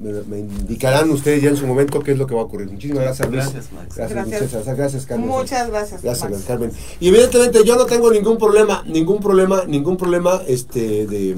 Me, 0.00 0.12
me 0.22 0.38
indicarán 0.40 1.10
ustedes 1.10 1.42
ya 1.42 1.48
en 1.50 1.56
su 1.56 1.66
momento 1.66 2.00
qué 2.00 2.12
es 2.12 2.18
lo 2.18 2.26
que 2.26 2.34
va 2.34 2.42
a 2.42 2.44
ocurrir. 2.44 2.70
Muchísimas 2.70 3.04
gracias, 3.04 3.30
Luis. 3.30 3.44
Gracias, 3.44 3.72
Max. 3.72 3.96
Gracias, 3.96 4.26
Gracias. 4.26 4.52
Gracias, 4.52 4.76
gracias, 4.76 5.06
Carmen. 5.06 5.28
Muchas 5.28 5.70
gracias. 5.70 6.02
Gracias, 6.02 6.30
Max. 6.30 6.44
Carmen. 6.46 6.70
Y 7.00 7.08
evidentemente 7.08 7.64
yo 7.64 7.76
no 7.76 7.86
tengo 7.86 8.10
ningún 8.10 8.38
problema, 8.38 8.82
ningún 8.86 9.20
problema, 9.20 9.64
ningún 9.66 9.96
problema 9.96 10.42
este 10.46 11.06
de, 11.06 11.36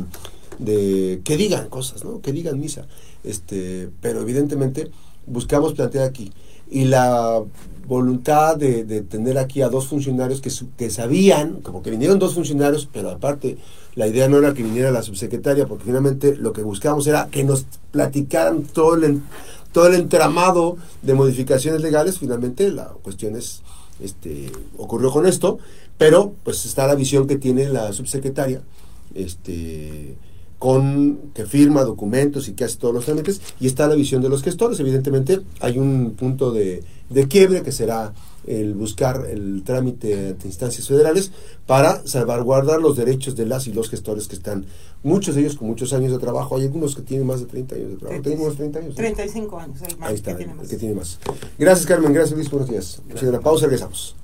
de 0.59 1.21
que 1.25 1.37
digan 1.37 1.69
cosas, 1.69 2.05
¿no? 2.05 2.21
Que 2.21 2.33
digan 2.33 2.59
misa. 2.59 2.87
Este, 3.25 3.89
pero 4.01 4.21
evidentemente 4.21 4.91
buscamos 5.27 5.75
plantear 5.75 6.05
aquí. 6.09 6.33
Y 6.71 6.85
la 6.85 7.43
voluntad 7.87 8.57
de, 8.57 8.85
de 8.85 9.03
tener 9.03 9.39
aquí 9.39 9.63
a 9.63 9.69
dos 9.69 9.87
funcionarios 9.87 10.41
que, 10.41 10.51
que 10.77 10.91
sabían, 10.91 11.61
como 11.63 11.83
que 11.83 11.91
vinieron 11.91 12.19
dos 12.19 12.35
funcionarios, 12.35 12.89
pero 12.93 13.11
aparte 13.11 13.59
la 13.95 14.07
idea 14.07 14.29
no 14.29 14.39
era 14.39 14.53
que 14.53 14.63
viniera 14.63 14.91
la 14.91 15.03
subsecretaria, 15.03 15.67
porque 15.67 15.85
finalmente 15.85 16.37
lo 16.37 16.53
que 16.53 16.63
buscábamos 16.63 17.07
era 17.07 17.29
que 17.29 17.45
nos 17.45 17.67
platicaran 17.93 18.65
todo 18.65 18.95
el, 18.95 19.23
todo 19.73 19.87
el 19.87 19.95
entramado 19.95 20.77
de 21.03 21.15
modificaciones 21.15 21.81
legales. 21.81 22.19
Finalmente 22.19 22.71
la 22.71 22.89
cuestión 23.03 23.37
es, 23.37 23.63
este, 24.01 24.53
ocurrió 24.77 25.11
con 25.11 25.27
esto, 25.27 25.59
pero 25.97 26.35
pues 26.45 26.67
está 26.67 26.87
la 26.87 26.95
visión 26.95 27.27
que 27.27 27.37
tiene 27.37 27.69
la 27.69 27.93
subsecretaria, 27.95 28.61
este, 29.15 30.17
con 30.59 31.33
que 31.35 31.45
firma 31.45 31.83
documentos 31.83 32.49
y 32.49 32.53
que 32.53 32.65
hace 32.65 32.79
todos 32.79 32.95
los 32.95 33.05
trámites, 33.05 33.41
y 33.61 33.67
está 33.67 33.87
la 33.87 33.95
visión 33.95 34.23
de 34.23 34.29
los 34.29 34.43
gestores. 34.43 34.81
Evidentemente 34.81 35.41
hay 35.61 35.79
un 35.79 36.13
punto 36.13 36.51
de, 36.51 36.83
de 37.11 37.29
quiebre 37.29 37.63
que 37.63 37.73
será 37.73 38.15
el 38.47 38.75
buscar 38.75 39.27
el 39.29 39.65
trámite 39.65 40.29
ante 40.29 40.47
instancias 40.47 40.87
federales 40.87 41.33
para 41.67 42.07
salvaguardar 42.07 42.81
los 42.81 42.97
derechos 42.97 43.35
de 43.35 43.45
las 43.45 43.67
y 43.67 43.73
los 43.73 43.91
gestores 43.91 44.29
que 44.29 44.37
están, 44.37 44.67
muchos 45.03 45.35
de 45.35 45.41
ellos 45.41 45.57
con 45.57 45.67
muchos 45.69 45.93
años 45.93 46.13
de 46.13 46.19
trabajo, 46.19 46.57
hay 46.57 46.63
algunos 46.63 46.95
que 46.95 47.03
tienen 47.03 47.27
más 47.27 47.41
de 47.41 47.47
30 47.47 47.75
años 47.75 47.91
de 47.91 47.97
trabajo, 47.97 48.23
tenemos 48.23 48.57
30 48.57 48.79
años. 48.79 48.91
¿no? 48.91 48.97
35 48.97 49.59
años, 49.59 49.83
el 49.83 49.99
más 49.99 50.09
Ahí 50.11 50.15
está, 50.15 50.31
que 50.33 50.37
tiene 50.37 50.53
el 50.53 50.59
más. 50.59 50.69
que 50.69 50.77
tiene 50.77 50.95
más. 50.95 51.19
Gracias 51.59 51.87
Carmen, 51.87 52.13
gracias 52.13 52.37
Luis, 52.37 52.51
buenos 52.51 52.71
días. 52.71 52.99
Vamos 53.01 53.15
a 53.15 53.19
hacer 53.19 53.29
una 53.31 53.41
pausa, 53.41 53.67
regresamos. 53.67 54.15